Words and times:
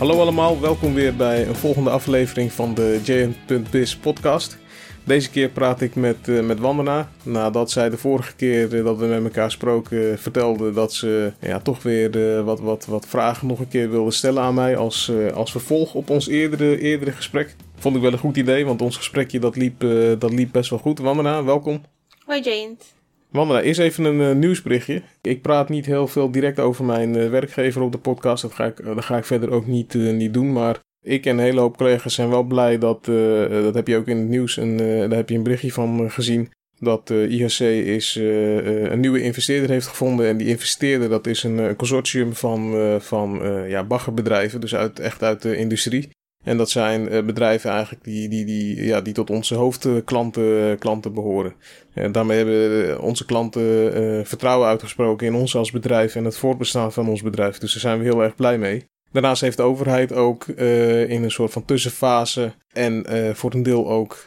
Hallo 0.00 0.20
allemaal, 0.20 0.60
welkom 0.60 0.94
weer 0.94 1.16
bij 1.16 1.46
een 1.46 1.54
volgende 1.54 1.90
aflevering 1.90 2.52
van 2.52 2.74
de 2.74 3.00
JN.biz 3.04 3.96
podcast. 3.96 4.58
Deze 5.04 5.30
keer 5.30 5.48
praat 5.48 5.80
ik 5.80 5.94
met, 5.94 6.28
uh, 6.28 6.42
met 6.42 6.58
Wandena. 6.58 7.10
Nadat 7.22 7.70
zij 7.70 7.90
de 7.90 7.96
vorige 7.96 8.36
keer 8.36 8.74
uh, 8.74 8.84
dat 8.84 8.98
we 8.98 9.06
met 9.06 9.24
elkaar 9.24 9.50
spraken 9.50 10.18
vertelde 10.18 10.72
dat 10.72 10.92
ze 10.92 11.32
ja, 11.40 11.58
toch 11.58 11.82
weer 11.82 12.44
wat, 12.44 12.60
wat, 12.60 12.86
wat 12.86 13.06
vragen 13.06 13.46
nog 13.46 13.58
een 13.58 13.68
keer 13.68 13.90
wilde 13.90 14.10
stellen 14.10 14.42
aan 14.42 14.54
mij 14.54 14.76
als, 14.76 15.12
als 15.34 15.50
vervolg 15.50 15.94
op 15.94 16.10
ons 16.10 16.28
eerdere, 16.28 16.80
eerdere 16.80 17.12
gesprek. 17.12 17.56
Vond 17.76 17.96
ik 17.96 18.02
wel 18.02 18.12
een 18.12 18.18
goed 18.18 18.36
idee, 18.36 18.66
want 18.66 18.82
ons 18.82 18.96
gesprekje 18.96 19.38
dat 19.38 19.56
liep, 19.56 19.80
dat 20.18 20.32
liep 20.32 20.52
best 20.52 20.70
wel 20.70 20.78
goed. 20.78 20.98
Wandena, 20.98 21.44
welkom. 21.44 21.84
Hoi 22.24 22.40
Jayant. 22.40 22.99
Wandela, 23.30 23.60
eerst 23.60 23.80
even 23.80 24.04
een 24.04 24.20
uh, 24.20 24.34
nieuwsberichtje. 24.34 25.02
Ik 25.22 25.42
praat 25.42 25.68
niet 25.68 25.86
heel 25.86 26.06
veel 26.06 26.30
direct 26.30 26.58
over 26.58 26.84
mijn 26.84 27.16
uh, 27.16 27.30
werkgever 27.30 27.82
op 27.82 27.92
de 27.92 27.98
podcast. 27.98 28.42
Dat 28.42 28.54
ga 28.54 28.64
ik, 28.64 28.80
uh, 28.80 28.86
dat 28.86 29.04
ga 29.04 29.16
ik 29.16 29.24
verder 29.24 29.50
ook 29.50 29.66
niet, 29.66 29.94
niet 29.94 30.34
doen. 30.34 30.52
Maar 30.52 30.78
ik 31.02 31.26
en 31.26 31.32
een 31.32 31.44
hele 31.44 31.60
hoop 31.60 31.76
collega's 31.76 32.14
zijn 32.14 32.28
wel 32.28 32.42
blij 32.42 32.78
dat, 32.78 33.04
dat 33.50 33.74
heb 33.74 33.86
je 33.86 33.96
ook 33.96 34.06
in 34.06 34.16
het 34.16 34.28
nieuws, 34.28 34.56
en 34.56 34.76
daar 34.76 35.16
heb 35.18 35.28
je 35.28 35.34
een 35.34 35.42
berichtje 35.42 35.72
van 35.72 36.10
gezien. 36.10 36.50
Dat 36.78 37.10
IHC 37.10 37.60
is, 37.86 38.14
een 38.14 39.00
nieuwe 39.00 39.22
investeerder 39.22 39.70
heeft 39.70 39.86
gevonden. 39.86 40.26
En 40.26 40.36
die 40.36 40.48
investeerder, 40.48 41.08
dat 41.08 41.26
is 41.26 41.42
een 41.42 41.76
consortium 41.76 42.34
van, 42.34 42.74
van 43.00 43.40
ja, 43.68 43.84
baggerbedrijven. 43.84 44.60
Dus 44.60 44.74
uit, 44.74 44.98
echt 44.98 45.22
uit 45.22 45.42
de 45.42 45.56
industrie. 45.56 46.08
En 46.44 46.56
dat 46.56 46.70
zijn 46.70 47.12
uh, 47.12 47.22
bedrijven 47.24 47.70
eigenlijk 47.70 48.04
die, 48.04 48.28
die, 48.28 48.44
die, 48.44 48.84
ja, 48.84 49.00
die 49.00 49.12
tot 49.12 49.30
onze 49.30 49.54
hoofdklanten 49.54 50.78
klanten 50.78 51.12
behoren. 51.14 51.54
En 51.94 52.12
daarmee 52.12 52.36
hebben 52.36 53.00
onze 53.00 53.24
klanten 53.24 54.26
vertrouwen 54.26 54.68
uitgesproken 54.68 55.26
in 55.26 55.34
ons 55.34 55.56
als 55.56 55.70
bedrijf 55.70 56.14
en 56.14 56.24
het 56.24 56.36
voortbestaan 56.36 56.92
van 56.92 57.08
ons 57.08 57.22
bedrijf. 57.22 57.58
Dus 57.58 57.72
daar 57.72 57.80
zijn 57.80 57.98
we 57.98 58.04
heel 58.04 58.22
erg 58.22 58.34
blij 58.34 58.58
mee. 58.58 58.84
Daarnaast 59.12 59.40
heeft 59.40 59.56
de 59.56 59.62
overheid 59.62 60.12
ook 60.12 60.46
in 60.46 61.22
een 61.22 61.30
soort 61.30 61.52
van 61.52 61.64
tussenfase 61.64 62.52
en 62.72 63.04
voor 63.36 63.54
een 63.54 63.62
deel 63.62 63.90
ook 63.90 64.26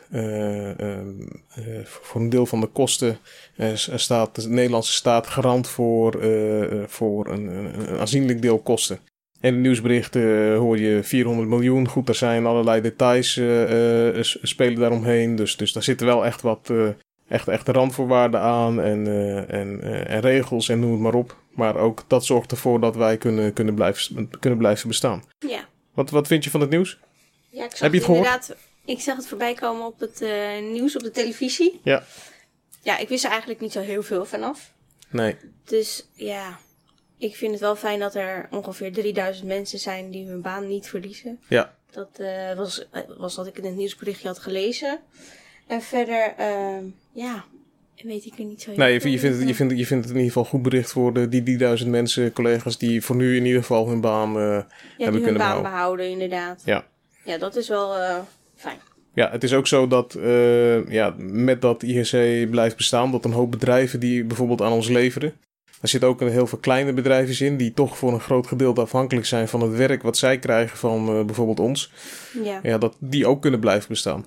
voor 1.83 2.21
een 2.21 2.29
deel 2.29 2.45
van 2.45 2.59
de 2.59 2.67
kosten 2.67 3.17
staat 3.95 4.35
de 4.35 4.49
Nederlandse 4.49 4.93
staat 4.93 5.27
garant 5.27 5.67
voor, 5.67 6.19
voor 6.87 7.27
een 7.29 7.75
aanzienlijk 7.99 8.41
deel 8.41 8.59
kosten. 8.59 8.99
In 9.43 9.53
de 9.53 9.59
nieuwsberichten 9.59 10.55
hoor 10.55 10.79
je 10.79 11.03
400 11.03 11.49
miljoen. 11.49 11.87
Goed, 11.87 12.09
er 12.09 12.15
zijn 12.15 12.45
allerlei 12.45 12.81
details 12.81 13.37
uh, 13.37 14.15
uh, 14.15 14.23
spelen 14.23 14.79
daaromheen. 14.79 15.35
Dus, 15.35 15.57
dus 15.57 15.71
daar 15.71 15.83
zitten 15.83 16.07
wel 16.07 16.25
echt 16.25 16.41
wat 16.41 16.71
echt, 17.27 17.47
echt 17.47 17.67
randvoorwaarden 17.67 18.39
aan 18.39 18.81
en, 18.81 19.07
en, 19.49 19.81
en 20.07 20.19
regels 20.19 20.69
en 20.69 20.79
noem 20.79 20.91
het 20.91 20.99
maar 20.99 21.13
op. 21.13 21.37
Maar 21.49 21.75
ook 21.75 22.03
dat 22.07 22.25
zorgt 22.25 22.51
ervoor 22.51 22.79
dat 22.79 22.95
wij 22.95 23.17
kunnen, 23.17 23.53
kunnen, 23.53 23.75
blijven, 23.75 24.29
kunnen 24.39 24.59
blijven 24.59 24.87
bestaan. 24.87 25.23
Ja. 25.39 25.67
Wat, 25.93 26.09
wat 26.09 26.27
vind 26.27 26.43
je 26.43 26.49
van 26.49 26.61
het 26.61 26.69
nieuws? 26.69 26.99
Ja, 27.49 27.63
ik 27.63 27.71
zag 27.71 27.79
Heb 27.79 27.91
je 27.91 27.97
het 27.97 28.05
gehoord? 28.05 28.55
Ik 28.85 28.99
zag 28.99 29.15
het 29.15 29.27
voorbij 29.27 29.53
komen 29.53 29.85
op 29.85 29.99
het 29.99 30.23
nieuws 30.71 30.95
op 30.95 31.03
de 31.03 31.11
televisie. 31.11 31.79
Ja. 31.83 32.03
Ja, 32.81 32.97
ik 32.97 33.09
wist 33.09 33.23
er 33.23 33.29
eigenlijk 33.29 33.59
niet 33.59 33.71
zo 33.71 33.79
heel 33.79 34.03
veel 34.03 34.25
vanaf. 34.25 34.73
Nee. 35.09 35.35
Dus 35.63 36.07
ja, 36.13 36.59
ik 37.23 37.35
vind 37.35 37.51
het 37.51 37.59
wel 37.59 37.75
fijn 37.75 37.99
dat 37.99 38.15
er 38.15 38.47
ongeveer 38.51 38.93
3000 38.93 39.47
mensen 39.47 39.79
zijn 39.79 40.11
die 40.11 40.27
hun 40.27 40.41
baan 40.41 40.67
niet 40.67 40.89
verliezen. 40.89 41.39
Ja. 41.47 41.73
Dat 41.91 42.09
uh, 42.19 42.53
was, 42.53 42.85
was 43.17 43.35
wat 43.35 43.47
ik 43.47 43.57
in 43.57 43.65
het 43.65 43.75
nieuwsberichtje 43.75 44.27
had 44.27 44.39
gelezen. 44.39 44.99
En 45.67 45.81
verder, 45.81 46.33
uh, 46.39 46.77
ja, 47.11 47.45
weet 48.03 48.25
ik 48.25 48.37
er 48.37 48.45
niet 48.45 48.61
zo 48.61 48.69
heel 48.69 48.79
Nee, 48.79 48.99
je, 48.99 49.11
je, 49.11 49.19
vindt 49.19 49.37
het, 49.37 49.47
je, 49.47 49.55
vindt, 49.55 49.77
je 49.77 49.85
vindt 49.85 50.03
het 50.03 50.13
in 50.13 50.19
ieder 50.19 50.33
geval 50.33 50.49
goed 50.51 50.61
bericht 50.61 50.91
voor 50.91 51.13
de, 51.13 51.27
die, 51.27 51.43
die 51.43 51.57
duizend 51.57 51.89
mensen, 51.89 52.33
collega's, 52.33 52.77
die 52.77 53.01
voor 53.01 53.15
nu 53.15 53.35
in 53.35 53.45
ieder 53.45 53.61
geval 53.61 53.87
hun 53.87 54.01
baan 54.01 54.29
uh, 54.29 54.43
ja, 54.43 54.43
hebben 54.43 54.65
die 54.97 55.05
kunnen 55.07 55.25
hun 55.25 55.33
baan 55.33 55.37
behouden. 55.37 55.71
behouden, 55.71 56.09
inderdaad. 56.09 56.61
Ja. 56.65 56.85
Ja, 57.25 57.37
dat 57.37 57.55
is 57.55 57.67
wel 57.67 57.95
fijn. 58.55 58.77
Ja, 59.13 59.31
het 59.31 59.43
is 59.43 59.53
ook 59.53 59.67
zo 59.67 59.87
dat 59.87 60.17
ja, 60.87 61.15
met 61.17 61.61
dat 61.61 61.83
IHC 61.83 62.49
blijft 62.49 62.77
bestaan, 62.77 63.11
dat 63.11 63.25
een 63.25 63.31
hoop 63.31 63.51
bedrijven 63.51 63.99
die 63.99 64.23
bijvoorbeeld 64.23 64.61
aan 64.61 64.71
ons 64.71 64.87
leveren, 64.89 65.33
er 65.83 65.89
zitten 65.89 66.09
ook 66.09 66.19
heel 66.19 66.47
veel 66.47 66.57
kleine 66.57 66.93
bedrijven 66.93 67.45
in 67.45 67.57
die 67.57 67.73
toch 67.73 67.97
voor 67.97 68.13
een 68.13 68.19
groot 68.19 68.47
gedeelte 68.47 68.81
afhankelijk 68.81 69.25
zijn 69.25 69.47
van 69.47 69.61
het 69.61 69.75
werk 69.75 70.01
wat 70.01 70.17
zij 70.17 70.39
krijgen 70.39 70.77
van 70.77 71.17
uh, 71.17 71.25
bijvoorbeeld 71.25 71.59
ons. 71.59 71.91
Ja. 72.43 72.59
ja, 72.63 72.77
dat 72.77 72.95
die 72.99 73.27
ook 73.27 73.41
kunnen 73.41 73.59
blijven 73.59 73.89
bestaan. 73.89 74.25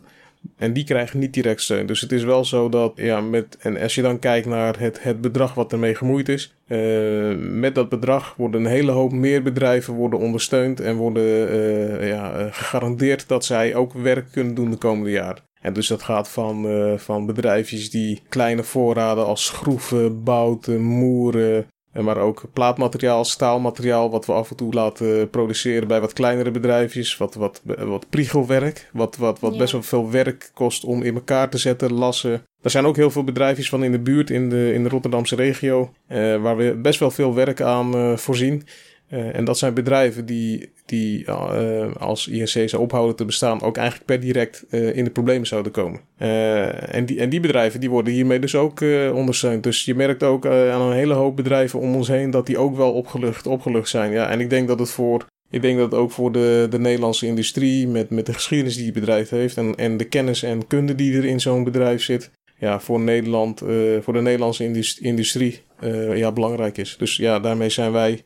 En 0.56 0.72
die 0.72 0.84
krijgen 0.84 1.19
niet 1.19 1.34
direct 1.34 1.62
steun. 1.62 1.87
Dus 1.87 2.00
het 2.00 2.12
is 2.12 2.25
wel 2.25 2.45
zo 2.45 2.69
dat, 2.69 2.93
ja, 2.97 3.21
met, 3.21 3.56
en 3.61 3.81
als 3.81 3.95
je 3.95 4.03
dan 4.03 4.19
kijkt 4.19 4.47
naar 4.47 4.78
het, 4.78 5.03
het 5.03 5.21
bedrag 5.21 5.55
wat 5.55 5.72
ermee 5.72 5.95
gemoeid 5.95 6.28
is, 6.28 6.55
uh, 6.66 7.34
met 7.39 7.75
dat 7.75 7.89
bedrag 7.89 8.34
worden 8.37 8.61
een 8.61 8.71
hele 8.71 8.93
hoop 8.93 9.12
meer 9.12 9.43
bedrijven 9.43 9.95
worden 9.95 10.19
ondersteund 10.19 10.81
en 10.81 10.97
worden 10.97 11.53
uh, 11.53 12.09
ja, 12.09 12.49
gegarandeerd 12.50 13.28
dat 13.28 13.45
zij 13.45 13.75
ook 13.75 13.93
werk 13.93 14.27
kunnen 14.33 14.55
doen 14.55 14.71
de 14.71 14.77
komende 14.77 15.11
jaren. 15.11 15.43
En 15.66 15.72
dus 15.72 15.87
dat 15.87 16.03
gaat 16.03 16.28
van, 16.28 16.66
uh, 16.66 16.99
van 16.99 17.27
bedrijfjes 17.27 17.91
die 17.91 18.22
kleine 18.28 18.62
voorraden 18.62 19.27
als 19.27 19.44
schroeven, 19.44 20.22
bouten, 20.22 20.82
moeren, 20.82 21.66
maar 21.93 22.16
ook 22.16 22.43
plaatmateriaal, 22.53 23.25
staalmateriaal, 23.25 24.10
wat 24.10 24.27
we 24.27 24.32
af 24.32 24.50
en 24.50 24.56
toe 24.56 24.72
laten 24.72 25.31
produceren 25.31 25.88
bij 25.88 26.00
wat 26.00 26.12
kleinere 26.12 26.50
bedrijfjes. 26.50 27.16
Wat, 27.16 27.34
wat, 27.34 27.62
wat 27.65 28.06
priegelwerk, 28.10 28.91
wat, 28.93 29.16
wat, 29.16 29.41
wat 29.41 29.53
Ja. 29.53 29.59
best 29.59 29.72
wel 29.72 29.82
veel 29.82 30.10
werk 30.10 30.50
kost 30.54 30.84
om 30.84 31.03
in 31.03 31.15
elkaar 31.15 31.49
te 31.50 31.59
zetten, 31.59 31.93
lassen. 31.93 32.43
Er 32.62 32.71
zijn 32.71 32.87
ook 32.87 32.97
heel 32.97 33.10
veel 33.10 33.25
bedrijfjes 33.25 33.69
van 33.69 33.84
in 33.84 33.93
de 33.93 34.00
buurt, 34.00 34.31
in 34.31 34.48
de, 34.48 34.72
in 34.72 34.83
de 34.83 34.88
Rotterdamse 34.88 35.37
regio, 35.37 35.93
uh, 36.09 36.43
waar 36.43 36.56
we 36.56 36.75
best 36.83 36.98
wel 36.98 37.10
veel 37.10 37.34
werk 37.34 37.60
aan 37.60 37.97
uh, 37.97 38.16
voorzien. 38.16 38.62
Uh, 39.11 39.37
en 39.37 39.44
dat 39.44 39.59
zijn 39.59 39.75
bedrijven 39.75 40.27
die, 40.27 40.72
die 40.87 41.25
uh, 41.28 41.94
als 41.97 42.28
IHC 42.28 42.69
zou 42.69 42.83
ophouden 42.83 43.17
te 43.17 43.25
bestaan, 43.25 43.62
ook 43.62 43.77
eigenlijk 43.77 44.06
per 44.06 44.21
direct 44.21 44.65
uh, 44.71 44.97
in 44.97 45.05
de 45.05 45.11
problemen 45.11 45.47
zouden 45.47 45.72
komen. 45.72 46.00
en, 46.17 47.06
die, 47.06 47.21
en 47.21 47.28
die 47.28 47.41
bedrijven 47.41 47.81
die 47.81 47.91
worden 47.91 48.12
hiermee 48.12 48.39
dus 48.39 48.55
ook 48.55 48.81
ondersteund. 49.12 49.62
Dus 49.62 49.84
je 49.84 49.95
merkt 49.95 50.22
ook 50.22 50.47
aan 50.47 50.81
een 50.81 50.93
hele 50.93 51.15
hoop 51.15 51.37
bedrijven 51.37 51.78
om 51.78 51.95
ons 51.95 52.09
heen 52.09 52.31
dat 52.31 52.47
die 52.47 52.59
ook 52.59 52.77
wel 52.77 52.93
opgelucht, 52.93 53.47
opgelucht 53.47 53.89
zijn. 53.89 54.12
Ja, 54.12 54.28
en 54.28 54.41
ik 54.41 54.50
denk 54.50 54.69
dat 54.69 54.78
het 54.78 54.91
voor. 54.91 55.27
Ik 55.50 55.62
denk 55.62 55.78
dat 55.78 55.95
ook 55.95 56.11
voor 56.11 56.33
de, 56.33 56.66
de 56.71 56.78
Nederlandse 56.78 57.27
industrie, 57.27 57.89
met, 57.89 58.11
met 58.11 58.27
de 58.27 58.33
geschiedenis 58.33 58.77
die 58.77 58.84
het 58.84 58.95
bedrijf 58.95 59.28
heeft 59.28 59.56
en, 59.56 59.75
en 59.75 59.97
de 59.97 60.05
kennis 60.05 60.43
en 60.43 60.66
kunde 60.66 60.95
die 60.95 61.16
er 61.16 61.25
in 61.25 61.41
zo'n 61.41 61.65
bedrijf 61.65 62.03
zit, 62.03 62.31
ja, 62.59 62.81
voor 62.81 63.00
Nederland, 63.00 63.62
voor 64.00 64.12
de 64.12 64.21
Nederlandse 64.21 64.84
industrie, 65.00 65.62
ja, 66.15 66.33
belangrijk 66.33 66.78
is. 66.78 66.97
Dus 66.99 67.16
ja, 67.16 67.41
daarmee 67.41 67.69
zijn 67.69 67.93
wij 67.93 68.22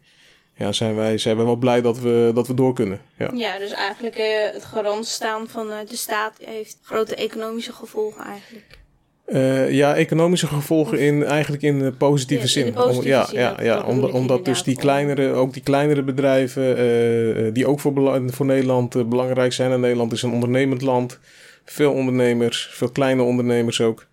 ja, 0.61 0.73
zijn 0.73 0.95
wij 0.95 1.19
zijn 1.19 1.37
we 1.37 1.45
wel 1.45 1.57
blij 1.57 1.81
dat 1.81 1.99
we, 1.99 2.31
dat 2.35 2.47
we 2.47 2.55
door 2.55 2.75
kunnen. 2.75 3.01
Ja, 3.17 3.31
ja 3.35 3.59
dus 3.59 3.71
eigenlijk 3.71 4.19
uh, 4.19 4.25
het 4.53 4.65
garant 4.65 5.07
staan 5.07 5.49
van 5.49 5.67
uh, 5.67 5.75
de 5.89 5.97
staat 5.97 6.37
heeft 6.45 6.79
grote 6.83 7.15
economische 7.15 7.73
gevolgen 7.73 8.25
eigenlijk. 8.25 8.79
Uh, 9.27 9.71
ja, 9.71 9.97
economische 9.97 10.47
gevolgen 10.47 10.99
in 10.99 11.25
eigenlijk 11.25 11.63
in 11.63 11.97
positieve 11.97 12.43
ja, 12.43 12.49
zin. 12.49 12.67
In 12.67 12.73
de 12.73 12.79
positieve 12.79 13.07
Om, 13.07 13.13
ja, 13.13 13.25
zin 13.25 13.39
ja, 13.39 13.57
ja, 13.63 13.83
omdat, 14.13 14.45
dus 14.45 14.63
die 14.63 14.77
kleinere, 14.77 15.33
ook 15.33 15.53
die 15.53 15.63
kleinere 15.63 16.03
bedrijven, 16.03 16.79
uh, 16.79 17.53
die 17.53 17.67
ook 17.67 17.81
voor, 17.81 18.23
voor 18.27 18.47
Nederland 18.47 18.95
uh, 18.95 19.05
belangrijk 19.05 19.53
zijn. 19.53 19.73
En 19.73 19.81
Nederland 19.81 20.13
is 20.13 20.23
een 20.23 20.33
ondernemend 20.33 20.83
land. 20.83 21.19
Veel 21.65 21.93
ondernemers, 21.93 22.71
veel 22.73 22.91
kleine 22.91 23.23
ondernemers 23.23 23.81
ook. 23.81 24.07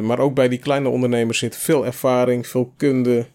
maar 0.00 0.18
ook 0.18 0.34
bij 0.34 0.48
die 0.48 0.58
kleine 0.58 0.88
ondernemers 0.88 1.38
zit 1.38 1.56
veel 1.56 1.86
ervaring, 1.86 2.46
veel 2.46 2.72
kunde. 2.76 3.26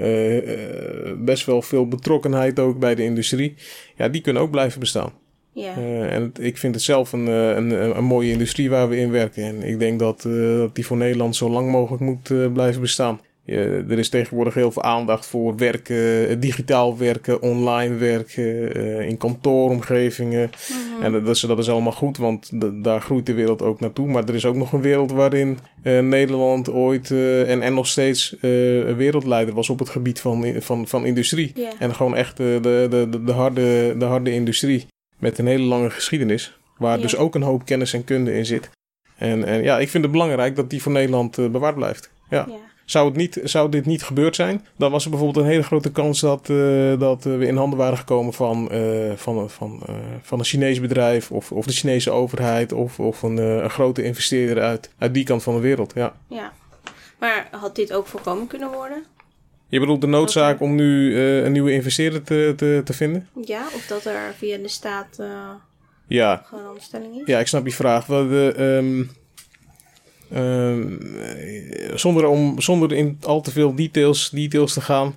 Uh, 0.00 0.36
uh, 0.36 1.12
best 1.18 1.46
wel 1.46 1.62
veel 1.62 1.88
betrokkenheid 1.88 2.58
ook 2.58 2.78
bij 2.78 2.94
de 2.94 3.04
industrie. 3.04 3.54
Ja, 3.96 4.08
die 4.08 4.20
kunnen 4.20 4.42
ook 4.42 4.50
blijven 4.50 4.80
bestaan. 4.80 5.12
Ja. 5.52 5.78
Uh, 5.78 6.12
en 6.12 6.22
het, 6.22 6.40
ik 6.40 6.58
vind 6.58 6.74
het 6.74 6.84
zelf 6.84 7.12
een, 7.12 7.26
een, 7.26 7.96
een, 7.96 8.04
mooie 8.04 8.30
industrie 8.30 8.70
waar 8.70 8.88
we 8.88 8.96
in 8.96 9.10
werken. 9.10 9.42
En 9.42 9.62
ik 9.62 9.78
denk 9.78 9.98
dat, 9.98 10.22
dat 10.22 10.74
die 10.74 10.86
voor 10.86 10.96
Nederland 10.96 11.36
zo 11.36 11.50
lang 11.50 11.70
mogelijk 11.70 12.02
moet 12.02 12.52
blijven 12.52 12.80
bestaan. 12.80 13.20
Er 13.44 13.98
is 13.98 14.08
tegenwoordig 14.08 14.54
heel 14.54 14.70
veel 14.70 14.82
aandacht 14.82 15.26
voor 15.26 15.56
werken, 15.56 16.40
digitaal 16.40 16.98
werken, 16.98 17.42
online 17.42 17.94
werken, 17.94 18.74
in 19.06 19.16
kantooromgevingen. 19.16 20.50
Mhm. 20.68 21.04
En 21.04 21.12
dat 21.12 21.36
is, 21.36 21.40
dat 21.40 21.58
is 21.58 21.68
allemaal 21.68 21.92
goed, 21.92 22.16
want 22.16 22.50
daar 22.84 23.00
groeit 23.00 23.26
de 23.26 23.34
wereld 23.34 23.62
ook 23.62 23.80
naartoe. 23.80 24.06
Maar 24.06 24.28
er 24.28 24.34
is 24.34 24.44
ook 24.44 24.54
nog 24.54 24.72
een 24.72 24.80
wereld 24.80 25.10
waarin 25.10 25.58
uh, 25.82 26.00
Nederland 26.00 26.70
ooit 26.70 27.10
uh, 27.10 27.50
en, 27.50 27.62
en 27.62 27.74
nog 27.74 27.86
steeds 27.86 28.36
wereldleider 28.40 29.54
was 29.54 29.70
op 29.70 29.78
het 29.78 29.88
gebied 29.88 30.20
van, 30.20 30.54
van, 30.58 30.88
van 30.88 31.06
industrie. 31.06 31.52
Yeah. 31.54 31.72
En 31.78 31.94
gewoon 31.94 32.16
echt 32.16 32.36
de, 32.36 32.58
de, 32.62 32.86
de, 33.10 33.24
de, 33.24 33.32
harde, 33.32 33.94
de 33.98 34.04
harde 34.04 34.32
industrie 34.32 34.86
met 35.18 35.38
een 35.38 35.46
hele 35.46 35.64
lange 35.64 35.90
geschiedenis. 35.90 36.58
Waar 36.78 36.90
Yeah. 36.90 37.02
dus 37.02 37.16
ook 37.16 37.34
een 37.34 37.42
hoop 37.42 37.64
kennis 37.64 37.92
en 37.92 38.04
kunde 38.04 38.34
in 38.34 38.46
zit. 38.46 38.70
En, 39.16 39.44
en 39.44 39.62
ja, 39.62 39.78
ik 39.78 39.88
vind 39.88 40.02
het 40.02 40.12
belangrijk 40.12 40.56
dat 40.56 40.70
die 40.70 40.82
voor 40.82 40.92
Nederland 40.92 41.36
bewaard 41.36 41.74
blijft. 41.74 42.10
Ja. 42.30 42.46
Ja. 42.48 42.54
Zou, 42.90 43.08
het 43.08 43.16
niet, 43.16 43.40
zou 43.44 43.70
dit 43.70 43.86
niet 43.86 44.02
gebeurd 44.02 44.36
zijn, 44.36 44.66
dan 44.76 44.90
was 44.90 45.04
er 45.04 45.10
bijvoorbeeld 45.10 45.44
een 45.44 45.50
hele 45.50 45.62
grote 45.62 45.92
kans 45.92 46.20
dat, 46.20 46.48
uh, 46.48 46.98
dat 46.98 47.24
we 47.24 47.46
in 47.46 47.56
handen 47.56 47.78
waren 47.78 47.98
gekomen 47.98 48.32
van, 48.32 48.68
uh, 48.72 49.12
van, 49.16 49.50
van, 49.50 49.82
uh, 49.88 49.96
van 50.22 50.38
een 50.38 50.44
Chinees 50.44 50.80
bedrijf 50.80 51.30
of, 51.30 51.52
of 51.52 51.66
de 51.66 51.72
Chinese 51.72 52.10
overheid 52.10 52.72
of, 52.72 53.00
of 53.00 53.22
een, 53.22 53.36
een 53.36 53.70
grote 53.70 54.02
investeerder 54.02 54.62
uit, 54.62 54.90
uit 54.98 55.14
die 55.14 55.24
kant 55.24 55.42
van 55.42 55.54
de 55.54 55.60
wereld. 55.60 55.92
Ja. 55.94 56.16
ja. 56.26 56.52
Maar 57.18 57.48
had 57.50 57.76
dit 57.76 57.92
ook 57.92 58.06
voorkomen 58.06 58.46
kunnen 58.46 58.70
worden? 58.70 59.04
Je 59.68 59.80
bedoelt 59.80 60.00
de 60.00 60.06
noodzaak 60.06 60.60
om 60.60 60.74
nu 60.74 61.18
een 61.18 61.52
nieuwe 61.52 61.72
investeerder 61.72 62.22
te, 62.22 62.52
te, 62.56 62.80
te, 62.84 62.92
vinden? 62.92 63.28
Ja, 63.44 63.62
of 63.74 63.86
dat 63.86 64.04
er 64.04 64.34
via 64.36 64.56
de 64.56 64.68
staat 64.68 65.18
ja. 66.06 66.42
gewoon 66.46 66.76
is? 66.76 66.90
Ja, 67.24 67.38
ik 67.38 67.46
snap 67.46 67.66
je 67.66 67.72
vraag. 67.72 68.06
We, 68.06 68.26
de, 68.28 68.62
um, 68.62 69.10
zonder, 71.94 72.26
om, 72.26 72.60
zonder 72.60 72.92
in 72.92 73.18
al 73.22 73.40
te 73.40 73.50
veel 73.50 73.74
details, 73.74 74.30
details 74.30 74.72
te 74.72 74.80
gaan. 74.80 75.06
Uh, 75.06 75.16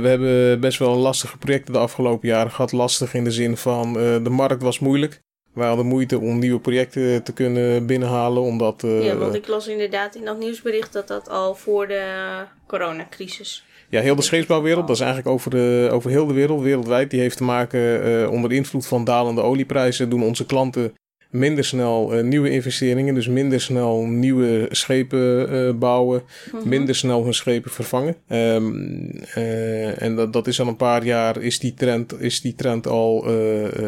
we 0.00 0.08
hebben 0.08 0.60
best 0.60 0.78
wel 0.78 0.96
lastige 0.96 1.38
projecten 1.38 1.72
de 1.72 1.78
afgelopen 1.78 2.28
jaren 2.28 2.50
gehad. 2.50 2.72
Lastig 2.72 3.14
in 3.14 3.24
de 3.24 3.30
zin 3.30 3.56
van 3.56 3.92
de 3.92 4.30
markt 4.30 4.62
was 4.62 4.78
moeilijk. 4.78 5.22
We 5.52 5.62
hadden 5.62 5.86
moeite 5.86 6.18
om 6.18 6.38
nieuwe 6.38 6.60
projecten 6.60 7.22
te 7.22 7.32
kunnen 7.32 7.86
binnenhalen, 7.86 8.42
omdat... 8.42 8.82
Uh, 8.82 9.04
ja, 9.04 9.16
want 9.16 9.34
ik 9.34 9.46
las 9.46 9.68
inderdaad 9.68 10.14
in 10.14 10.24
dat 10.24 10.38
nieuwsbericht 10.38 10.92
dat 10.92 11.08
dat 11.08 11.28
al 11.28 11.54
voor 11.54 11.88
de 11.88 12.44
coronacrisis... 12.66 13.64
Ja, 13.90 14.00
heel 14.00 14.14
de 14.14 14.22
scheepsbouwwereld, 14.22 14.86
dat 14.86 14.96
is 14.96 15.02
eigenlijk 15.02 15.34
over, 15.34 15.50
de, 15.50 15.88
over 15.92 16.10
heel 16.10 16.26
de 16.26 16.34
wereld, 16.34 16.62
wereldwijd, 16.62 17.10
die 17.10 17.20
heeft 17.20 17.36
te 17.36 17.44
maken 17.44 18.30
onder 18.30 18.52
invloed 18.52 18.86
van 18.86 19.04
dalende 19.04 19.42
olieprijzen. 19.42 20.08
Doen 20.08 20.22
onze 20.22 20.46
klanten 20.46 20.92
minder 21.34 21.64
snel 21.64 22.16
uh, 22.16 22.22
nieuwe 22.22 22.50
investeringen, 22.50 23.14
dus 23.14 23.28
minder 23.28 23.60
snel 23.60 24.06
nieuwe 24.06 24.68
schepen 24.70 25.52
uh, 25.52 25.72
bouwen, 25.72 26.22
mm-hmm. 26.52 26.68
minder 26.68 26.94
snel 26.94 27.24
hun 27.24 27.34
schepen 27.34 27.70
vervangen. 27.70 28.16
Um, 28.28 29.10
uh, 29.36 30.02
en 30.02 30.16
dat, 30.16 30.32
dat 30.32 30.46
is 30.46 30.60
al 30.60 30.68
een 30.68 30.76
paar 30.76 31.04
jaar, 31.04 31.42
is 31.42 31.58
die 31.58 31.74
trend, 31.74 32.20
is 32.20 32.40
die 32.40 32.54
trend 32.54 32.86
al 32.86 33.26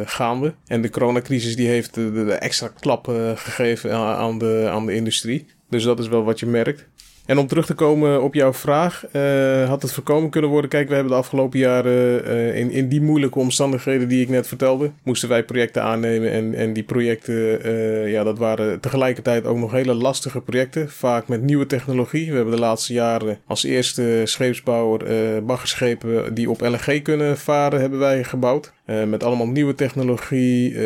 gaande. 0.04 0.54
En 0.66 0.82
de 0.82 0.90
coronacrisis 0.90 1.56
die 1.56 1.68
heeft 1.68 1.94
de, 1.94 2.12
de 2.12 2.32
extra 2.32 2.68
klap 2.80 3.06
gegeven 3.36 3.92
aan, 3.92 4.16
aan, 4.16 4.38
de, 4.38 4.66
aan 4.70 4.86
de 4.86 4.94
industrie. 4.94 5.46
Dus 5.68 5.82
dat 5.82 5.98
is 5.98 6.08
wel 6.08 6.24
wat 6.24 6.40
je 6.40 6.46
merkt. 6.46 6.86
En 7.26 7.38
om 7.38 7.46
terug 7.46 7.66
te 7.66 7.74
komen 7.74 8.22
op 8.22 8.34
jouw 8.34 8.52
vraag, 8.52 9.04
uh, 9.12 9.68
had 9.68 9.82
het 9.82 9.92
voorkomen 9.92 10.30
kunnen 10.30 10.50
worden? 10.50 10.70
Kijk, 10.70 10.88
we 10.88 10.94
hebben 10.94 11.12
de 11.12 11.18
afgelopen 11.18 11.58
jaren 11.58 12.28
uh, 12.28 12.56
in, 12.56 12.70
in 12.70 12.88
die 12.88 13.02
moeilijke 13.02 13.38
omstandigheden 13.38 14.08
die 14.08 14.22
ik 14.22 14.28
net 14.28 14.46
vertelde, 14.46 14.90
moesten 15.02 15.28
wij 15.28 15.44
projecten 15.44 15.82
aannemen. 15.82 16.30
En, 16.30 16.54
en 16.54 16.72
die 16.72 16.82
projecten, 16.82 17.66
uh, 17.66 18.10
ja, 18.10 18.24
dat 18.24 18.38
waren 18.38 18.80
tegelijkertijd 18.80 19.46
ook 19.46 19.58
nog 19.58 19.72
hele 19.72 19.94
lastige 19.94 20.40
projecten, 20.40 20.90
vaak 20.90 21.28
met 21.28 21.42
nieuwe 21.42 21.66
technologie. 21.66 22.30
We 22.30 22.36
hebben 22.36 22.54
de 22.54 22.60
laatste 22.60 22.92
jaren 22.92 23.38
als 23.46 23.64
eerste 23.64 24.20
scheepsbouwer 24.24 25.44
baggerschepen 25.44 26.34
die 26.34 26.50
op 26.50 26.60
LNG 26.60 27.02
kunnen 27.02 27.38
varen, 27.38 27.80
hebben 27.80 27.98
wij 27.98 28.24
gebouwd. 28.24 28.72
met 29.06 29.24
allemaal 29.24 29.48
nieuwe 29.48 29.74
technologie, 29.74 30.76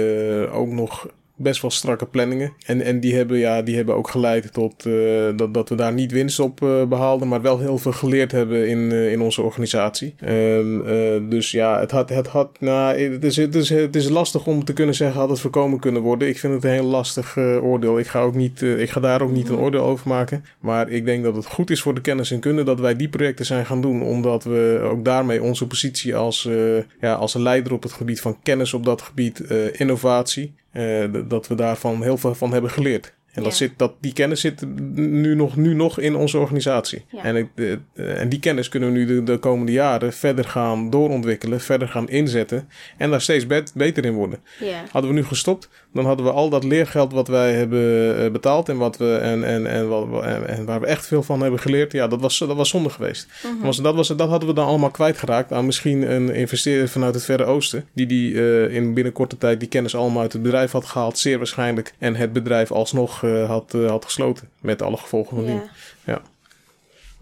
ook 0.51 0.69
nog 0.69 1.07
best 1.41 1.63
wel 1.63 1.71
strakke 1.71 2.07
planningen. 2.07 2.53
En, 2.67 2.81
en 2.81 3.01
die, 3.01 3.15
hebben, 3.15 3.39
ja, 3.39 3.63
die 3.63 3.77
hebben 3.77 3.95
ook 3.95 4.11
geleid 4.11 4.53
tot 4.53 4.85
uh, 4.87 5.29
dat, 5.37 5.55
dat 5.55 5.69
we 5.69 5.75
daar 5.75 5.93
niet 5.93 6.13
winst 6.13 6.41
op 6.41 6.61
uh, 6.61 6.85
behaalden, 6.85 7.29
maar 7.29 7.43
wel 7.43 7.59
heel 7.59 7.79
veel 7.79 7.93
geleerd 7.93 8.33
hebben 8.33 8.69
in, 8.69 8.79
uh, 8.79 9.13
in 9.13 9.21
onze 9.21 9.43
organisatie. 9.43 10.15
Um, 10.29 11.29
dus 11.29 11.51
ja, 11.51 11.81
het 11.81 11.91
had, 11.91 12.09
het 12.09 12.27
had 12.27 12.61
nou, 12.61 12.99
het 12.99 13.25
is, 13.25 13.37
het, 13.37 13.55
is, 13.55 13.69
het 13.69 13.97
is 13.97 14.09
lastig 14.09 14.47
om 14.47 14.65
te 14.65 14.73
kunnen 14.73 14.95
zeggen, 14.95 15.21
had 15.21 15.29
het 15.29 15.41
voorkomen 15.41 15.81
kunnen 15.81 16.03
worden. 16.03 16.29
Ik 16.29 16.39
vind 16.39 16.55
het 16.55 16.65
een 16.65 16.71
heel 16.71 16.85
lastig 16.85 17.37
oordeel. 17.39 17.99
Ik 17.99 18.07
ga, 18.07 18.21
ook 18.21 18.35
niet, 18.35 18.63
ik 18.63 18.91
ga 18.91 19.01
daar 19.01 19.23
ook 19.23 19.31
niet 19.31 19.49
een 19.49 19.59
oordeel 19.59 19.83
over 19.83 20.09
maken. 20.09 20.45
Maar 20.61 20.91
ik 20.91 21.05
denk 21.05 21.25
dat 21.25 21.37
het 21.37 21.47
goed 21.47 21.71
is 21.71 21.83
voor 21.83 21.95
de 21.95 22.01
kennis 22.01 22.31
en 22.31 22.41
kunde 22.41 22.63
dat 22.63 22.81
wij 22.81 22.97
die 22.97 23.09
projecten 23.09 23.47
zijn 23.47 23.67
gaan 23.67 23.81
doen, 23.81 24.03
omdat 24.03 24.45
we 24.45 24.81
ook 24.91 25.05
daarmee 25.05 25.43
onze 25.43 25.67
positie 25.67 26.17
als, 26.17 26.49
ja, 27.01 27.15
als 27.15 27.35
leider 27.35 27.73
op 27.73 27.83
het 27.83 27.93
gebied 27.93 28.21
van 28.21 28.37
kennis 28.43 28.75
op 28.75 28.85
dat 28.85 29.03
gebied, 29.03 29.41
innovatie, 29.73 30.53
dat 31.29 31.49
we 31.49 31.55
daarvan 31.55 32.03
heel 32.03 32.17
veel 32.17 32.35
van 32.35 32.53
hebben 32.53 32.71
geleerd. 32.71 33.15
En 33.33 33.43
dat 33.43 33.55
zit, 33.55 33.73
dat, 33.77 33.93
die 34.01 34.13
kennis 34.13 34.41
zit 34.41 34.63
nu 34.95 35.35
nog, 35.35 35.57
nu 35.57 35.75
nog 35.75 35.99
in 35.99 36.15
onze 36.15 36.39
organisatie. 36.39 37.05
En, 37.23 37.37
ik, 37.37 37.49
de, 37.55 37.79
en 37.95 38.29
die 38.29 38.39
kennis 38.39 38.69
kunnen 38.69 38.93
we 38.93 38.99
nu 38.99 39.07
de, 39.07 39.23
de, 39.23 39.39
komende 39.39 39.73
jaren 39.73 40.13
verder 40.13 40.45
gaan 40.45 40.91
doorontwikkelen, 40.91 41.61
verder 41.61 41.89
gaan 41.89 42.09
inzetten 42.09 42.69
en 42.97 43.11
daar 43.11 43.21
steeds 43.21 43.47
beter 43.75 44.05
in 44.05 44.13
worden. 44.13 44.39
Hadden 44.91 45.11
we 45.11 45.17
nu 45.17 45.25
gestopt, 45.25 45.69
dan 45.93 46.05
hadden 46.05 46.27
we 46.27 46.33
al 46.33 46.49
dat 46.49 46.65
leergeld 46.65 47.13
wat 47.13 47.29
wij 47.29 47.53
hebben 47.53 48.17
eh, 48.19 48.31
betaald 48.31 48.69
en, 48.69 48.77
wat 48.77 48.97
we, 48.97 49.17
en, 49.17 49.45
en, 49.45 49.67
en, 49.67 49.89
wat, 49.89 50.25
en, 50.25 50.65
waar 50.65 50.81
we 50.81 50.87
echt 50.87 51.07
veel 51.07 51.23
van 51.23 51.41
hebben 51.41 51.61
geleerd, 51.61 51.93
ja, 51.93 52.09
dat 52.09 52.21
was, 52.21 52.39
dat 52.39 52.57
was 52.57 52.69
zonde 52.69 52.91
geweest. 52.91 53.29
Mm 53.43 53.59
was, 53.61 53.77
dat, 53.77 53.95
was, 53.95 54.09
dat 54.09 54.29
hadden 54.29 54.49
we 54.49 54.55
dan 54.55 54.67
allemaal 54.67 54.91
kwijtgeraakt 54.91 55.53
aan 55.53 55.67
misschien 55.67 56.11
een 56.13 56.35
investeerder 56.35 56.89
vanuit 56.89 57.15
het 57.15 57.25
Verre 57.25 57.45
Oosten, 57.45 57.85
die, 57.93 58.07
die 58.07 58.33
uh, 58.33 58.75
in 58.75 58.95
binnen 58.95 59.13
korte 59.13 59.39
tijd 59.39 59.61
die 59.61 59.69
kennis 59.69 59.95
allemaal 59.95 60.23
uit 60.23 60.33
het 60.33 60.43
bedrijf 60.43 60.71
had 60.71 60.85
gehaald, 60.85 61.19
zeer 61.19 61.39
waarschijnlijk, 61.39 61.93
en 61.99 62.17
het 62.17 62.33
bedrijf 62.33 62.73
alsnog 62.73 63.20
uh, 63.23 63.49
had, 63.49 63.73
had 63.73 64.05
gesloten, 64.05 64.51
met 64.61 64.83
alle 64.83 64.97
gevolgen 64.97 65.37
van 65.37 65.45
die. 65.45 65.61
Ja. 66.05 66.15
Oké, 66.15 66.23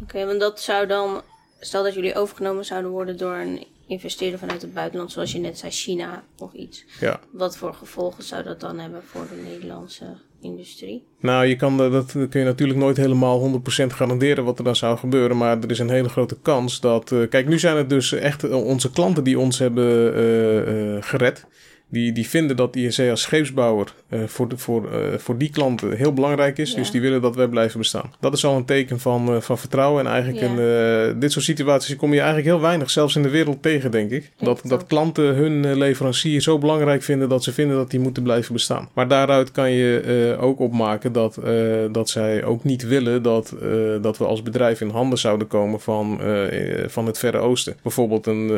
okay, 0.02 0.26
want 0.26 0.40
dat 0.40 0.60
zou 0.60 0.86
dan, 0.86 1.22
stel 1.60 1.82
dat 1.82 1.94
jullie 1.94 2.14
overgenomen 2.14 2.64
zouden 2.64 2.90
worden 2.90 3.16
door 3.16 3.34
een 3.34 3.66
investeren 3.88 4.38
vanuit 4.38 4.62
het 4.62 4.74
buitenland, 4.74 5.12
zoals 5.12 5.32
je 5.32 5.38
net 5.38 5.58
zei, 5.58 5.72
China 5.72 6.22
of 6.38 6.52
iets. 6.52 6.84
Ja. 7.00 7.20
Wat 7.30 7.56
voor 7.56 7.74
gevolgen 7.74 8.22
zou 8.22 8.42
dat 8.42 8.60
dan 8.60 8.78
hebben 8.78 9.02
voor 9.02 9.26
de 9.28 9.42
Nederlandse 9.50 10.04
industrie? 10.40 11.06
Nou, 11.20 11.46
je 11.46 11.56
kan, 11.56 11.76
dat 11.76 12.12
kun 12.12 12.40
je 12.40 12.44
natuurlijk 12.44 12.78
nooit 12.78 12.96
helemaal 12.96 13.60
100% 13.60 13.86
garanderen 13.86 14.44
wat 14.44 14.58
er 14.58 14.64
dan 14.64 14.76
zou 14.76 14.98
gebeuren. 14.98 15.36
Maar 15.36 15.58
er 15.58 15.70
is 15.70 15.78
een 15.78 15.90
hele 15.90 16.08
grote 16.08 16.36
kans 16.42 16.80
dat. 16.80 17.10
Uh, 17.10 17.28
kijk, 17.28 17.46
nu 17.48 17.58
zijn 17.58 17.76
het 17.76 17.88
dus 17.88 18.12
echt 18.12 18.50
onze 18.50 18.90
klanten 18.90 19.24
die 19.24 19.38
ons 19.38 19.58
hebben 19.58 20.16
uh, 20.16 20.94
uh, 20.94 21.02
gered. 21.02 21.46
Die, 21.90 22.12
die 22.12 22.28
vinden 22.28 22.56
dat 22.56 22.76
INC 22.76 23.10
als 23.10 23.22
scheepsbouwer 23.22 23.92
uh, 24.10 24.20
voor, 24.26 24.48
de, 24.48 24.58
voor, 24.58 24.92
uh, 24.92 25.18
voor 25.18 25.38
die 25.38 25.50
klanten 25.50 25.96
heel 25.96 26.12
belangrijk 26.12 26.58
is. 26.58 26.70
Ja. 26.70 26.76
Dus 26.76 26.90
die 26.90 27.00
willen 27.00 27.20
dat 27.20 27.36
wij 27.36 27.48
blijven 27.48 27.78
bestaan. 27.78 28.12
Dat 28.20 28.32
is 28.32 28.44
al 28.44 28.56
een 28.56 28.64
teken 28.64 29.00
van, 29.00 29.34
uh, 29.34 29.40
van 29.40 29.58
vertrouwen. 29.58 30.06
En 30.06 30.12
eigenlijk 30.12 30.44
ja. 30.44 30.48
in 30.48 31.20
dit 31.20 31.32
soort 31.32 31.44
situaties 31.44 31.96
kom 31.96 32.12
je 32.12 32.18
eigenlijk 32.18 32.48
heel 32.48 32.60
weinig, 32.60 32.90
zelfs 32.90 33.16
in 33.16 33.22
de 33.22 33.28
wereld, 33.28 33.62
tegen, 33.62 33.90
denk 33.90 34.10
ik. 34.10 34.32
Dat, 34.38 34.60
dat 34.64 34.86
klanten 34.86 35.34
hun 35.34 35.78
leverancier 35.78 36.40
zo 36.40 36.58
belangrijk 36.58 37.02
vinden 37.02 37.28
dat 37.28 37.44
ze 37.44 37.52
vinden 37.52 37.76
dat 37.76 37.90
die 37.90 38.00
moeten 38.00 38.22
blijven 38.22 38.52
bestaan. 38.52 38.88
Maar 38.94 39.08
daaruit 39.08 39.52
kan 39.52 39.70
je 39.70 40.36
ook 40.40 40.60
opmaken 40.60 41.12
dat, 41.12 41.38
dat 41.92 42.08
zij 42.08 42.44
ook 42.44 42.64
niet 42.64 42.82
willen 42.82 43.22
dat, 43.22 43.54
dat 44.02 44.18
we 44.18 44.24
als 44.24 44.42
bedrijf 44.42 44.80
in 44.80 44.88
handen 44.88 45.18
zouden 45.18 45.46
komen 45.46 45.80
van, 45.80 46.20
van 46.86 47.06
het 47.06 47.18
Verre 47.18 47.38
Oosten. 47.38 47.76
Bijvoorbeeld 47.82 48.26
een 48.26 48.48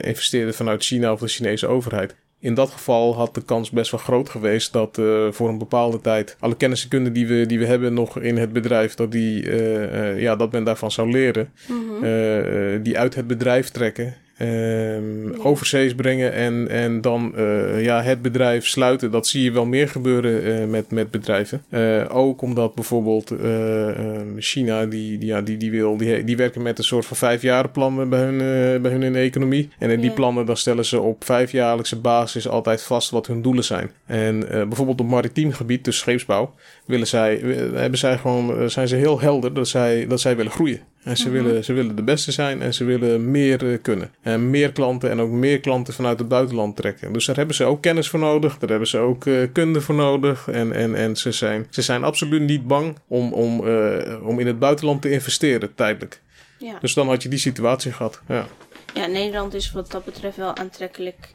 investeerder 0.00 0.54
vanuit 0.54 0.84
China 0.84 1.12
of 1.12 1.20
de 1.20 1.28
Chinese 1.28 1.66
overheid. 1.66 2.14
In 2.44 2.54
dat 2.54 2.70
geval 2.70 3.14
had 3.14 3.34
de 3.34 3.44
kans 3.44 3.70
best 3.70 3.90
wel 3.90 4.00
groot 4.00 4.28
geweest 4.28 4.72
dat 4.72 4.98
uh, 4.98 5.26
voor 5.30 5.48
een 5.48 5.58
bepaalde 5.58 6.00
tijd 6.00 6.36
alle 6.40 6.56
kennis 6.56 6.82
en 6.82 6.88
kunde 6.88 7.12
die 7.12 7.26
we, 7.26 7.46
die 7.46 7.58
we 7.58 7.66
hebben 7.66 7.94
nog 7.94 8.18
in 8.18 8.36
het 8.36 8.52
bedrijf, 8.52 8.94
dat, 8.94 9.12
die, 9.12 9.42
uh, 9.42 9.82
uh, 9.82 10.20
ja, 10.20 10.36
dat 10.36 10.52
men 10.52 10.64
daarvan 10.64 10.90
zou 10.90 11.10
leren. 11.10 11.52
Mm 11.66 11.88
-hmm. 11.88 12.82
die 12.82 12.98
uit 12.98 13.14
het 13.14 13.26
bedrijf 13.26 13.70
trekken 13.70 14.14
Um, 14.40 15.32
ja. 15.32 15.38
overzees 15.42 15.94
brengen 15.94 16.32
en, 16.32 16.68
en 16.68 17.00
dan 17.00 17.32
uh, 17.36 17.84
ja, 17.84 18.02
het 18.02 18.22
bedrijf 18.22 18.66
sluiten. 18.66 19.10
Dat 19.10 19.26
zie 19.26 19.42
je 19.42 19.52
wel 19.52 19.66
meer 19.66 19.88
gebeuren 19.88 20.46
uh, 20.46 20.70
met, 20.70 20.90
met 20.90 21.10
bedrijven. 21.10 21.64
Uh, 21.70 22.04
ook 22.08 22.42
omdat 22.42 22.74
bijvoorbeeld 22.74 23.30
ehm, 23.30 24.38
China, 24.38 24.86
die, 24.86 25.18
die, 25.18 25.28
ja, 25.28 25.40
die, 25.40 25.56
die, 25.56 25.70
wil, 25.70 25.96
die, 25.96 26.24
die 26.24 26.36
werken 26.36 26.62
met 26.62 26.78
een 26.78 26.84
soort 26.84 27.06
van 27.06 27.16
vijfjarenplannen 27.16 28.08
bij 28.08 28.20
hun, 28.20 28.38
bij 28.82 28.90
hun 28.90 29.02
in 29.02 29.12
de 29.12 29.18
economie. 29.18 29.68
En 29.78 29.90
in 29.90 30.00
die 30.00 30.08
ja. 30.08 30.14
plannen 30.14 30.46
dan 30.46 30.56
stellen 30.56 30.84
ze 30.84 31.00
op 31.00 31.24
vijfjaarlijkse 31.24 32.00
basis 32.00 32.48
altijd 32.48 32.82
vast 32.82 33.10
wat 33.10 33.26
hun 33.26 33.42
doelen 33.42 33.64
zijn. 33.64 33.90
En 34.06 34.40
bijvoorbeeld 34.48 35.00
op 35.00 35.08
maritiem 35.08 35.52
gebied, 35.52 35.84
dus 35.84 35.98
scheepsbouw, 35.98 36.54
willen 36.86 37.06
zij, 37.06 37.36
hebben 37.74 37.98
zij 37.98 38.18
gewoon, 38.18 38.70
zijn 38.70 38.88
ze 38.88 38.96
heel 38.96 39.20
helder 39.20 39.54
dat 39.54 39.68
zij, 39.68 40.06
dat 40.06 40.20
zij 40.20 40.36
willen 40.36 40.52
groeien. 40.52 40.80
En 41.04 41.16
ze, 41.16 41.28
mm 41.28 41.34
-hmm. 41.34 41.44
willen, 41.44 41.64
ze 41.64 41.72
willen 41.72 41.96
de 41.96 42.02
beste 42.02 42.32
zijn 42.32 42.62
en 42.62 42.74
ze 42.74 42.84
willen 42.84 43.30
meer 43.30 43.62
uh, 43.62 43.78
kunnen. 43.82 44.10
En 44.22 44.50
meer 44.50 44.72
klanten 44.72 45.10
en 45.10 45.20
ook 45.20 45.30
meer 45.30 45.60
klanten 45.60 45.94
vanuit 45.94 46.18
het 46.18 46.28
buitenland 46.28 46.76
trekken. 46.76 47.12
Dus 47.12 47.26
daar 47.26 47.36
hebben 47.36 47.54
ze 47.54 47.64
ook 47.64 47.82
kennis 47.82 48.08
voor 48.08 48.18
nodig. 48.18 48.58
Daar 48.58 48.70
hebben 48.70 48.88
ze 48.88 48.98
ook 48.98 49.24
uh, 49.24 49.48
kunde 49.52 49.80
voor 49.80 49.94
nodig. 49.94 50.48
En, 50.48 50.72
en, 50.72 50.94
en 50.94 51.16
ze, 51.16 51.32
zijn, 51.32 51.66
ze 51.70 51.82
zijn 51.82 52.04
absoluut 52.04 52.42
niet 52.42 52.66
bang 52.66 52.98
om, 53.08 53.32
om, 53.32 53.68
uh, 53.68 54.26
om 54.26 54.38
in 54.40 54.46
het 54.46 54.58
buitenland 54.58 55.02
te 55.02 55.10
investeren 55.10 55.74
tijdelijk. 55.74 56.20
Ja. 56.58 56.78
Dus 56.80 56.94
dan 56.94 57.08
had 57.08 57.22
je 57.22 57.28
die 57.28 57.38
situatie 57.38 57.92
gehad. 57.92 58.20
Ja. 58.28 58.46
ja, 58.94 59.06
Nederland 59.06 59.54
is 59.54 59.72
wat 59.72 59.90
dat 59.90 60.04
betreft 60.04 60.36
wel 60.36 60.56
aantrekkelijk 60.56 61.32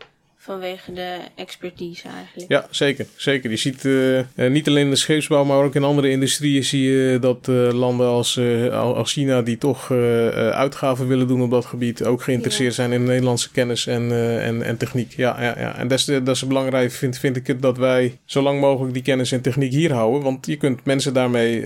vanwege 0.49 0.93
de 0.93 1.17
expertise 1.35 2.07
eigenlijk. 2.07 2.51
Ja, 2.51 2.67
zeker. 2.69 3.05
zeker. 3.15 3.49
Je 3.49 3.55
ziet 3.55 3.83
uh, 3.83 4.21
niet 4.35 4.67
alleen 4.67 4.83
in 4.83 4.89
de 4.89 4.95
scheepsbouw, 4.95 5.43
maar 5.43 5.63
ook 5.63 5.75
in 5.75 5.83
andere 5.83 6.09
industrieën 6.09 6.63
zie 6.63 6.91
je 6.91 7.19
dat 7.19 7.47
uh, 7.47 7.71
landen 7.71 8.07
als, 8.07 8.35
uh, 8.35 8.73
als 8.81 9.11
China, 9.11 9.41
die 9.41 9.57
toch 9.57 9.91
uitgaven 9.91 11.07
willen 11.07 11.27
doen 11.27 11.41
op 11.41 11.51
dat 11.51 11.65
gebied, 11.65 12.05
ook 12.05 12.21
geïnteresseerd 12.21 12.75
ja. 12.75 12.75
zijn 12.75 12.91
in 12.91 13.03
Nederlandse 13.03 13.51
kennis 13.51 13.87
en, 13.87 14.11
en, 14.41 14.61
en 14.61 14.77
techniek. 14.77 15.13
Ja, 15.15 15.41
ja, 15.41 15.59
ja. 15.59 15.75
En 15.75 15.87
dat 15.87 15.99
is, 15.99 16.05
dat 16.05 16.27
is 16.27 16.47
belangrijk, 16.47 16.91
vind, 16.91 17.17
vind 17.17 17.35
ik 17.35 17.47
het, 17.47 17.61
dat 17.61 17.77
wij 17.77 18.17
zo 18.25 18.41
lang 18.41 18.59
mogelijk 18.59 18.93
die 18.93 19.03
kennis 19.03 19.31
en 19.31 19.41
techniek 19.41 19.71
hier 19.71 19.93
houden. 19.93 20.21
Want 20.21 20.45
je 20.45 20.55
kunt 20.55 20.85
mensen 20.85 21.13
daarmee 21.13 21.63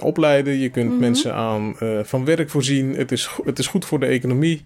opleiden, 0.00 0.58
je 0.58 0.68
kunt 0.68 0.84
mm 0.84 0.90
-hmm. 0.90 1.00
mensen 1.00 1.34
aan 1.34 1.76
van 2.02 2.24
werk 2.24 2.50
voorzien. 2.50 2.94
Het 2.94 3.12
is, 3.12 3.28
het 3.44 3.58
is 3.58 3.66
goed 3.66 3.84
voor 3.84 4.00
de 4.00 4.06
economie, 4.06 4.64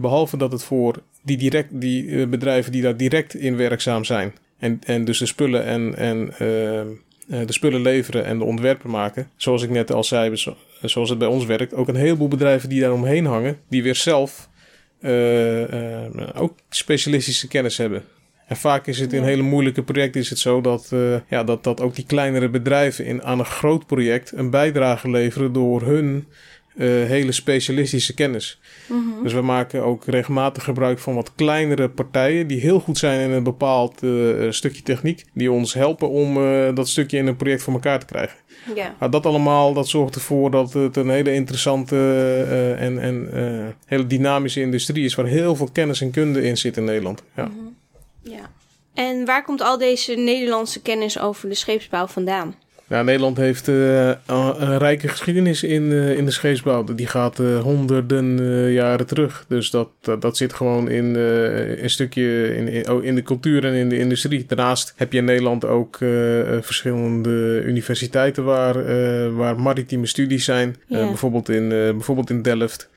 behalve 0.00 0.36
dat 0.36 0.52
het 0.52 0.62
voor 0.62 0.94
die, 1.22 1.36
direct, 1.36 1.80
die 1.80 2.26
bedrijven 2.26 2.72
die 2.72 2.82
daar 2.82 2.96
direct 2.96 3.34
in 3.34 3.56
werkzaam 3.56 4.04
zijn. 4.04 4.32
En, 4.58 4.80
en 4.84 5.04
dus 5.04 5.18
de 5.18 5.26
spullen 5.26 5.64
en, 5.64 5.96
en 5.96 6.34
uh, 6.40 6.80
eh, 7.28 7.46
de 7.46 7.52
spullen 7.52 7.80
leveren 7.80 8.24
en 8.24 8.38
de 8.38 8.44
ontwerpen 8.44 8.90
maken. 8.90 9.30
Zoals 9.36 9.62
ik 9.62 9.70
net 9.70 9.92
al 9.92 10.04
zei, 10.04 10.36
zo- 10.36 10.56
zoals 10.82 11.10
het 11.10 11.18
bij 11.18 11.28
ons 11.28 11.44
werkt. 11.44 11.74
Ook 11.74 11.88
een 11.88 11.94
heleboel 11.94 12.28
bedrijven 12.28 12.68
die 12.68 12.80
daar 12.80 12.92
omheen 12.92 13.24
hangen, 13.26 13.58
die 13.68 13.82
weer 13.82 13.94
zelf 13.94 14.48
eh, 15.00 16.04
eh, 16.04 16.10
ook 16.34 16.58
specialistische 16.68 17.48
kennis 17.48 17.76
hebben. 17.76 18.02
En 18.46 18.56
vaak 18.56 18.86
is 18.86 18.98
het 18.98 19.12
in 19.12 19.22
hele 19.22 19.42
moeilijke 19.42 19.82
projecten 19.82 20.20
is 20.20 20.30
het 20.30 20.38
zo 20.38 20.60
dat, 20.60 20.88
eh, 20.92 21.16
ja, 21.28 21.44
dat, 21.44 21.64
dat 21.64 21.80
ook 21.80 21.94
die 21.94 22.06
kleinere 22.06 22.48
bedrijven 22.48 23.04
in, 23.04 23.22
aan 23.22 23.38
een 23.38 23.44
groot 23.44 23.86
project 23.86 24.32
een 24.32 24.50
bijdrage 24.50 25.10
leveren 25.10 25.52
door 25.52 25.82
hun 25.82 26.26
eh, 26.26 26.34
hele 26.84 27.32
specialistische 27.32 28.14
kennis. 28.14 28.60
Mhm. 28.86 29.22
Dus 29.22 29.32
we 29.32 29.40
maken 29.40 29.84
ook 29.84 30.04
regelmatig 30.04 30.64
gebruik 30.64 30.98
van 30.98 31.14
wat 31.14 31.32
kleinere 31.34 31.88
partijen 31.88 32.46
die 32.46 32.60
heel 32.60 32.80
goed 32.80 32.98
zijn 32.98 33.20
in 33.20 33.30
een 33.30 33.42
bepaald 33.42 34.02
eh, 34.02 34.10
stukje 34.50 34.82
techniek, 34.82 35.24
die 35.32 35.52
ons 35.52 35.74
helpen 35.74 36.08
om 36.08 36.36
eh, 36.36 36.74
dat 36.74 36.88
stukje 36.88 37.18
in 37.18 37.26
een 37.26 37.36
project 37.36 37.62
voor 37.62 37.72
elkaar 37.72 37.98
te 37.98 38.06
krijgen. 38.06 38.36
Ja. 38.74 38.94
Maar 38.98 39.10
dat 39.10 39.26
allemaal, 39.26 39.72
dat 39.72 39.88
zorgt 39.88 40.14
ervoor 40.14 40.50
dat 40.50 40.72
het 40.72 40.96
een 40.96 41.10
hele 41.10 41.34
interessante 41.34 41.96
eh, 41.96 42.82
en, 42.82 42.98
en 42.98 43.28
eh, 43.32 43.66
hele 43.86 44.06
dynamische 44.06 44.60
industrie 44.60 45.04
is, 45.04 45.14
waar 45.14 45.26
heel 45.26 45.56
veel 45.56 45.68
kennis 45.72 46.00
en 46.00 46.10
kunde 46.10 46.42
in 46.42 46.56
zit 46.56 46.76
in 46.76 46.84
Nederland. 46.84 47.22
Ja. 47.36 47.44
Mhm. 47.44 47.66
ja. 48.22 48.50
En 48.94 49.24
waar 49.24 49.44
komt 49.44 49.60
al 49.60 49.78
deze 49.78 50.14
Nederlandse 50.14 50.82
kennis 50.82 51.18
over 51.18 51.48
de 51.48 51.54
scheepsbouw 51.54 52.06
vandaan? 52.06 52.54
Ja, 52.88 53.02
Nederland 53.02 53.36
heeft 53.36 53.68
eh, 53.68 54.08
een, 54.08 54.78
rijke 54.78 55.08
geschiedenis 55.08 55.62
in, 55.62 55.92
eh, 55.92 56.16
in 56.16 56.24
de 56.24 56.30
scheepsbouw. 56.30 56.84
Die 56.84 57.06
gaat 57.06 57.38
eh, 57.38 57.60
honderden 57.60 58.36
jaren 58.72 59.06
terug. 59.06 59.44
Dus 59.48 59.70
dat, 59.70 59.88
dat, 60.00 60.22
dat 60.22 60.36
zit 60.36 60.52
gewoon 60.52 60.88
in 60.88 61.14
een 61.14 61.90
stukje 61.90 62.56
in, 62.56 62.68
in, 62.68 62.90
oh, 62.90 63.04
in 63.04 63.14
de 63.14 63.22
cultuur 63.22 63.64
en 63.64 63.72
in 63.72 63.88
de 63.88 63.98
industrie. 63.98 64.44
Daarnaast 64.46 64.92
heb 64.96 65.12
je 65.12 65.18
in 65.18 65.24
Nederland 65.24 65.64
ook 65.64 65.96
verschillende 66.60 67.62
universiteiten 67.64 68.44
waar, 68.44 68.74
waar 69.34 69.60
maritieme 69.60 70.06
studies 70.06 70.44
zijn. 70.44 70.76
Ja. 70.86 71.06
bijvoorbeeld, 71.06 71.48
in, 71.48 71.68
bijvoorbeeld 71.68 72.30
in 72.30 72.42
Delft. 72.42 72.88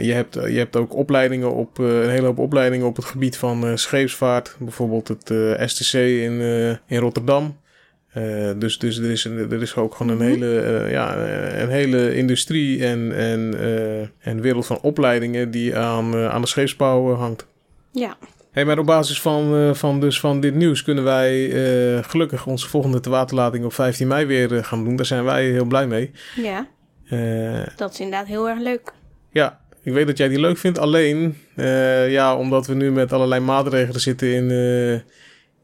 Je, 0.00 0.12
hebt, 0.12 0.34
je 0.34 0.58
hebt 0.58 0.76
ook 0.76 0.94
opleidingen 0.94 1.54
op, 1.54 1.78
een 1.78 2.10
hele 2.10 2.26
hoop 2.26 2.38
opleidingen 2.38 2.86
op 2.86 2.96
het 2.96 3.04
gebied 3.04 3.36
van 3.36 3.78
scheepsvaart. 3.78 4.56
Bijvoorbeeld 4.58 5.08
het 5.08 5.32
STC 5.70 5.94
in, 5.94 6.40
in 6.86 6.98
Rotterdam. 6.98 7.56
Eh, 8.12 8.50
dus, 8.56 8.78
dus 8.78 8.98
er, 8.98 9.10
is, 9.10 9.24
een- 9.24 9.50
er 9.50 9.62
is 9.62 9.76
ook 9.76 9.94
gewoon 9.94 10.12
een 10.12 10.18
Mhm. 10.18 10.26
hele, 10.40 10.60
eh, 10.60 10.90
ja, 10.90 11.14
eh, 11.16 11.60
een 11.62 11.68
hele 11.68 12.14
industrie 12.16 12.84
en, 12.86 13.12
en, 13.16 13.54
en 14.18 14.40
wereld 14.40 14.66
van 14.66 14.78
opleidingen 14.80 15.50
die 15.50 15.76
aan, 15.76 16.14
aan 16.16 16.40
de 16.40 16.46
scheepsbouw 16.46 17.14
hangt. 17.14 17.46
Ja. 17.92 18.16
Hey, 18.52 18.64
maar 18.64 18.78
op 18.78 18.86
basis 18.86 19.20
van, 19.20 19.76
van, 19.76 20.00
dus 20.00 20.20
van 20.20 20.40
dit 20.40 20.54
nieuws 20.54 20.82
kunnen 20.82 21.04
wij 21.04 21.48
gelukkig 22.02 22.46
onze 22.46 22.68
volgende 22.68 23.00
te 23.00 23.10
waterlating 23.10 23.64
op 23.64 23.72
15 23.72 24.06
mei 24.06 24.26
weer 24.26 24.64
gaan 24.64 24.84
doen. 24.84 24.96
Daar 24.96 25.06
zijn 25.06 25.24
wij 25.24 25.44
heel 25.50 25.64
blij 25.64 25.86
mee. 25.86 26.10
Ja, 26.36 26.66
dat 27.76 27.92
is 27.92 28.00
inderdaad 28.00 28.26
heel 28.26 28.48
erg 28.48 28.60
leuk. 28.60 28.92
ja, 29.30 29.60
ik 29.82 29.92
weet 29.92 30.06
dat 30.06 30.16
jij 30.18 30.28
die 30.28 30.40
leuk 30.40 30.58
vindt. 30.58 30.78
Alleen, 30.78 31.36
ja, 32.08 32.36
omdat 32.36 32.66
we 32.66 32.74
nu 32.74 32.90
met 32.92 33.12
allerlei 33.12 33.40
maatregelen 33.40 34.00
zitten 34.00 34.28
in, 34.34 34.48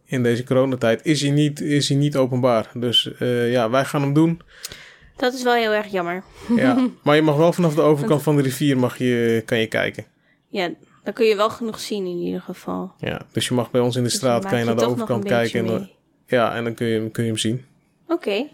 in 0.08 0.22
deze 0.22 0.44
coronatijd, 0.44 1.04
is 1.04 1.20
hij 1.20 1.30
niet, 1.30 1.60
is 1.60 1.88
hij 1.88 1.98
niet 1.98 2.16
openbaar. 2.16 2.70
Dus 2.74 3.12
eh, 3.18 3.50
ja, 3.52 3.70
wij 3.70 3.84
gaan 3.84 4.02
hem 4.02 4.12
doen. 4.12 4.40
Dat 5.16 5.34
is 5.34 5.42
wel 5.42 5.54
heel 5.54 5.72
erg 5.72 5.86
jammer. 5.86 6.22
Ja, 6.56 6.88
maar 7.04 7.16
je 7.16 7.22
mag 7.22 7.36
wel 7.36 7.52
vanaf 7.52 7.74
de 7.74 7.80
overkant 7.80 8.22
van 8.22 8.36
de 8.36 8.42
rivier 8.42 8.78
mag 8.78 8.98
je, 8.98 9.42
kan 9.46 9.58
je 9.58 9.66
kijken. 9.66 10.04
Ja, 10.48 10.70
dan 11.04 11.12
kun 11.12 11.26
je 11.26 11.36
wel 11.36 11.50
genoeg 11.50 11.80
zien 11.80 12.06
in 12.06 12.18
ieder 12.18 12.40
geval. 12.40 12.92
Ja, 12.98 13.20
dus 13.32 13.48
je 13.48 13.54
mag 13.54 13.70
bij 13.70 13.80
ons 13.80 13.96
in 13.96 14.02
de 14.02 14.08
Dus 14.08 14.16
straat 14.16 14.46
kan 14.46 14.58
je 14.58 14.64
naar 14.64 14.76
de 14.76 14.86
overkant 14.86 15.24
kijken. 15.24 15.66
En, 15.66 15.90
ja, 16.26 16.54
en 16.54 16.64
dan 16.64 16.74
kun 16.74 16.86
je, 16.86 17.10
kun 17.10 17.22
je 17.22 17.28
hem 17.28 17.38
zien. 17.38 17.64
Oké, 18.06 18.46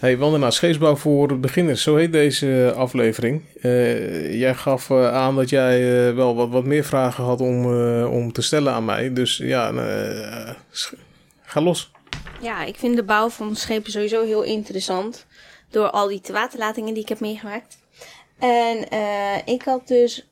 Hey, 0.00 0.18
wandelaar 0.18 0.52
scheepsbouw 0.52 0.96
voor 0.96 1.40
beginners, 1.40 1.82
zo 1.82 1.96
heet 1.96 2.12
deze 2.12 2.72
aflevering. 2.76 3.42
Eh, 3.60 4.38
jij 4.38 4.54
gaf 4.54 4.90
eh, 4.90 5.14
aan 5.14 5.36
dat 5.36 5.48
jij 5.48 6.08
eh, 6.08 6.14
wel 6.14 6.34
wat, 6.34 6.48
wat 6.48 6.64
meer 6.64 6.84
vragen 6.84 7.24
had 7.24 7.40
om, 7.40 7.64
om 8.04 8.32
te 8.32 8.42
stellen 8.42 8.72
aan 8.72 8.84
mij. 8.84 9.12
Dus 9.12 9.36
ja, 9.36 9.72
ga 11.42 11.60
los. 11.60 11.90
ja, 12.40 12.64
ik 12.64 12.76
vind 12.76 12.96
de 12.96 13.02
bouw 13.02 13.28
van 13.28 13.56
schepen 13.56 13.92
sowieso 13.92 14.24
heel 14.24 14.42
interessant. 14.42 15.26
Door 15.70 15.90
al 15.90 16.08
die 16.08 16.22
waterlatingen 16.32 16.94
die 16.94 17.02
ik 17.02 17.08
heb 17.08 17.20
meegemaakt. 17.20 17.78
En 18.38 18.78
ik 19.44 19.62
had 19.62 19.88
dus 19.88 20.28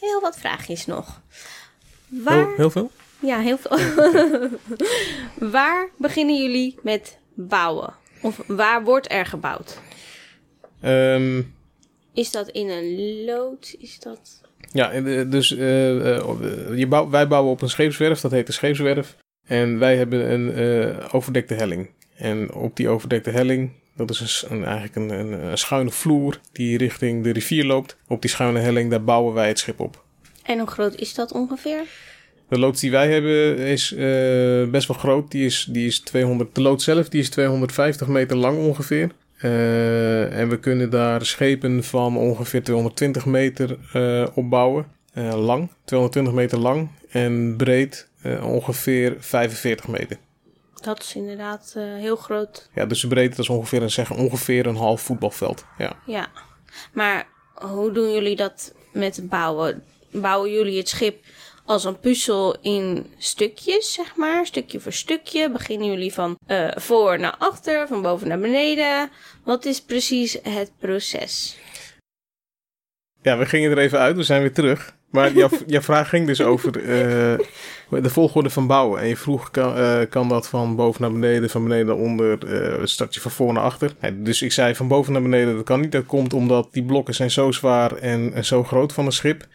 heel 0.00 0.20
wat 0.20 0.36
vraagjes 0.38 0.86
nog. 0.86 1.20
Waar... 2.08 2.36
Heel, 2.36 2.54
heel 2.56 2.70
veel? 2.70 2.90
Ja, 3.20 3.40
heel 3.40 3.58
veel. 3.58 3.78
waar 5.56 5.88
beginnen 5.96 6.42
jullie 6.42 6.78
met 6.82 7.18
bouwen? 7.34 8.02
Of 8.24 8.40
waar 8.46 8.84
wordt 8.84 9.12
er 9.12 9.26
gebouwd? 9.26 9.80
Ehm, 10.80 11.42
Is 12.14 12.30
dat 12.30 12.48
in 12.48 12.68
een 12.70 13.24
lood? 13.24 13.74
Is 13.78 13.98
dat... 13.98 14.40
ja, 14.72 14.90
eh, 14.92 15.30
dus 15.30 15.56
eh, 15.56 16.16
eh, 16.16 16.78
je 16.78 16.86
bouw, 16.86 17.10
wij 17.10 17.28
bouwen 17.28 17.52
op 17.52 17.62
een 17.62 17.68
scheepswerf, 17.70 18.20
dat 18.20 18.30
heet 18.30 18.46
de 18.46 18.52
scheepswerf. 18.52 19.16
En 19.46 19.78
wij 19.78 19.96
hebben 19.96 20.30
een 20.32 20.52
eh, 20.54 21.14
overdekte 21.14 21.54
helling. 21.54 21.90
En 22.16 22.52
op 22.52 22.76
die 22.76 22.88
overdekte 22.88 23.30
helling, 23.30 23.70
dat 23.96 24.10
is 24.10 24.44
een- 24.48 24.64
eigenlijk 24.64 24.96
een, 24.96 25.10
een, 25.10 25.32
een 25.32 25.58
schuine 25.58 25.90
vloer 25.90 26.40
die 26.52 26.78
richting 26.78 27.24
de 27.24 27.30
rivier 27.30 27.64
loopt. 27.64 27.96
Op 28.08 28.20
die 28.20 28.30
schuine 28.30 28.58
helling, 28.58 28.90
daar 28.90 29.04
bouwen 29.04 29.34
wij 29.34 29.48
het 29.48 29.58
schip 29.58 29.80
op. 29.80 30.04
En 30.42 30.58
hoe 30.58 30.68
groot 30.68 30.94
is 30.94 31.14
dat 31.14 31.32
ongeveer? 31.32 31.82
De 32.54 32.60
loods 32.60 32.80
die 32.80 32.90
wij 32.90 33.12
hebben 33.12 33.58
is 33.58 33.92
eh, 33.92 34.70
best 34.70 34.88
wel 34.88 34.96
groot. 34.96 35.30
Die 35.30 35.44
is, 35.44 35.66
die 35.70 35.86
is 35.86 36.00
200, 36.00 36.54
de 36.54 36.60
loods 36.60 36.84
zelf 36.84 37.08
die 37.08 37.20
is 37.20 37.30
250 37.30 38.06
meter 38.06 38.36
lang 38.36 38.58
ongeveer. 38.58 39.10
Eh, 39.36 40.38
en 40.38 40.48
we 40.48 40.58
kunnen 40.58 40.90
daar 40.90 41.26
schepen 41.26 41.84
van 41.84 42.16
ongeveer 42.16 42.62
220 42.62 43.26
meter 43.26 43.78
eh, 43.92 44.26
opbouwen. 44.34 44.86
Lang, 45.34 45.68
220 45.84 46.32
meter 46.32 46.58
lang. 46.58 46.88
En 47.10 47.54
breed 47.56 48.08
ongeveer 48.42 49.16
45 49.18 49.88
meter. 49.88 50.16
Dat 50.80 51.00
is 51.00 51.14
inderdaad 51.14 51.74
heel 51.76 52.16
groot. 52.16 52.68
Ja, 52.74 52.86
dus 52.86 53.00
de 53.00 53.08
breedte 53.08 53.40
is 53.40 53.48
ongeveer 53.48 53.82
een, 53.82 53.90
zeg, 53.90 54.10
ongeveer 54.10 54.66
een 54.66 54.76
half 54.76 55.00
voetbalveld. 55.00 55.64
Ja. 55.78 55.96
Ja. 56.06 56.28
Maar 56.92 57.26
hoe 57.54 57.92
doen 57.92 58.12
jullie 58.12 58.36
dat 58.36 58.74
met 58.92 59.28
bouwen? 59.28 59.82
Bouwen 60.10 60.50
jullie 60.50 60.78
het 60.78 60.88
schip 60.88 61.24
als 61.64 61.84
een 61.84 62.00
puzzel 62.00 62.56
in 62.60 63.06
stukjes, 63.18 63.92
zeg 63.92 64.16
maar? 64.16 64.46
Stukje 64.46 64.80
voor 64.80 64.92
stukje? 64.92 65.50
Beginnen 65.50 65.86
jullie 65.86 66.12
van 66.12 66.38
eh, 66.46 66.70
voor 66.74 67.18
naar 67.18 67.36
achter, 67.38 67.88
van 67.88 68.02
boven 68.02 68.28
naar 68.28 68.38
beneden? 68.38 69.10
Wat 69.44 69.64
is 69.64 69.80
precies 69.82 70.38
het 70.42 70.70
proces? 70.78 71.58
Ja, 73.22 73.38
we 73.38 73.46
gingen 73.46 73.70
er 73.70 73.78
even 73.78 73.98
uit, 73.98 74.16
we 74.16 74.22
zijn 74.22 74.40
weer 74.40 74.52
terug. 74.52 74.94
Maar 75.14 75.32
jouw, 75.32 75.48
jouw 75.66 75.80
vraag 75.80 76.08
ging 76.08 76.26
dus 76.26 76.40
over 76.40 76.76
eh, 76.78 77.38
de 77.88 78.10
volgorde 78.10 78.50
van 78.50 78.66
bouwen. 78.66 79.00
En 79.00 79.08
je 79.08 79.16
vroeg, 79.16 79.50
kan, 79.50 79.76
eh, 79.76 80.00
kan 80.08 80.28
dat 80.28 80.48
van 80.48 80.76
boven 80.76 81.02
naar 81.02 81.12
beneden, 81.12 81.50
van 81.50 81.62
beneden 81.62 81.86
naar 81.86 81.96
onder, 81.96 82.38
eh 82.46 82.84
start 82.84 83.14
je 83.14 83.20
van 83.20 83.30
voor 83.30 83.52
naar 83.52 83.62
achter? 83.62 83.92
Dus 84.12 84.42
ik 84.42 84.52
zei 84.52 84.74
van 84.74 84.88
boven 84.88 85.12
naar 85.12 85.22
beneden, 85.22 85.54
dat 85.54 85.64
kan 85.64 85.80
niet. 85.80 85.92
Dat 85.92 86.06
komt 86.06 86.32
omdat 86.32 86.68
die 86.72 86.84
blokken 86.84 87.14
zijn 87.14 87.30
zo 87.30 87.50
zwaar 87.50 87.96
en, 87.96 88.32
en 88.32 88.44
zo 88.44 88.64
groot 88.64 88.92
van 88.92 89.06
een 89.06 89.12
schip. 89.12 89.46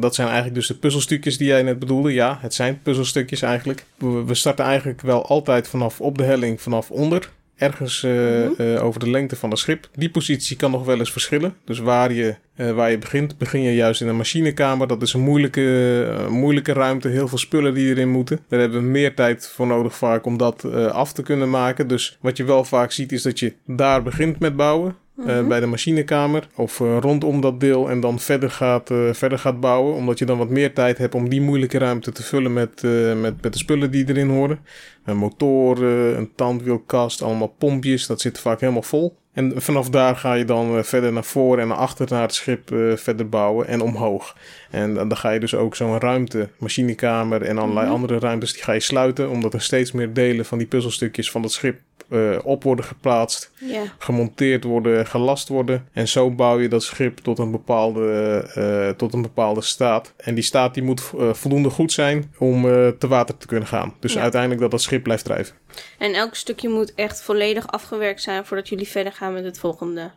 Dat 0.00 0.14
zijn 0.14 0.26
eigenlijk 0.26 0.56
dus 0.56 0.66
de 0.66 0.74
puzzelstukjes 0.74 1.38
die 1.38 1.46
jij 1.46 1.62
net 1.62 1.78
bedoelde. 1.78 2.12
Ja, 2.12 2.38
het 2.40 2.54
zijn 2.54 2.80
puzzelstukjes 2.82 3.42
eigenlijk. 3.42 3.84
We, 3.98 4.34
starten 4.34 4.64
eigenlijk 4.64 5.00
wel 5.00 5.26
altijd 5.26 5.68
vanaf 5.68 6.00
op 6.00 6.18
de 6.18 6.24
helling, 6.24 6.60
vanaf 6.60 6.90
onder. 6.90 7.30
Ergens 7.56 8.02
eh, 8.02 8.10
Mhm. 8.12 8.60
eh, 8.62 8.84
over 8.84 9.00
de 9.00 9.10
lengte 9.10 9.36
van 9.36 9.50
het 9.50 9.58
schip. 9.58 9.88
Die 9.94 10.10
positie 10.10 10.56
kan 10.56 10.70
nog 10.70 10.84
wel 10.84 10.98
eens 10.98 11.12
verschillen. 11.12 11.54
Dus 11.64 11.78
waar 11.78 12.12
je, 12.12 12.34
eh, 12.54 12.70
waar 12.70 12.90
je 12.90 12.98
begint, 12.98 13.38
begin 13.38 13.62
je 13.62 13.74
juist 13.74 14.00
in 14.00 14.08
een 14.08 14.16
machinekamer. 14.16 14.86
Dat 14.86 15.02
is 15.02 15.12
een 15.12 15.20
moeilijke, 15.20 16.26
moeilijke 16.28 16.72
ruimte. 16.72 17.08
Heel 17.08 17.28
veel 17.28 17.38
spullen 17.38 17.74
die 17.74 17.88
erin 17.88 18.08
moeten. 18.10 18.40
Daar 18.48 18.60
hebben 18.60 18.80
we 18.80 18.86
meer 18.86 19.14
tijd 19.14 19.48
voor 19.48 19.66
nodig 19.66 19.96
vaak 19.96 20.26
om 20.26 20.36
dat 20.36 20.64
af 20.74 21.12
te 21.12 21.22
kunnen 21.22 21.50
maken. 21.50 21.88
Dus 21.88 22.18
wat 22.20 22.36
je 22.36 22.44
wel 22.44 22.64
vaak 22.64 22.92
ziet 22.92 23.12
is 23.12 23.22
dat 23.22 23.38
je 23.38 23.52
daar 23.66 24.02
begint 24.02 24.38
met 24.38 24.56
bouwen. 24.56 24.96
Eh, 25.24 25.46
bij 25.46 25.60
de 25.60 25.66
machinekamer 25.66 26.48
of 26.54 26.80
eh, 26.80 26.96
rondom 27.00 27.40
dat 27.40 27.60
deel 27.60 27.90
en 27.90 28.00
dan 28.00 28.18
verder 28.18 28.50
gaat, 28.50 28.90
eh, 28.90 29.12
verder 29.12 29.38
gaat 29.38 29.60
bouwen. 29.60 29.94
Omdat 29.94 30.18
je 30.18 30.24
dan 30.24 30.38
wat 30.38 30.48
meer 30.48 30.74
tijd 30.74 30.98
hebt 30.98 31.14
om 31.14 31.28
die 31.28 31.40
moeilijke 31.40 31.78
ruimte 31.78 32.12
te 32.12 32.22
vullen 32.22 32.52
met, 32.52 32.82
met, 33.20 33.42
met 33.42 33.52
de 33.52 33.58
spullen 33.58 33.90
die 33.90 34.08
erin 34.08 34.28
horen. 34.28 34.58
Een 35.04 35.16
motor, 35.16 35.82
een 35.82 36.30
tandwielkast, 36.34 37.22
allemaal 37.22 37.54
pompjes. 37.58 38.06
Dat 38.06 38.20
zit 38.20 38.40
vaak 38.40 38.60
helemaal 38.60 38.82
vol. 38.82 39.16
En 39.32 39.52
vanaf 39.56 39.90
daar 39.90 40.16
ga 40.16 40.34
je 40.34 40.44
dan 40.44 40.84
verder 40.84 41.12
naar 41.12 41.24
voren 41.24 41.62
en 41.62 41.68
naar 41.68 41.76
achter 41.76 42.06
naar 42.10 42.22
het 42.22 42.34
schip 42.34 42.74
verder 42.94 43.28
bouwen 43.28 43.66
en 43.66 43.80
omhoog. 43.80 44.36
En 44.70 44.94
dan 44.94 45.08
dan 45.08 45.16
ga 45.18 45.30
je 45.30 45.40
dus 45.40 45.54
ook 45.54 45.76
zo'n 45.76 45.98
ruimte, 45.98 46.48
machinekamer 46.58 47.42
en 47.42 47.58
allerlei 47.58 47.86
Mhm. 47.86 47.94
andere 47.94 48.18
ruimtes, 48.18 48.52
die 48.52 48.62
ga 48.62 48.72
je 48.72 48.80
sluiten. 48.80 49.30
Omdat 49.30 49.54
er 49.54 49.62
steeds 49.62 49.92
meer 49.92 50.12
delen 50.12 50.44
van 50.44 50.58
die 50.58 50.66
puzzelstukjes 50.66 51.30
van 51.30 51.42
het 51.42 51.52
schip 51.52 51.80
eh, 52.10 52.38
op 52.44 52.62
worden 52.62 52.84
geplaatst, 52.84 53.50
Ja. 53.60 53.82
gemonteerd 53.98 54.64
worden, 54.64 55.06
gelast 55.06 55.48
worden. 55.48 55.88
En 55.92 56.08
zo 56.08 56.30
bouw 56.30 56.58
je 56.60 56.68
dat 56.68 56.82
schip 56.82 57.18
tot 57.18 57.38
een 57.38 57.50
bepaalde, 57.50 58.10
eh, 58.54 58.88
tot 58.96 59.14
een 59.14 59.22
bepaalde 59.22 59.60
staat. 59.60 60.12
En 60.16 60.34
die 60.34 60.44
staat 60.44 60.74
die 60.74 60.82
moet 60.82 61.02
eh, 61.18 61.32
voldoende 61.32 61.70
goed 61.70 61.92
zijn 61.92 62.34
om 62.38 62.62
te 62.98 63.06
water 63.08 63.36
te 63.36 63.46
kunnen 63.46 63.68
gaan. 63.68 63.94
Dus 64.00 64.12
Ja. 64.12 64.20
uiteindelijk 64.20 64.60
dat 64.60 64.70
dat 64.70 64.82
schip 64.82 65.02
blijft 65.02 65.24
drijven. 65.24 65.54
En 65.98 66.14
elk 66.14 66.34
stukje 66.34 66.68
moet 66.68 66.94
echt 66.94 67.22
volledig 67.22 67.66
afgewerkt 67.66 68.22
zijn 68.22 68.44
voordat 68.46 68.68
jullie 68.68 68.88
verder 68.88 69.12
gaan 69.12 69.32
met 69.32 69.44
het 69.44 69.58
volgende 69.58 70.10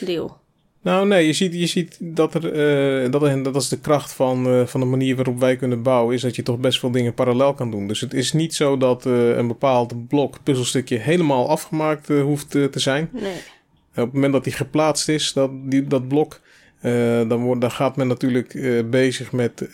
deel. 0.00 0.42
Nou, 0.84 1.06
nee, 1.06 1.26
je 1.26 1.32
ziet, 1.32 1.54
je 1.54 1.66
ziet 1.66 1.96
dat 2.00 2.34
er, 2.34 2.52
eh, 2.52 3.10
dat, 3.10 3.22
en 3.24 3.42
dat 3.42 3.56
is 3.56 3.68
de 3.68 3.78
kracht 3.78 4.12
van, 4.12 4.46
eh, 4.46 4.66
van 4.66 4.80
de 4.80 4.86
manier 4.86 5.16
waarop 5.16 5.40
wij 5.40 5.56
kunnen 5.56 5.82
bouwen, 5.82 6.14
is 6.14 6.20
dat 6.20 6.36
je 6.36 6.42
toch 6.42 6.58
best 6.58 6.78
veel 6.78 6.90
dingen 6.90 7.14
parallel 7.14 7.54
kan 7.54 7.70
doen. 7.70 7.86
Dus 7.86 8.00
het 8.00 8.14
is 8.14 8.32
niet 8.32 8.54
zo 8.54 8.76
dat 8.76 9.06
eh, 9.06 9.36
een 9.36 9.46
bepaald 9.46 10.08
blok, 10.08 10.38
puzzelstukje 10.42 10.98
helemaal 10.98 11.48
afgemaakt 11.48 12.08
hoeft 12.08 12.50
te 12.50 12.70
zijn. 12.72 13.08
Nee. 13.12 13.36
Op 13.90 14.04
het 14.04 14.12
moment 14.12 14.32
dat 14.32 14.44
die 14.44 14.52
geplaatst 14.52 15.08
is, 15.08 15.32
dat, 15.32 15.50
die, 15.62 15.86
dat 15.86 16.08
blok, 16.08 16.40
dan, 17.28 17.42
wordt, 17.42 17.60
dan 17.60 17.70
gaat 17.70 17.96
men 17.96 18.06
natuurlijk 18.06 18.80
bezig 18.90 19.32
met 19.32 19.68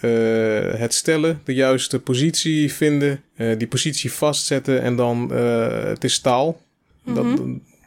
het 0.76 0.94
stellen, 0.94 1.40
de 1.44 1.54
juiste 1.54 2.00
positie 2.00 2.72
vinden, 2.72 3.22
die 3.58 3.66
positie 3.66 4.12
vastzetten 4.12 4.82
en 4.82 4.96
dan, 4.96 5.30
het 5.30 6.04
is 6.04 6.14
staal. 6.14 6.60
Dat, 7.04 7.26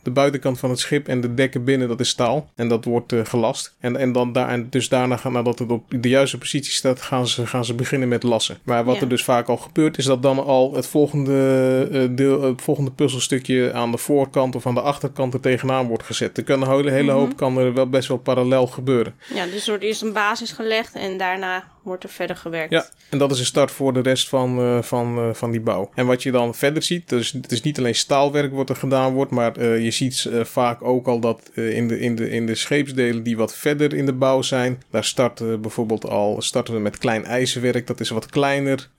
de 0.04 0.12
buitenkant 0.12 0.60
van 0.60 0.70
het 0.70 0.80
schip 0.80 1.08
en 1.08 1.22
de 1.22 1.34
dekken 1.34 1.64
binnen, 1.64 1.88
dat 1.88 2.00
is 2.00 2.10
staal. 2.10 2.50
En 2.56 2.68
dat 2.68 2.86
wordt 2.86 3.12
eh, 3.14 3.20
gelast. 3.24 3.76
En, 3.80 3.96
en 3.98 4.12
dan 4.12 4.32
daar, 4.34 4.50
en 4.50 4.68
dus 4.70 4.90
daarna, 4.90 5.18
gaan, 5.18 5.32
nadat 5.32 5.60
het 5.60 5.72
op 5.72 5.84
de 6.02 6.10
juiste 6.10 6.38
positie 6.38 6.72
staat, 6.74 7.02
gaan 7.02 7.28
ze, 7.28 7.48
gaan 7.48 7.66
ze 7.66 7.74
beginnen 7.74 8.08
met 8.08 8.24
lassen. 8.24 8.58
Maar 8.64 8.84
wat 8.84 8.96
Ja. 8.96 9.02
er 9.02 9.10
dus 9.10 9.24
vaak 9.24 9.48
al 9.48 9.58
gebeurt, 9.58 9.98
is 9.98 10.06
dat 10.06 10.22
dan 10.22 10.44
al 10.46 10.74
het 10.74 10.88
volgende, 10.88 11.88
eh, 11.92 12.02
deel, 12.12 12.42
het 12.42 12.62
volgende 12.62 12.92
puzzelstukje 12.92 13.74
aan 13.74 13.92
de 13.92 13.98
voorkant 13.98 14.56
of 14.56 14.66
aan 14.68 14.74
de 14.74 14.82
achterkant 14.82 15.34
er 15.34 15.40
tegenaan 15.40 15.88
wordt 15.88 16.04
gezet. 16.04 16.38
Er 16.38 16.44
kan 16.44 16.62
een 16.62 16.70
hele, 16.70 16.92
hele 16.92 17.12
hoop 17.12 17.38
kan 17.38 17.58
er 17.58 17.74
wel 17.74 17.90
best 17.90 18.08
wel 18.08 18.18
parallel 18.18 18.68
gebeuren. 18.68 19.16
Ja, 19.34 19.46
dus 19.46 19.64
er 19.64 19.70
wordt 19.70 19.84
eerst 19.84 20.02
een 20.02 20.14
basis 20.14 20.52
gelegd 20.52 20.94
en 20.96 21.18
daarna 21.18 21.64
wordt 21.84 22.04
er 22.04 22.10
verder 22.10 22.36
gewerkt. 22.36 22.72
Ja, 22.72 22.86
en 23.10 23.18
dat 23.18 23.32
is 23.32 23.40
een 23.40 23.46
start 23.46 23.72
voor 23.72 23.94
de 23.94 24.00
rest 24.00 24.30
van, 24.30 24.60
eh, 24.60 24.82
van, 24.82 25.18
eh, 25.18 25.34
van 25.34 25.52
die 25.52 25.62
bouw. 25.62 25.90
En 25.96 26.06
wat 26.06 26.24
je 26.24 26.32
dan 26.32 26.56
verder 26.56 26.84
ziet, 26.84 27.10
dus 27.10 27.32
het 27.32 27.52
is 27.52 27.62
niet 27.62 27.78
alleen 27.78 27.96
staalwerk 27.96 28.54
wat 28.54 28.70
er 28.70 28.76
gedaan 28.76 29.14
wordt, 29.14 29.32
maar 29.32 29.58
eh, 29.58 29.84
je 29.84 29.92
ziet 29.92 30.30
vaak 30.44 30.84
ook 30.84 31.08
al 31.08 31.20
dat 31.20 31.50
in, 31.54 31.88
de, 31.88 32.00
in, 32.00 32.16
de, 32.16 32.30
in 32.30 32.46
de 32.46 32.56
scheepsdelen 32.56 33.24
die 33.24 33.38
wat 33.38 33.56
verder 33.56 33.94
in 33.94 34.06
de 34.06 34.14
bouw 34.14 34.42
zijn, 34.42 34.84
daar 34.90 35.04
starten 35.04 35.62
bijvoorbeeld 35.62 36.10
al 36.10 36.42
starten 36.42 36.74
we 36.74 36.80
met 36.80 36.98
klein 36.98 37.26
ijzerwerk. 37.26 37.88
Dat 37.88 38.00
is 38.00 38.10
wat 38.10 38.26
kleiner, 38.26 38.90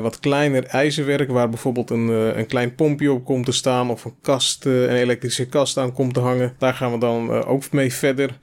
wat 0.00 0.20
kleiner 0.20 0.64
ijzerwerk, 0.64 1.30
waar 1.30 1.48
bijvoorbeeld 1.48 1.90
een, 1.90 2.08
een 2.08 2.46
klein 2.46 2.74
pompje 2.74 3.12
op 3.12 3.24
komt 3.24 3.44
te 3.44 3.52
staan 3.52 3.90
of 3.90 4.04
een 4.04 4.14
kast, 4.22 4.64
een 4.64 4.88
elektrische 4.88 5.46
kast 5.46 5.76
aan 5.76 5.92
komt 5.92 6.14
te 6.14 6.20
hangen. 6.20 6.54
Daar 6.58 6.74
gaan 6.74 6.92
we 6.92 6.98
dan 6.98 7.44
ook 7.44 7.72
mee 7.72 7.92
verder. 7.92 8.38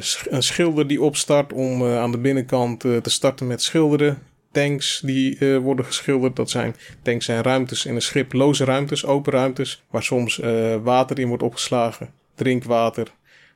Sch- 0.00 0.26
een 0.28 0.42
schilder 0.42 0.86
die 0.86 1.02
opstart 1.02 1.52
om 1.52 1.84
aan 1.84 2.10
de 2.10 2.18
binnenkant 2.18 2.80
te 2.80 3.10
starten 3.20 3.46
met 3.46 3.62
schilderen. 3.62 4.18
Tanks 4.52 5.00
die 5.04 5.38
eh, 5.38 5.56
worden 5.58 5.84
geschilderd. 5.84 6.36
Dat 6.36 6.50
zijn 6.50 6.76
tanks 7.02 7.24
zijn 7.24 7.42
ruimtes 7.42 7.86
in 7.86 7.94
een 7.94 8.02
schip, 8.02 8.32
loze 8.32 8.64
ruimtes, 8.64 9.04
open 9.06 9.32
ruimtes, 9.32 9.82
waar 9.90 10.02
soms 10.02 10.40
eh, 10.40 10.76
water 10.82 11.18
in 11.18 11.28
wordt 11.28 11.42
opgeslagen. 11.42 12.10
Drinkwater, 12.34 13.06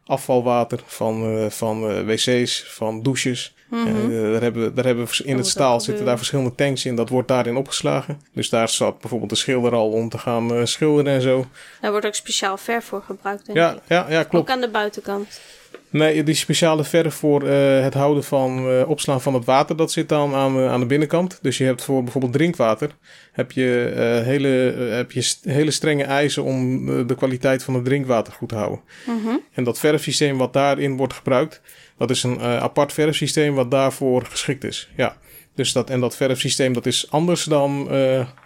afvalwater 0.06 0.80
van, 0.86 1.24
eh, 1.38 1.50
van 1.50 2.04
wc's, 2.06 2.64
van 2.68 3.02
douches. 3.02 3.54
Mhm. 3.70 3.84
Daar 4.32 4.42
hebben, 4.42 4.64
we- 4.64 4.72
daar 4.72 4.84
hebben 4.84 5.08
in 5.24 5.36
het 5.36 5.46
staal 5.46 5.80
zitten 5.80 6.04
daar 6.04 6.16
verschillende 6.16 6.54
tanks 6.54 6.84
in. 6.84 6.96
Dat 6.96 7.08
wordt 7.08 7.28
daarin 7.28 7.56
opgeslagen. 7.56 8.20
Dus 8.32 8.48
daar 8.48 8.68
zat 8.68 9.00
bijvoorbeeld 9.00 9.30
de 9.30 9.36
schilder 9.36 9.72
al 9.74 9.90
om 9.90 10.08
te 10.08 10.18
gaan 10.18 10.66
schilderen 10.66 11.12
en 11.12 11.22
zo. 11.22 11.46
Daar 11.80 11.90
wordt 11.90 12.06
ook 12.06 12.14
speciaal 12.14 12.56
verf 12.56 12.84
voor 12.84 13.02
gebruikt, 13.02 13.46
denk 13.46 13.58
Ja, 13.58 13.72
ik. 13.72 13.78
ja, 13.88 14.06
ja, 14.08 14.22
klopt. 14.22 14.48
Ook 14.48 14.54
aan 14.54 14.60
de 14.60 14.68
buitenkant. 14.70 15.40
Nee, 15.94 16.22
die 16.22 16.34
speciale 16.34 16.84
verf 16.84 17.14
voor 17.14 17.42
eh, 17.42 17.82
het 17.82 17.94
houden 17.94 18.24
van 18.24 18.68
eh, 18.68 18.88
opslaan 18.88 19.20
van 19.20 19.34
het 19.34 19.44
water, 19.44 19.76
dat 19.76 19.92
zit 19.92 20.08
dan 20.08 20.34
aan, 20.34 20.56
eh, 20.56 20.70
aan 20.70 20.80
de 20.80 20.86
binnenkant. 20.86 21.38
Dus 21.42 21.58
je 21.58 21.64
hebt 21.64 21.84
voor 21.84 22.02
bijvoorbeeld 22.02 22.32
drinkwater, 22.32 22.96
heb 23.32 23.52
je, 23.52 23.92
hele, 24.24 24.48
heb 24.90 25.12
je 25.12 25.34
hele 25.42 25.70
strenge 25.70 26.04
eisen 26.04 26.42
om 26.42 26.86
de 27.06 27.14
kwaliteit 27.14 27.62
van 27.62 27.74
het 27.74 27.84
drinkwater 27.84 28.32
goed 28.32 28.48
te 28.48 28.54
houden. 28.54 28.80
Mhm. 29.06 29.36
En 29.52 29.64
dat 29.64 29.78
verfsysteem 29.78 30.38
wat 30.38 30.52
daarin 30.52 30.96
wordt 30.96 31.12
gebruikt, 31.12 31.60
dat 31.98 32.10
is 32.10 32.22
een 32.22 32.40
apart 32.40 32.92
verfsysteem 32.92 33.54
wat 33.54 33.70
daarvoor 33.70 34.24
geschikt 34.24 34.64
is. 34.64 34.90
Ja. 34.96 35.16
Dus 35.54 35.72
dat, 35.72 35.90
en 35.90 36.00
dat 36.00 36.16
verfsysteem 36.16 36.72
dat 36.72 36.86
is 36.86 37.10
anders 37.10 37.44
dan 37.44 37.88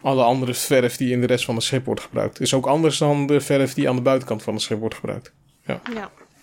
alle 0.03 0.23
andere 0.23 0.55
verf 0.55 0.97
die 0.97 1.13
in 1.13 1.21
de 1.21 1.27
rest 1.27 1.45
van 1.45 1.55
het 1.55 1.65
schip 1.65 1.85
wordt 1.85 2.01
gebruikt. 2.01 2.41
Is 2.41 2.55
ook 2.55 2.67
anders 2.67 2.99
dan 2.99 3.27
de 3.27 3.41
verf 3.41 3.75
die 3.75 3.89
aan 3.89 3.97
de 3.97 4.03
buitenkant 4.03 4.43
van 4.43 4.55
het 4.55 4.63
schip 4.63 4.79
wordt 4.79 4.95
gebruikt. 4.95 5.33
Ja. 5.67 5.81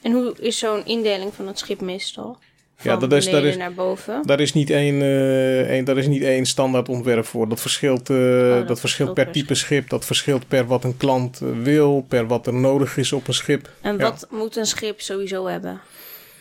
En 0.05 0.11
hoe 0.11 0.33
is 0.39 0.57
zo'n 0.57 0.85
indeling 0.85 1.33
van 1.33 1.47
het 1.47 1.59
schip 1.59 1.81
meestal? 1.81 2.37
Van 2.75 2.91
Ja, 2.91 2.97
dat 2.97 3.11
is- 3.11 3.29
dat 3.29 3.43
is- 3.43 3.57
naar 3.57 3.73
boven. 3.73 4.21
Daar 4.25 4.39
is 4.39 4.53
niet 4.53 4.69
één, 4.69 5.01
eh, 5.01 5.69
één, 5.69 5.85
daar 5.85 5.97
is 5.97 6.07
niet 6.07 6.23
één 6.23 6.45
standaard 6.45 6.89
ontwerp 6.89 7.25
voor. 7.25 7.49
Dat 7.49 7.61
verschilt, 7.61 8.09
eh, 8.09 8.49
dat, 8.49 8.67
dat 8.67 8.79
verschilt 8.79 9.13
per 9.13 9.31
type 9.31 9.55
schip. 9.55 9.89
Dat 9.89 10.05
verschilt 10.05 10.47
per 10.47 10.65
wat 10.65 10.83
een 10.83 10.97
klant 10.97 11.41
eh, 11.41 11.47
wil, 11.63 12.05
per 12.07 12.27
wat 12.27 12.47
er 12.47 12.53
nodig 12.53 12.97
is 12.97 13.13
op 13.13 13.27
een 13.27 13.33
schip. 13.33 13.69
En 13.81 13.97
Ja. 13.97 14.03
wat 14.03 14.27
moet 14.31 14.55
een 14.55 14.65
schip 14.65 15.01
sowieso 15.01 15.45
hebben 15.45 15.79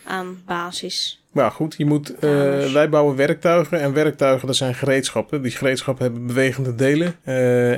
aan 0.05 0.43
basis? 0.47 1.23
Maar 1.33 1.51
goed, 1.51 1.75
je 1.79 1.85
moet, 1.85 2.15
wij 2.73 2.89
bouwen 2.89 3.17
werktuigen 3.17 3.81
en 3.81 3.93
werktuigen 3.93 4.47
dat 4.47 4.57
zijn 4.57 4.75
gereedschappen. 4.75 5.43
Die 5.43 5.51
gereedschappen 5.53 6.05
hebben 6.05 6.27
bewegende 6.27 6.75
delen 6.75 7.17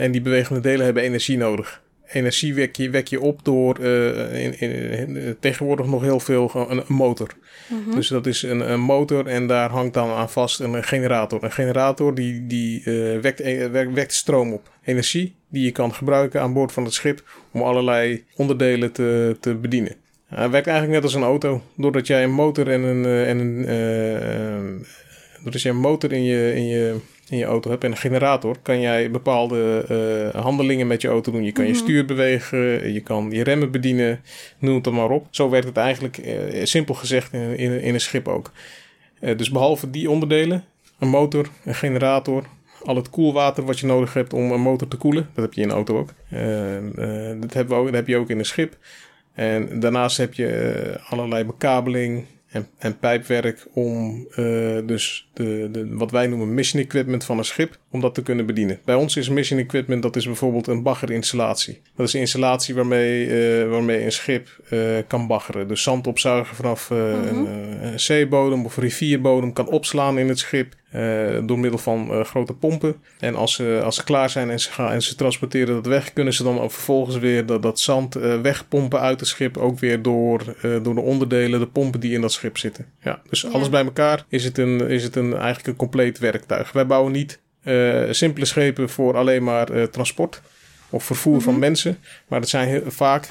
en 0.00 0.12
die 0.12 0.20
bewegende 0.20 0.60
delen 0.60 0.84
hebben 0.84 1.02
energie 1.02 1.36
nodig. 1.36 1.80
Energie 2.12 2.54
wek 2.54 2.76
je, 2.76 2.90
wek 2.90 3.08
je 3.08 3.20
op 3.20 3.44
door 3.44 3.78
eh, 3.78 4.44
in, 4.44 4.60
in, 4.60 4.70
in- 4.90 5.36
tegenwoordig 5.40 5.86
nog 5.86 6.02
heel 6.02 6.20
veel 6.20 6.50
een, 6.68 6.82
motor. 6.88 7.28
Dus 7.94 8.08
dat 8.08 8.26
is 8.26 8.42
een, 8.42 8.70
een 8.72 8.80
motor 8.80 9.26
en 9.26 9.46
daar 9.46 9.70
hangt 9.70 9.94
dan 9.94 10.10
aan 10.10 10.30
vast 10.30 10.60
een, 10.60 10.84
generator. 10.84 11.44
Een 11.44 11.52
generator 11.52 12.14
die, 12.14 12.46
die 12.46 12.82
eh, 12.84 13.20
wekt, 13.20 13.40
eh, 13.40 13.66
wekt, 13.66 13.92
wekt 13.92 14.14
stroom 14.14 14.52
op. 14.52 14.70
Energie 14.84 15.34
die 15.48 15.64
je 15.64 15.70
kan 15.72 15.94
gebruiken 15.94 16.40
aan 16.40 16.52
boord 16.52 16.72
van 16.72 16.84
het 16.84 16.92
schip 16.92 17.22
om 17.52 17.62
allerlei 17.62 18.24
onderdelen 18.36 18.92
te, 18.92 19.36
te 19.40 19.54
bedienen. 19.54 19.96
Hij 20.26 20.50
werkt 20.50 20.66
eigenlijk 20.66 20.96
net 20.96 21.04
als 21.04 21.14
een 21.14 21.28
auto. 21.28 21.62
Doordat 21.76 22.06
jij 22.06 22.24
een 22.24 22.32
motor 22.32 22.68
en 22.70 22.82
een, 22.82 23.04
eh, 23.04 23.28
en 23.28 23.38
een, 23.38 23.64
eh, 23.66 24.54
eh, 24.56 24.62
doordat 25.42 25.62
jij 25.62 25.72
een 25.72 25.78
motor 25.78 26.12
in 26.12 26.24
je, 26.24 26.54
in 26.54 26.66
je, 26.66 26.96
in 27.28 27.38
je 27.38 27.44
auto 27.44 27.70
hebt 27.70 27.84
en 27.84 27.90
een 27.90 27.96
generator, 27.96 28.56
kan 28.62 28.80
jij 28.80 29.10
bepaalde 29.10 29.84
eh, 29.88 30.42
handelingen 30.42 30.86
met 30.86 31.02
je 31.02 31.08
auto 31.08 31.32
doen. 31.32 31.44
Je 31.44 31.52
kan 31.52 31.66
je 31.66 31.74
stuur 31.74 32.04
bewegen, 32.04 32.92
je 32.92 33.00
kan 33.00 33.30
je 33.30 33.42
remmen 33.42 33.70
bedienen, 33.70 34.20
noem 34.58 34.74
het 34.74 34.84
dan 34.84 34.94
maar 34.94 35.10
op. 35.10 35.26
Zo 35.30 35.50
werkt 35.50 35.66
het 35.66 35.76
eigenlijk, 35.76 36.18
eh, 36.18 36.64
simpel 36.64 36.94
gezegd, 36.94 37.32
in, 37.32 37.56
in, 37.56 37.80
in 37.80 37.94
een 37.94 38.00
schip 38.00 38.28
ook. 38.28 38.52
Eh, 39.20 39.36
dus 39.36 39.50
behalve 39.50 39.90
die 39.90 40.10
onderdelen, 40.10 40.64
een 40.98 41.08
motor, 41.08 41.48
een 41.64 41.74
generator, 41.74 42.44
al 42.84 42.96
het 42.96 43.10
koelwater 43.10 43.64
wat 43.64 43.78
je 43.78 43.86
nodig 43.86 44.14
hebt 44.14 44.32
om 44.32 44.52
een 44.52 44.60
motor 44.60 44.88
te 44.88 44.96
koelen. 44.96 45.30
Dat 45.34 45.44
heb 45.44 45.52
je 45.52 45.60
in 45.60 45.68
een 45.68 45.74
auto 45.74 45.98
ook. 45.98 46.10
Dat, 47.40 47.54
hebben 47.54 47.76
we 47.76 47.80
ook 47.80 47.86
dat 47.86 47.94
heb 47.94 48.06
je 48.06 48.16
ook 48.16 48.30
in 48.30 48.38
een 48.38 48.44
schip. 48.44 48.76
En 49.34 49.80
daarnaast 49.80 50.16
heb 50.16 50.34
je 50.34 51.00
allerlei 51.08 51.44
bekabeling 51.44 52.24
en, 52.46 52.68
en 52.78 52.98
pijpwerk 52.98 53.66
om 53.72 54.26
eh, 54.30 54.36
dus 54.84 55.28
de, 55.32 55.68
de, 55.72 55.88
wat 55.90 56.10
wij 56.10 56.26
noemen 56.26 56.54
mission 56.54 56.82
equipment 56.82 57.24
van 57.24 57.38
een 57.38 57.44
schip, 57.44 57.78
om 57.90 58.00
dat 58.00 58.14
te 58.14 58.22
kunnen 58.22 58.46
bedienen. 58.46 58.80
Bij 58.84 58.94
ons 58.94 59.16
is 59.16 59.28
mission 59.28 59.60
equipment, 59.60 60.02
dat 60.02 60.16
is 60.16 60.26
bijvoorbeeld 60.26 60.66
een 60.66 60.82
baggerinstallatie. 60.82 61.80
Dat 61.96 62.06
is 62.06 62.12
een 62.12 62.20
installatie 62.20 62.74
waarmee, 62.74 63.26
eh, 63.26 63.70
waarmee 63.70 64.04
een 64.04 64.12
schip 64.12 64.48
eh, 64.68 64.78
kan 65.06 65.26
baggeren. 65.26 65.68
Dus 65.68 65.82
zand 65.82 66.06
opzuigen 66.06 66.56
vanaf 66.56 66.90
eh, 66.90 67.10
een, 67.10 67.46
eh, 67.46 67.90
een 67.92 68.00
zeebodem 68.00 68.64
of 68.64 68.76
rivierbodem 68.76 69.52
kan 69.52 69.68
opslaan 69.68 70.18
in 70.18 70.28
het 70.28 70.38
schip. 70.38 70.74
Eh, 70.90 71.38
door 71.42 71.58
middel 71.58 71.78
van 71.78 72.10
eh, 72.10 72.24
grote 72.24 72.52
pompen. 72.52 72.96
En 73.18 73.34
als 73.34 73.54
ze, 73.54 73.80
als 73.84 73.96
ze 73.96 74.04
klaar 74.04 74.30
zijn 74.30 74.50
en 74.50 74.60
ze, 74.60 74.72
gaan, 74.72 74.90
en 74.90 75.02
ze 75.02 75.14
transporteren 75.14 75.74
dat 75.74 75.86
weg, 75.86 76.12
kunnen 76.12 76.32
ze 76.32 76.42
dan 76.42 76.70
vervolgens 76.70 77.18
weer 77.18 77.46
dat, 77.46 77.62
dat 77.62 77.80
zand 77.80 78.16
eh, 78.16 78.40
wegpompen 78.40 79.00
uit 79.00 79.20
het 79.20 79.28
schip. 79.28 79.56
Ook 79.56 79.78
weer 79.78 80.02
door, 80.02 80.56
door 80.82 80.94
de 80.94 81.00
onderdelen, 81.00 81.60
de 81.60 81.66
pompen 81.66 82.00
die 82.00 82.12
in 82.12 82.20
dat 82.20 82.32
schip 82.32 82.58
zitten. 82.58 82.86
Ja, 83.00 83.22
dus 83.28 83.40
Ja. 83.40 83.48
alles 83.48 83.68
bij 83.68 83.84
elkaar 83.84 84.24
is 84.28 84.44
het, 84.44 84.58
een, 84.58 84.80
is 84.80 85.02
het 85.02 85.16
een, 85.16 85.34
eigenlijk 85.34 85.66
een 85.66 85.76
compleet 85.76 86.18
werktuig. 86.18 86.72
Wij 86.72 86.86
bouwen 86.86 87.12
niet 87.12 87.40
simpele 88.10 88.44
schepen 88.44 88.88
voor 88.88 89.16
alleen 89.16 89.44
maar 89.44 89.90
transport 89.90 90.40
of 90.90 91.04
vervoer 91.04 91.40
van 91.40 91.58
mensen. 91.58 91.98
Maar 92.28 92.40
het 92.40 92.48
zijn 92.48 92.68
heel, 92.68 92.82
vaak 92.86 93.28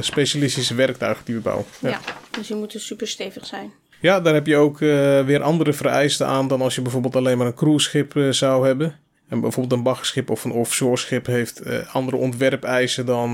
specialistische 0.00 0.74
werktuigen 0.74 1.24
die 1.24 1.34
we 1.34 1.40
bouwen. 1.40 1.64
Ja. 1.78 2.00
Dus 2.30 2.46
die 2.46 2.56
moeten 2.56 2.80
super 2.80 3.08
stevig 3.08 3.46
zijn. 3.46 3.72
Ja, 4.00 4.20
daar 4.20 4.34
heb 4.34 4.46
je 4.46 4.56
ook 4.56 4.80
eh, 4.80 5.24
weer 5.24 5.42
andere 5.42 5.72
vereisten 5.72 6.26
aan 6.26 6.48
dan 6.48 6.62
als 6.62 6.74
je 6.74 6.82
bijvoorbeeld 6.82 7.16
alleen 7.16 7.38
maar 7.38 7.46
een 7.46 7.54
cruiseschip 7.54 8.16
eh, 8.16 8.30
zou 8.30 8.66
hebben. 8.66 8.98
En 9.28 9.40
bijvoorbeeld 9.40 9.78
een 9.78 9.84
baggerschip 9.84 10.30
of 10.30 10.44
een 10.44 10.52
offshore 10.52 10.96
schip 10.96 11.26
heeft 11.26 11.60
eh, 11.60 11.94
andere 11.94 12.16
ontwerpeisen 12.16 13.06
dan, 13.06 13.30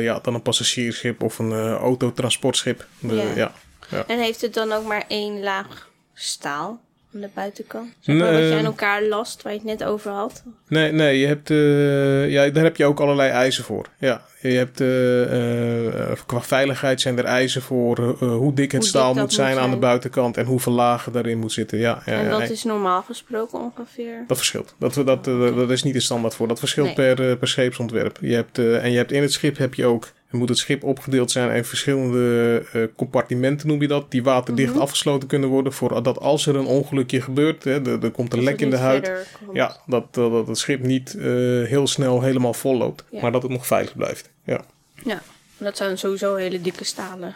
ja, 0.00 0.18
dan 0.18 0.34
een 0.34 0.42
passagiersschip 0.42 1.22
of 1.22 1.38
een 1.38 1.52
autotransportschip. 1.72 2.86
Ja. 2.98 3.52
ja. 3.90 4.04
En 4.06 4.18
heeft 4.18 4.40
het 4.40 4.54
dan 4.54 4.72
ook 4.72 4.86
maar 4.86 5.04
één 5.08 5.42
laag 5.42 5.90
staal? 6.14 6.80
Aan 7.14 7.20
de 7.20 7.28
buitenkant? 7.34 7.92
Zeg 8.00 8.16
maar 8.16 8.32
Nee. 8.32 8.40
wat 8.40 8.50
je 8.52 8.58
aan 8.58 8.64
elkaar 8.64 9.02
last, 9.02 9.42
waar 9.42 9.52
je 9.52 9.58
het 9.58 9.66
net 9.68 9.84
over 9.84 10.10
had. 10.10 10.42
Nee, 10.68 10.92
nee, 10.92 11.18
je 11.18 11.26
hebt, 11.26 11.50
eh, 11.50 12.30
ja, 12.30 12.48
daar 12.50 12.64
heb 12.64 12.76
je 12.76 12.84
ook 12.84 13.00
allerlei 13.00 13.30
eisen 13.30 13.64
voor. 13.64 13.86
Ja, 13.98 14.22
je 14.40 14.48
hebt, 14.48 14.80
eh, 14.80 16.24
qua 16.26 16.40
veiligheid 16.40 17.00
zijn 17.00 17.18
er 17.18 17.24
eisen 17.24 17.62
voor 17.62 17.98
hoe 18.20 18.54
dik 18.54 18.72
het 18.72 18.84
staal 18.84 19.12
moet 19.12 19.20
moet 19.22 19.32
zijn 19.32 19.58
aan 19.58 19.70
de 19.70 19.76
buitenkant 19.76 20.36
en 20.36 20.44
hoeveel 20.46 20.72
lagen 20.72 21.12
daarin 21.12 21.38
moet 21.38 21.52
zitten. 21.52 21.78
Ja, 21.78 22.02
ja, 22.06 22.12
en 22.12 22.30
dat 22.30 22.50
is 22.50 22.64
normaal 22.64 23.02
gesproken 23.02 23.58
ongeveer. 23.60 24.24
Dat 24.26 24.36
verschilt. 24.36 24.74
Dat, 24.78 24.94
dat, 24.94 25.06
dat, 25.06 25.24
dat 25.56 25.70
is 25.70 25.82
niet 25.82 25.94
de 25.94 26.00
standaard 26.00 26.34
voor. 26.34 26.48
Dat 26.48 26.58
verschilt 26.58 26.96
Nee. 26.96 27.14
per, 27.14 27.36
per 27.36 27.48
scheepsontwerp. 27.48 28.18
Je 28.20 28.34
hebt, 28.34 28.58
en 28.58 28.90
je 28.90 28.96
hebt 28.96 29.12
in 29.12 29.22
het 29.22 29.32
schip 29.32 29.56
heb 29.58 29.74
je 29.74 29.86
ook. 29.86 30.08
Moet 30.38 30.48
het 30.48 30.58
schip 30.58 30.84
opgedeeld 30.84 31.30
zijn 31.30 31.56
in 31.56 31.64
verschillende 31.64 32.64
eh, 32.72 32.82
compartimenten, 32.96 33.68
noem 33.68 33.80
je 33.80 33.88
dat. 33.88 34.10
Die 34.10 34.22
waterdicht 34.22 34.72
Mhm. 34.72 34.80
afgesloten 34.80 35.28
kunnen 35.28 35.48
worden. 35.48 35.72
Voor 35.72 36.02
dat 36.02 36.18
als 36.18 36.46
er 36.46 36.56
een 36.56 36.66
ongelukje 36.66 37.20
gebeurt, 37.20 37.64
hè, 37.64 37.86
er, 37.86 38.04
er 38.04 38.10
komt 38.10 38.32
een 38.32 38.42
lek 38.42 38.60
in 38.60 38.70
de 38.70 38.76
huid. 38.76 39.12
Ja, 39.52 39.76
dat, 39.86 40.14
dat, 40.14 40.30
dat 40.32 40.46
het 40.46 40.58
schip 40.58 40.82
niet 40.82 41.14
eh, 41.14 41.24
heel 41.64 41.86
snel 41.86 42.20
helemaal 42.22 42.54
vol 42.54 42.76
loopt. 42.76 43.04
Ja. 43.10 43.20
Maar 43.20 43.32
dat 43.32 43.42
het 43.42 43.50
nog 43.50 43.66
veilig 43.66 43.96
blijft. 43.96 44.30
Ja, 44.44 44.60
ja. 45.04 45.22
Dat 45.58 45.76
zijn 45.76 45.98
sowieso 45.98 46.34
hele 46.34 46.60
dikke 46.60 46.84
stalen 46.84 47.34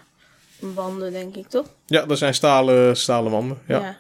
wanden, 0.59 1.13
denk 1.13 1.37
ik, 1.37 1.49
toch? 1.49 1.67
ja 1.87 2.07
dat 2.07 2.19
zijn 2.19 2.35
stalen, 2.35 2.97
stalen 2.97 3.31
wanden. 3.33 3.59
Ja. 3.67 3.97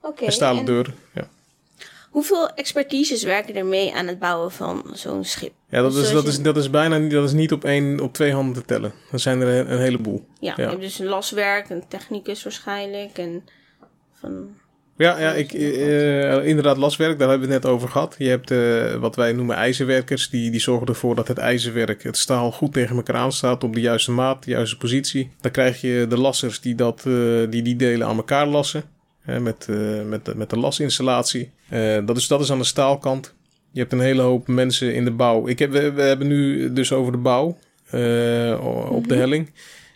Oké. 0.00 0.24
En 0.24 0.32
stalen 0.32 0.58
en 0.60 0.64
deuren. 0.66 0.94
Ja. 1.14 1.28
Hoeveel 2.12 2.48
expertises 2.54 3.22
werken 3.22 3.54
er 3.54 3.66
mee 3.66 3.94
aan 3.94 4.06
het 4.06 4.18
bouwen 4.18 4.50
van 4.52 4.84
zo'n 4.92 5.24
schip? 5.24 5.52
Ja, 5.68 5.82
dat 5.82 5.92
Dus 5.92 6.02
is, 6.02 6.10
dat, 6.12 6.22
je- 6.22 6.28
is, 6.28 6.42
dat 6.42 6.56
is 6.56 6.70
bijna 6.70 6.98
niet, 6.98 7.10
dat 7.10 7.24
is 7.24 7.32
niet 7.32 7.52
op, 7.52 7.64
één, 7.64 8.00
op 8.00 8.12
twee 8.12 8.32
handen 8.32 8.54
te 8.54 8.64
tellen. 8.64 8.92
Dat 9.10 9.20
zijn 9.20 9.40
er 9.40 9.58
een, 9.58 9.72
een 9.72 9.78
heleboel. 9.80 10.24
Ja, 10.40 10.52
Ja. 10.56 10.62
je 10.62 10.68
hebt 10.68 10.80
dus 10.82 10.98
een 10.98 11.06
laswerk, 11.06 11.70
een 11.70 11.82
technicus 11.88 12.42
waarschijnlijk. 12.42 13.18
En 13.18 13.44
van... 14.20 14.48
Ja, 14.96 15.18
ja 15.20 15.32
ik, 15.32 15.52
eh, 15.52 16.46
inderdaad, 16.46 16.76
laswerk, 16.76 17.18
daar 17.18 17.28
hebben 17.28 17.48
we 17.48 17.54
het 17.54 17.62
net 17.62 17.72
over 17.72 17.88
gehad. 17.88 18.14
Je 18.18 18.28
hebt 18.28 18.50
eh, 18.50 18.94
wat 19.00 19.16
wij 19.16 19.32
noemen 19.32 19.56
ijzerwerkers, 19.56 20.30
die, 20.30 20.50
die 20.50 20.60
zorgen 20.60 20.86
ervoor 20.86 21.14
dat 21.14 21.28
het 21.28 21.38
ijzerwerk, 21.38 22.02
het 22.02 22.16
staal, 22.16 22.52
goed 22.52 22.72
tegen 22.72 22.96
elkaar 22.96 23.16
aanstaat 23.16 23.64
op 23.64 23.74
de 23.74 23.80
juiste 23.80 24.10
maat, 24.10 24.44
de 24.44 24.50
juiste 24.50 24.76
positie. 24.76 25.30
Dan 25.40 25.50
krijg 25.50 25.80
je 25.80 26.06
de 26.08 26.18
lassers 26.18 26.60
die 26.60 26.74
dat, 26.74 26.98
eh, 27.06 27.12
die, 27.50 27.62
die 27.62 27.76
delen 27.76 28.06
aan 28.06 28.16
elkaar 28.16 28.46
lassen, 28.46 28.82
hè, 29.20 29.40
met, 29.40 29.66
met, 30.06 30.24
de- 30.24 30.36
met 30.36 30.50
de 30.50 30.58
lasinstallatie. 30.58 31.50
Eh, 31.72 31.98
dat, 32.06 32.16
is, 32.16 32.26
dat 32.26 32.40
is 32.40 32.50
aan 32.50 32.58
de 32.58 32.64
staalkant. 32.64 33.34
Je 33.70 33.80
hebt 33.80 33.92
een 33.92 34.00
hele 34.00 34.22
hoop 34.22 34.48
mensen 34.48 34.94
in 34.94 35.04
de 35.04 35.10
bouw. 35.10 35.46
Ik 35.46 35.58
heb, 35.58 35.70
we, 35.70 35.92
we 35.92 36.02
hebben 36.02 36.26
nu 36.26 36.72
dus 36.72 36.92
over 36.92 37.12
de 37.12 37.18
bouw 37.18 37.58
eh, 37.90 38.58
op 38.90 39.08
de 39.08 39.14
helling. 39.14 39.50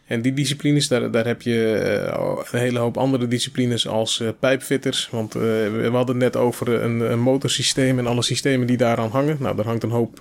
En 0.06 0.22
die 0.22 0.32
disciplines, 0.32 0.88
daar, 0.88 1.10
daar 1.10 1.26
heb 1.26 1.42
je 1.42 1.72
eh, 1.72 2.36
een 2.50 2.58
hele 2.58 2.78
hoop 2.78 2.96
andere 2.96 3.28
disciplines 3.28 3.88
als 3.88 4.20
eh, 4.20 4.28
pijpfitters. 4.40 5.08
Want 5.10 5.34
eh, 5.34 5.40
we, 5.40 5.88
hadden 5.92 6.14
het 6.14 6.24
net 6.24 6.36
over 6.36 6.68
een, 6.68 7.00
een 7.00 7.20
motorsysteem 7.20 7.98
en 7.98 8.06
alle 8.06 8.22
systemen 8.22 8.66
die 8.66 8.76
daaraan 8.76 9.10
hangen. 9.10 9.36
Nou, 9.40 9.56
daar 9.56 9.64
hangt 9.64 9.82
een 9.82 9.90
hoop 9.90 10.14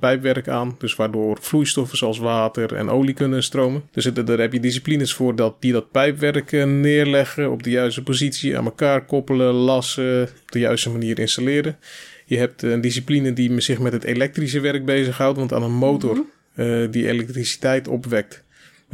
pijpwerk 0.00 0.48
aan. 0.48 0.76
Dus 0.78 0.96
waardoor 0.96 1.38
vloeistoffen 1.40 1.98
zoals 1.98 2.18
water 2.18 2.74
en 2.74 2.90
olie 2.90 3.14
kunnen 3.14 3.42
stromen. 3.42 3.82
Dus 3.92 4.04
daar 4.04 4.38
heb 4.38 4.52
je 4.52 4.60
disciplines 4.60 5.14
voor 5.14 5.36
dat, 5.36 5.56
die 5.60 5.72
dat 5.72 5.90
pijpwerk 5.90 6.52
neerleggen 6.66 7.50
op 7.50 7.62
de 7.62 7.70
juiste 7.70 8.02
positie, 8.02 8.58
aan 8.58 8.64
elkaar 8.64 9.04
koppelen, 9.04 9.52
lassen, 9.52 10.22
op 10.22 10.52
de 10.52 10.58
juiste 10.58 10.90
manier 10.90 11.18
installeren. 11.18 11.76
Je 12.24 12.38
hebt 12.38 12.62
een 12.62 12.80
discipline 12.80 13.32
die 13.32 13.60
zich 13.60 13.78
met 13.78 13.92
het 13.92 14.04
elektrische 14.04 14.60
werk 14.60 14.84
bezighoudt. 14.84 15.38
Want 15.38 15.52
aan 15.52 15.62
een 15.62 15.74
motor 15.74 16.24
eh, 16.54 16.86
die 16.90 17.08
elektriciteit 17.08 17.88
opwekt 17.88 18.43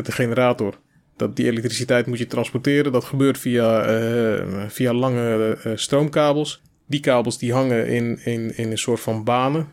met 0.01 0.17
de 0.17 0.23
generator. 0.23 0.79
Dat 1.17 1.37
die 1.37 1.47
elektriciteit 1.47 2.07
moet 2.07 2.19
je 2.19 2.27
transporteren. 2.27 2.93
Dat 2.93 3.05
gebeurt 3.05 3.39
via, 3.39 3.83
eh, 3.83 4.45
via 4.69 4.93
lange 4.93 5.59
eh, 5.63 5.73
stroomkabels. 5.75 6.63
Die 6.87 7.01
kabels 7.01 7.39
die 7.39 7.53
hangen 7.53 7.87
in, 7.87 8.21
in, 8.25 8.57
in 8.57 8.71
een 8.71 8.79
soort 8.79 9.01
van 9.01 9.25
banen. 9.25 9.69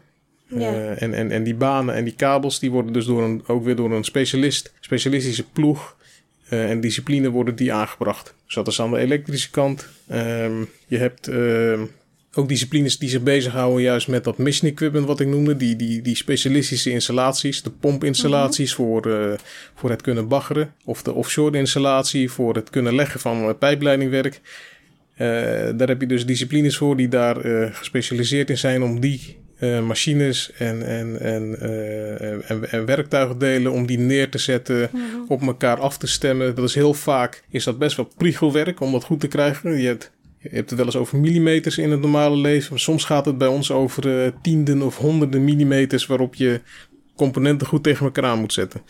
Ja. 0.48 0.74
Eh, 0.74 1.02
en, 1.02 1.14
en, 1.14 1.32
en 1.32 1.44
die 1.44 1.56
banen 1.56 1.96
en 1.96 2.04
die 2.04 2.16
kabels 2.16 2.60
die 2.60 2.72
worden 2.72 2.94
dus 2.94 3.06
door 3.06 3.24
een, 3.24 3.44
ook 3.48 3.64
weer 3.64 3.76
door 3.76 3.92
een 3.92 4.04
specialist, 4.04 4.74
specialistische 4.80 5.50
ploeg 5.50 5.96
en 6.50 6.82
discipline 6.82 7.30
worden 7.30 7.56
die 7.56 7.74
aangebracht. 7.74 8.34
Dus 8.46 8.56
dat 8.56 8.68
is 8.68 8.82
aan 8.82 8.92
de 8.92 8.98
elektrische 8.98 9.50
kant. 9.50 9.88
Ehm, 10.08 10.64
je 10.88 10.98
hebt 10.98 11.28
ehm, 11.28 11.82
ook 12.38 12.48
disciplines 12.48 12.98
die 12.98 13.10
zich 13.10 13.24
bezighouden 13.24 13.82
juist 13.82 14.08
met 14.08 14.24
dat 14.24 14.38
mission 14.38 14.72
equipment 14.72 15.06
wat 15.06 15.20
ik 15.20 15.28
noemde. 15.28 15.58
Die, 15.58 15.76
die, 15.76 16.02
die 16.02 16.16
specialistische 16.16 16.90
installaties. 16.90 17.64
De 17.64 17.72
pompinstallaties 17.72 18.74
voor, 18.74 19.12
eh, 19.12 19.34
voor 19.76 19.90
het 19.90 20.02
kunnen 20.02 20.28
baggeren. 20.28 20.74
Of 20.86 21.04
de 21.04 21.14
offshore 21.14 21.58
installatie 21.58 22.32
voor 22.32 22.56
het 22.56 22.70
kunnen 22.70 22.96
leggen 22.96 23.20
van 23.20 23.38
eh, 23.44 23.58
pijpleidingwerk. 23.60 24.42
Eh, 25.14 25.28
daar 25.76 25.88
heb 25.88 26.02
je 26.02 26.08
dus 26.08 26.26
disciplines 26.26 26.78
voor 26.78 26.98
die 26.98 27.08
daar 27.08 27.36
gespecialiseerd 27.74 28.50
in 28.50 28.58
zijn 28.58 28.84
om 28.84 29.00
die 29.00 29.38
machines 29.84 30.52
en, 30.58 30.86
en, 30.86 31.20
en, 31.20 31.60
en, 32.48 32.72
en 32.72 32.86
werktuigdelen 32.86 33.72
om 33.72 33.86
die 33.86 34.00
neer 34.00 34.30
te 34.30 34.38
zetten, 34.38 34.90
op 35.28 35.42
elkaar 35.42 35.80
af 35.80 35.98
te 35.98 36.08
stemmen. 36.08 36.56
Dat 36.56 36.66
is 36.66 36.76
heel 36.76 36.94
vaak, 36.94 37.44
is 37.50 37.64
dat 37.64 37.78
best 37.78 37.96
wel 37.96 38.12
priegelwerk 38.18 38.80
om 38.80 38.92
dat 38.92 39.04
goed 39.04 39.20
te 39.20 39.28
krijgen. 39.28 39.82
Je 39.82 39.88
hebt, 39.88 40.12
je 40.50 40.56
hebt 40.56 40.70
het 40.70 40.78
wel 40.80 40.88
eens 40.88 40.96
over 40.96 41.18
millimeters 41.18 41.78
in 41.78 41.92
het 41.92 42.02
normale 42.02 42.36
leven. 42.36 42.70
Maar 42.70 42.80
soms 42.80 43.04
gaat 43.04 43.26
het 43.26 43.38
bij 43.38 43.48
ons 43.48 43.72
over 43.72 44.24
eh, 44.24 44.32
tienden 44.42 44.82
of 44.82 44.98
honderden 44.98 45.44
millimeters 45.44 46.06
waarop 46.06 46.36
je 46.36 46.62
componenten 47.16 47.68
goed 47.68 47.84
tegen 47.84 48.06
elkaar 48.06 48.26
aan 48.26 48.40
moet 48.40 48.54
zetten. 48.54 48.82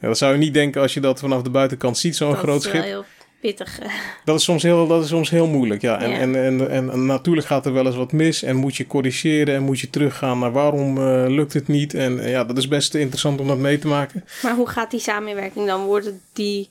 Ja, 0.00 0.08
dat 0.08 0.18
zou 0.18 0.32
je 0.32 0.38
niet 0.38 0.54
denken 0.54 0.82
als 0.82 0.94
je 0.94 1.00
dat 1.00 1.20
vanaf 1.20 1.42
de 1.42 1.50
buitenkant 1.50 1.98
ziet, 1.98 2.16
zo'n 2.16 2.30
dat 2.30 2.38
groot 2.38 2.64
is 2.64 2.72
wel 2.72 2.72
schip. 2.72 2.84
heel 2.84 3.04
pittig. 3.40 3.78
Dat 4.24 4.38
is 4.38 4.44
soms 4.44 4.62
heel, 4.62 4.86
dat 4.86 5.02
is 5.02 5.08
soms 5.08 5.30
heel 5.30 5.46
moeilijk, 5.46 5.80
ja. 5.80 6.00
En, 6.00 6.10
Ja. 6.10 6.18
En, 6.18 6.44
en, 6.44 6.70
en, 6.70 6.90
en 6.90 7.06
natuurlijk 7.06 7.46
gaat 7.46 7.66
er 7.66 7.72
wel 7.72 7.86
eens 7.86 7.96
wat 7.96 8.12
mis 8.12 8.42
en 8.42 8.56
moet 8.56 8.76
je 8.76 8.86
corrigeren 8.86 9.54
en 9.54 9.62
moet 9.62 9.80
je 9.80 9.90
teruggaan 9.90 10.38
naar 10.38 10.52
waarom 10.52 10.98
eh, 10.98 11.24
lukt 11.28 11.52
het 11.52 11.68
niet. 11.68 11.94
En 11.94 12.28
ja, 12.28 12.44
dat 12.44 12.58
is 12.58 12.68
best 12.68 12.94
interessant 12.94 13.40
om 13.40 13.46
dat 13.46 13.58
mee 13.58 13.78
te 13.78 13.86
maken. 13.86 14.24
Maar 14.42 14.54
hoe 14.54 14.68
gaat 14.68 14.90
die 14.90 15.00
samenwerking 15.00 15.66
dan? 15.66 15.84
Wordt, 15.84 16.06
het 16.06 16.14
die, 16.32 16.68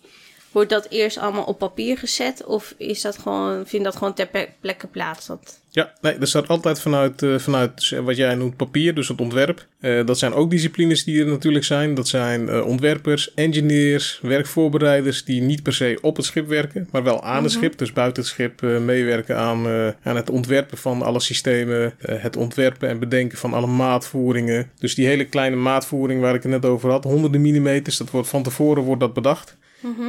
wordt 0.52 0.70
dat 0.70 0.88
eerst 0.90 1.18
allemaal 1.18 1.44
op 1.44 1.58
papier 1.58 1.98
gezet? 1.98 2.46
Of 2.46 2.74
is 2.78 3.02
dat 3.02 3.18
gewoon, 3.18 3.68
vindt 3.68 3.86
dat 3.86 3.96
gewoon 3.96 4.14
ter 4.14 4.50
plekke 4.60 4.88
plaats? 4.88 5.28
Dat... 5.28 5.60
Ja, 5.70 5.94
nee, 6.02 6.14
er 6.14 6.28
staat 6.28 6.48
altijd 6.48 6.80
vanuit, 6.80 7.22
eh, 7.24 7.38
vanuit 7.38 7.90
wat 8.04 8.16
jij 8.16 8.36
noemt 8.36 8.56
papier, 8.56 8.96
dus 8.96 9.08
het 9.08 9.22
ontwerp. 9.22 9.66
Eh, 9.80 10.06
dat 10.06 10.18
zijn 10.18 10.34
ook 10.34 10.50
disciplines 10.50 11.04
die 11.04 11.20
er 11.20 11.28
natuurlijk 11.28 11.66
zijn. 11.66 11.94
Dat 11.94 12.08
zijn 12.08 12.50
eh, 12.50 12.66
ontwerpers, 12.66 13.34
engineers, 13.34 14.20
werkvoorbereiders 14.22 15.24
die 15.24 15.42
niet 15.42 15.64
per 15.64 15.74
se 15.74 15.98
op 16.02 16.16
het 16.16 16.26
schip 16.26 16.48
werken, 16.48 16.88
maar 16.92 17.04
wel 17.04 17.24
aan 17.24 17.44
het 17.44 17.52
schip. 17.52 17.78
Dus 17.78 17.94
buiten 17.94 18.24
het 18.24 18.32
schip 18.32 18.64
eh, 18.64 18.78
meewerken 18.78 19.38
aan, 19.38 19.68
eh, 19.68 19.88
aan 20.04 20.16
het 20.16 20.30
ontwerpen 20.30 20.78
van 20.78 21.02
alle 21.02 21.20
systemen, 21.20 21.94
eh, 22.00 22.16
het 22.22 22.36
ontwerpen 22.36 22.90
en 22.90 23.00
bedenken 23.00 23.38
van 23.38 23.54
alle 23.54 23.68
maatvoeringen. 23.68 24.72
Dus 24.80 24.96
die 24.96 25.08
hele 25.08 25.26
kleine 25.26 25.56
maatvoering 25.56 26.22
waar 26.22 26.36
ik 26.36 26.44
het 26.44 26.52
net 26.52 26.66
over 26.66 26.90
had, 26.90 27.04
honderden 27.04 27.42
millimeters, 27.42 27.98
dat 27.98 28.10
wordt 28.10 28.28
van 28.28 28.44
tevoren 28.44 28.84
wordt 28.84 29.02
dat 29.02 29.14
bedacht. 29.14 29.58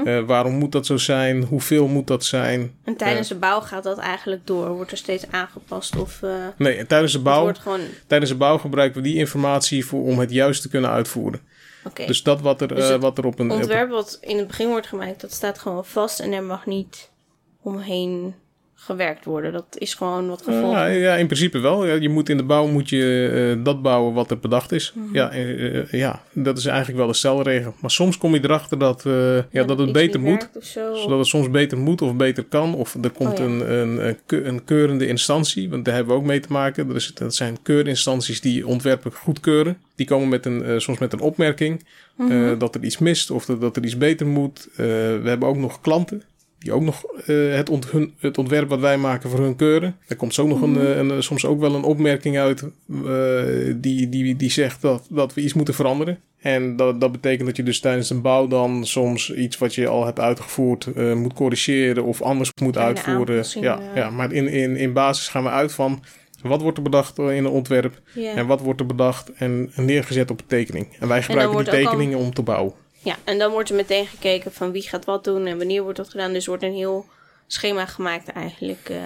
Eh, 0.04 0.20
waarom 0.24 0.52
moet 0.54 0.72
dat 0.72 0.87
zo 0.87 0.96
zijn? 0.96 1.42
Hoeveel 1.44 1.87
moet 1.87 2.07
dat 2.07 2.24
zijn? 2.24 2.74
En 2.85 2.96
tijdens 2.96 3.28
de 3.28 3.35
bouw 3.35 3.61
gaat 3.61 3.83
dat 3.83 3.98
eigenlijk 3.98 4.46
door? 4.46 4.68
Wordt 4.68 4.90
er 4.90 4.96
steeds 4.96 5.24
aangepast? 5.31 5.96
Of 5.96 6.22
eh, 6.22 6.31
Nee, 6.57 6.76
en 6.76 6.87
tijdens 6.87 7.12
de 7.12 7.18
bouw 7.18 7.52
gewoon... 7.54 7.81
Tijdens 8.07 8.31
de 8.31 8.37
bouw 8.37 8.59
gebruiken 8.59 9.02
we 9.02 9.09
die 9.09 9.16
informatie 9.16 9.87
voor, 9.87 10.02
om 10.02 10.18
het 10.18 10.31
juist 10.31 10.62
te 10.62 10.68
kunnen 10.68 10.90
uitvoeren. 10.90 11.40
Oké, 11.85 12.07
Dus 12.07 12.22
dat 12.22 12.40
wat 12.40 12.61
er, 12.61 12.68
Dus 12.68 12.90
eh, 12.90 12.96
wat 13.00 13.18
er 13.18 13.26
op 13.26 13.38
een. 13.38 13.50
ontwerp 13.50 13.90
wat 13.90 14.18
in 14.20 14.38
het 14.38 14.46
begin 14.46 14.68
wordt 14.68 14.87
gemaakt, 14.87 15.20
dat 15.20 15.33
staat 15.33 15.59
gewoon 15.59 15.85
vast 15.85 16.20
en 16.20 16.33
er 16.33 16.42
mag 16.42 16.66
niet 16.66 17.11
omheen 17.62 18.35
gewerkt 18.81 19.25
worden. 19.25 19.53
Dat 19.53 19.67
is 19.79 19.95
gewoon 19.95 20.29
wat 20.29 20.43
gevolg. 20.43 20.73
ja, 20.73 20.87
ja, 20.87 21.14
in 21.14 21.27
principe 21.27 21.59
wel. 21.59 21.87
Ja, 21.87 21.95
je 21.95 22.09
moet 22.09 22.29
in 22.29 22.37
de 22.37 22.43
bouw 22.43 22.67
moet 22.67 22.88
je, 22.88 23.29
eh, 23.59 23.64
dat 23.64 23.83
bouwen 23.83 24.14
wat 24.14 24.31
er 24.31 24.38
bedacht 24.38 24.73
is. 24.73 24.93
Mhm. 24.95 25.14
ja, 25.14 25.31
eh, 25.31 25.91
ja, 25.93 26.23
dat 26.33 26.59
is 26.59 26.67
eigenlijk 26.67 26.99
wel 26.99 27.07
de 27.07 27.12
stelregel. 27.14 27.75
Maar 27.81 27.91
soms 27.91 28.19
kom 28.19 28.35
je 28.35 28.41
erachter 28.45 28.79
dat, 28.79 29.07
eh, 29.07 29.37
ja, 29.51 29.64
dat 29.64 29.79
het 29.79 29.93
beter 29.93 30.21
moet. 30.21 30.49
Zodat 30.61 31.19
het 31.19 31.27
soms 31.27 31.51
beter 31.51 31.79
moet 31.79 32.03
of 32.03 32.14
beter 32.17 32.45
kan. 32.45 32.75
Of 32.75 32.95
er 33.03 33.11
komt 33.11 33.33
Oh 33.33 33.38
ja. 33.38 33.45
een, 33.45 33.73
een, 33.73 34.07
een, 34.09 34.19
ke- 34.27 34.43
een 34.45 34.64
keurende 34.64 35.07
instantie. 35.07 35.71
Want 35.71 35.85
daar 35.85 35.95
hebben 35.95 36.14
we 36.14 36.21
ook 36.21 36.27
mee 36.27 36.41
te 36.41 36.53
maken. 36.53 36.95
Is, 36.95 37.11
dat 37.14 37.35
zijn 37.35 37.59
keurinstanties 37.62 38.41
die 38.41 38.67
ontwerpen 38.67 39.12
goedkeuren. 39.12 39.79
Die 39.95 40.07
komen 40.07 40.29
met 40.29 40.47
een, 40.47 40.81
soms 40.81 40.99
met 40.99 41.12
een 41.12 41.21
opmerking. 41.21 41.85
Mhm. 42.17 42.59
dat 42.59 42.75
er 42.75 42.85
iets 42.85 42.99
mist 42.99 43.31
of 43.31 43.45
dat, 43.45 43.61
dat 43.61 43.77
er 43.77 43.85
iets 43.85 43.99
beter 43.99 44.27
moet. 44.27 44.69
We 44.77 45.21
hebben 45.25 45.49
ook 45.49 45.57
nog 45.57 45.81
klanten. 45.81 46.23
Die 46.59 46.73
ook 46.73 46.83
nog 46.83 47.05
eh, 47.05 47.37
het, 47.55 47.71
ont- 47.71 47.90
hun, 47.90 48.14
het 48.18 48.38
ontwerp 48.38 48.68
wat 48.68 48.81
wij 48.81 48.97
maken 48.99 49.31
voor 49.31 49.40
hun 49.40 49.57
keuren. 49.57 49.97
Daar 50.07 50.18
komt 50.18 50.38
ook 50.38 50.49
nog 50.49 50.61
Mhm. 50.61 50.77
een, 50.79 50.87
eh, 51.11 51.16
een, 51.16 51.23
soms 51.23 51.44
ook 51.44 51.61
wel 51.61 51.75
een 51.75 51.83
opmerking 51.83 52.38
uit. 52.38 52.62
eh, 53.07 53.42
die, 53.77 54.09
die, 54.09 54.37
die 54.37 54.51
zegt 54.51 54.81
dat, 54.83 55.07
dat 55.11 55.35
we 55.35 55.40
iets 55.40 55.53
moeten 55.55 55.75
veranderen. 55.75 56.18
En 56.38 56.77
dat, 56.77 57.01
dat 57.01 57.12
betekent 57.12 57.47
dat 57.47 57.57
je 57.57 57.62
dus 57.62 57.81
tijdens 57.81 58.11
een 58.11 58.23
bouw 58.23 58.47
dan 58.47 58.87
soms 58.87 59.35
iets 59.35 59.59
wat 59.59 59.75
je 59.75 59.88
al 59.88 60.05
hebt 60.05 60.21
uitgevoerd 60.21 60.87
eh, 60.97 61.14
moet 61.14 61.33
corrigeren 61.33 62.05
of 62.05 62.23
anders 62.23 62.51
moet 62.62 62.73
Kleine 62.73 62.94
uitvoeren. 62.94 63.44
Ja, 63.61 63.81
ja, 63.94 64.11
maar 64.11 64.33
in, 64.33 64.49
in, 64.49 64.77
in 64.77 64.92
basis 64.92 65.29
gaan 65.29 65.42
we 65.42 65.49
uit 65.49 65.73
van 65.73 66.03
wat 66.42 66.62
wordt 66.62 66.77
er 66.77 66.83
bedacht 66.83 67.18
in 67.18 67.25
een 67.27 67.47
ontwerp 67.47 68.01
en 68.37 68.47
wat 68.47 68.61
wordt 68.61 68.81
er 68.81 68.87
bedacht 68.87 69.33
en 69.33 69.71
neergezet 69.77 70.31
op 70.31 70.40
een 70.40 70.47
tekening. 70.47 70.87
En 71.01 71.09
wij 71.09 71.23
gebruiken 71.23 71.57
die 71.64 71.73
al- 71.87 71.90
tekeningen 71.90 72.18
om 72.18 72.35
te 72.35 72.42
bouwen. 72.42 72.73
Ja, 73.02 73.16
en 73.24 73.38
dan 73.38 73.50
wordt 73.50 73.68
er 73.70 73.76
meteen 73.76 74.06
gekeken 74.06 74.52
van 74.52 74.72
wie 74.72 74.82
gaat 74.82 75.04
wat 75.04 75.24
doen 75.24 75.46
en 75.46 75.58
wanneer 75.58 75.82
wordt 75.82 75.96
dat 75.98 76.08
gedaan. 76.08 76.32
Dus 76.32 76.42
er 76.42 76.48
wordt 76.48 76.64
een 76.64 76.74
heel 76.74 77.06
schema 77.46 77.87
gemaakt 77.87 78.28
eigenlijk. 78.28 78.88
eh. 78.88 78.96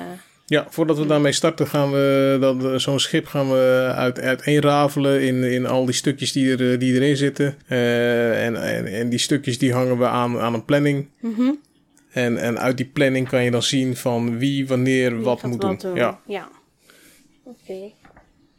Ja, 0.46 0.66
voordat 0.70 0.98
we 0.98 1.06
daarmee 1.06 1.32
starten 1.32 1.66
gaan 1.66 1.90
we 1.90 2.36
dat, 2.40 2.64
eh, 2.64 2.74
zo'n 2.74 3.00
schip 3.00 3.26
gaan 3.26 3.50
we 3.50 3.92
uit, 3.94 4.20
uiteenrafelen 4.20 5.22
in, 5.22 5.44
in 5.44 5.66
al 5.66 5.84
die 5.84 5.94
stukjes 5.94 6.32
die, 6.32 6.56
er, 6.56 6.72
eh, 6.72 6.78
die 6.78 6.94
erin 6.94 7.16
zitten. 7.16 7.56
Eh, 7.66 8.46
en, 8.46 8.62
en, 8.62 8.86
en 8.86 9.08
die 9.08 9.18
stukjes 9.18 9.58
die 9.58 9.72
hangen 9.72 9.98
we 9.98 10.06
aan, 10.06 10.38
aan 10.38 10.54
een 10.54 10.64
planning. 10.64 11.08
mhm. 11.20 11.52
En, 12.12 12.36
en 12.38 12.58
uit 12.58 12.76
die 12.76 12.86
planning 12.86 13.28
kan 13.28 13.44
je 13.44 13.50
dan 13.50 13.62
zien 13.62 13.96
van 13.96 14.38
wie 14.38 14.66
wanneer 14.66 15.14
Wie 15.14 15.24
wat 15.24 15.42
moet 15.42 15.60
doen. 15.60 15.94
Ja. 15.94 16.20
Ja. 16.26 16.48
Oké. 17.44 17.90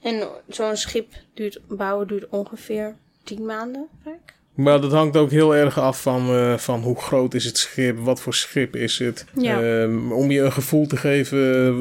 En 0.02 0.28
zo'n 0.48 0.76
schip 0.78 1.14
duurt, 1.34 1.60
bouwen 1.68 2.08
duurt 2.08 2.30
ongeveer 2.30 2.96
tien 3.24 3.46
maanden 3.46 3.88
vaak? 4.04 4.36
Maar 4.54 4.82
dat 4.82 4.92
hangt 4.92 5.18
ook 5.18 5.32
heel 5.32 5.56
erg 5.56 5.80
af 5.80 6.02
van, 6.02 6.30
eh, 6.30 6.58
van 6.58 6.82
hoe 6.82 7.00
groot 7.02 7.34
is 7.34 7.46
het 7.46 7.58
schip, 7.58 7.98
wat 8.00 8.22
voor 8.22 8.34
schip 8.34 8.76
is 8.76 9.00
het. 9.00 9.26
Ja. 9.38 9.62
Ehm, 9.62 10.12
om 10.12 10.32
je 10.32 10.42
een 10.42 10.52
gevoel 10.52 10.88
te 10.88 10.98
geven, 10.98 11.38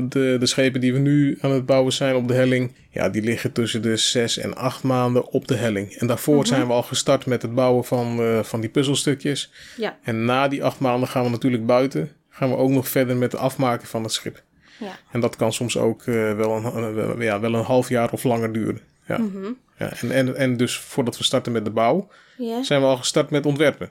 de, 0.08 0.36
de 0.40 0.46
schepen 0.46 0.80
die 0.80 0.92
we 0.92 0.98
nu 0.98 1.38
aan 1.40 1.50
het 1.50 1.66
bouwen 1.66 1.92
zijn 1.92 2.14
op 2.14 2.28
de 2.28 2.34
helling, 2.34 2.72
ja, 2.90 3.08
die 3.08 3.22
liggen 3.22 3.52
tussen 3.52 3.82
de 3.82 3.96
zes 3.96 4.38
en 4.38 4.56
acht 4.56 4.82
maanden 4.82 5.28
op 5.28 5.48
de 5.48 5.54
helling. 5.54 5.92
En 5.94 6.06
daarvoor 6.06 6.36
Mhm. 6.36 6.44
zijn 6.46 6.66
we 6.66 6.72
al 6.72 6.82
gestart 6.82 7.26
met 7.26 7.42
het 7.42 7.54
bouwen 7.54 7.84
van, 7.84 8.20
eh, 8.20 8.42
van 8.42 8.60
die 8.60 8.70
puzzelstukjes. 8.70 9.50
Ja. 9.76 9.98
En 10.02 10.24
na 10.24 10.48
die 10.48 10.64
acht 10.64 10.78
maanden 10.78 11.08
gaan 11.08 11.24
we 11.24 11.30
natuurlijk 11.30 11.66
buiten. 11.66 12.10
Gaan 12.30 12.50
we 12.50 12.56
ook 12.56 12.70
nog 12.70 12.88
verder 12.88 13.16
met 13.16 13.32
het 13.32 13.40
afmaken 13.40 13.88
van 13.88 14.02
het 14.02 14.12
schip. 14.12 14.42
Ja. 14.78 14.98
En 15.12 15.20
dat 15.20 15.36
kan 15.36 15.52
soms 15.52 15.78
ook 15.78 16.02
eh, 16.06 16.32
wel, 16.36 16.56
een, 16.76 17.20
ja, 17.20 17.40
wel 17.40 17.54
een 17.54 17.64
half 17.64 17.88
jaar 17.88 18.12
of 18.12 18.24
langer 18.24 18.52
duren. 18.52 18.80
Ja. 19.06 19.18
Mhm. 19.18 19.46
Ja, 19.78 19.92
en, 20.00 20.10
en, 20.10 20.36
en 20.36 20.56
dus 20.56 20.78
voordat 20.78 21.18
we 21.18 21.24
starten 21.24 21.52
met 21.52 21.64
de 21.64 21.70
bouw, 21.70 22.08
Ja. 22.48 22.62
zijn 22.62 22.80
we 22.80 22.86
al 22.86 22.96
gestart 22.96 23.30
met 23.30 23.46
ontwerpen. 23.46 23.90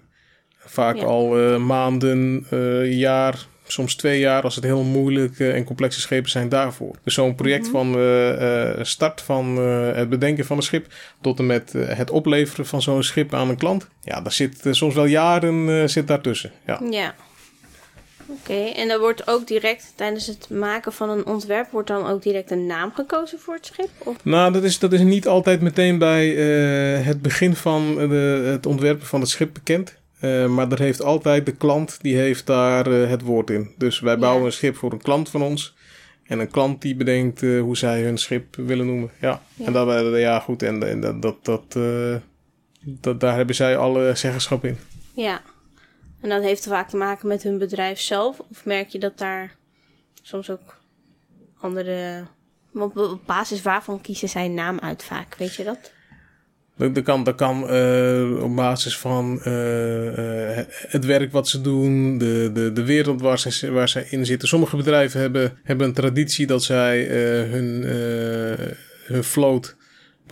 Vaak 0.58 0.96
Ja. 0.96 1.04
al 1.04 1.40
eh, 1.40 1.58
maanden, 1.58 2.46
eh, 2.50 2.98
jaar, 2.98 3.46
soms 3.68 3.96
twee 3.96 4.20
jaar 4.20 4.44
als 4.44 4.56
het 4.56 4.64
heel 4.64 4.84
moeilijk 4.84 5.40
eh, 5.40 5.56
en 5.56 5.64
complexe 5.64 6.00
schepen 6.00 6.30
zijn 6.30 6.50
daarvoor. 6.50 6.96
Dus 7.04 7.14
zo'n 7.14 7.36
project 7.36 7.64
Mhm. 7.64 7.72
van 7.72 8.86
start 8.86 9.22
van 9.22 9.58
het 9.96 10.10
bedenken 10.10 10.46
van 10.46 10.58
een 10.58 10.64
schip 10.64 10.86
tot 11.22 11.40
en 11.40 11.46
met 11.46 11.74
het 11.78 12.10
opleveren 12.12 12.66
van 12.66 12.82
zo'n 12.82 13.04
schip 13.04 13.34
aan 13.34 13.50
een 13.50 13.58
klant. 13.58 13.88
Ja, 14.04 14.22
daar 14.22 14.32
zit 14.32 14.68
soms 14.72 14.94
wel 14.96 15.06
jaren 15.06 15.90
zit 15.90 16.08
daartussen. 16.08 16.52
Ja. 16.66 16.82
Ja. 16.90 17.16
Oké, 18.40 18.54
en 18.54 18.90
er 18.90 19.00
wordt 19.00 19.28
ook 19.28 19.48
direct 19.48 19.94
tijdens 19.96 20.28
het 20.28 20.50
maken 20.50 20.94
van 20.94 21.10
een 21.10 21.26
ontwerp, 21.26 21.72
wordt 21.72 21.88
dan 21.88 22.08
ook 22.08 22.24
direct 22.24 22.52
een 22.52 22.66
naam 22.66 22.92
gekozen 22.94 23.40
voor 23.40 23.54
het 23.54 23.66
schip? 23.66 23.90
Of? 23.98 24.16
Nou, 24.24 24.54
dat 24.54 24.64
is, 24.64 24.80
dat 24.80 24.94
is 24.94 25.02
niet 25.02 25.28
altijd 25.28 25.62
meteen 25.62 25.98
bij 25.98 26.30
eh, 26.38 27.06
het 27.06 27.22
begin 27.22 27.56
van 27.56 27.96
de, 27.96 28.42
het 28.46 28.66
ontwerpen 28.66 29.08
van 29.08 29.20
het 29.20 29.30
schip 29.30 29.54
bekend. 29.54 29.96
Eh, 30.20 30.46
maar 30.48 30.72
er 30.72 30.80
heeft 30.80 31.02
altijd 31.04 31.46
de 31.46 31.52
klant, 31.52 31.98
die 32.02 32.16
heeft 32.18 32.46
daar 32.46 33.02
eh, 33.04 33.10
het 33.10 33.22
woord 33.22 33.50
in. 33.50 33.72
Dus 33.78 34.00
wij 34.00 34.18
bouwen 34.18 34.42
Ja. 34.42 34.48
een 34.48 34.54
schip 34.54 34.76
voor 34.76 34.92
een 34.92 35.02
klant 35.02 35.30
van 35.30 35.42
ons. 35.42 35.76
En 36.24 36.40
een 36.40 36.52
klant 36.52 36.82
die 36.82 36.96
bedenkt 36.96 37.42
hoe 37.42 37.78
zij 37.78 38.02
hun 38.02 38.18
schip 38.18 38.56
willen 38.56 38.86
noemen. 38.86 39.12
Ja, 39.22 39.42
Ja. 39.56 39.66
en 39.66 39.74
dat, 39.74 40.18
ja 40.20 40.40
goed, 40.40 40.64
en, 40.64 40.88
en 40.90 41.00
dat, 41.02 41.22
dat, 41.22 41.46
dat, 41.46 41.78
dat, 42.84 43.20
daar 43.20 43.36
hebben 43.36 43.56
zij 43.56 43.78
alle 43.78 44.12
zeggenschap 44.16 44.66
in. 44.66 44.78
Ja. 45.14 45.42
En 46.22 46.30
dat 46.30 46.42
heeft 46.42 46.68
vaak 46.68 46.90
te 46.90 46.98
maken 46.98 47.28
met 47.28 47.44
hun 47.44 47.58
bedrijf 47.58 48.00
zelf? 48.00 48.40
Of 48.40 48.66
merk 48.66 48.90
je 48.90 49.00
dat 49.00 49.18
daar 49.18 49.56
soms 50.22 50.50
ook 50.50 50.78
andere... 51.60 52.24
Op, 52.74 53.20
basis 53.26 53.62
waarvan 53.62 54.02
kiezen 54.02 54.30
zij 54.30 54.48
naam 54.48 54.80
uit 54.80 55.04
vaak, 55.04 55.36
weet 55.36 55.56
je 55.56 55.64
dat? 55.64 55.92
Dat, 56.90 57.04
kan, 57.04 57.24
dat 57.24 57.36
kan 57.36 57.70
eh, 57.70 58.44
op 58.44 58.56
basis 58.56 58.98
van 58.98 59.42
eh, 59.44 60.58
eh, 60.58 60.66
het 60.70 61.06
werk 61.06 61.32
wat 61.32 61.48
ze 61.48 61.62
doen, 61.62 62.18
de, 62.18 62.50
de, 62.54 62.72
de 62.72 62.84
wereld 62.84 63.22
waar 63.22 63.40
ze, 63.40 63.72
waar 63.72 63.90
zij 63.90 64.08
in 64.10 64.26
zitten. 64.26 64.48
Sommige 64.48 64.76
bedrijven 64.76 65.20
hebben, 65.20 65.60
hebben 65.64 65.88
een 65.88 65.94
traditie 65.94 66.48
dat 66.48 66.64
zij 66.64 67.04
hun, 67.50 67.84
hun 67.84 69.24
een 69.24 69.81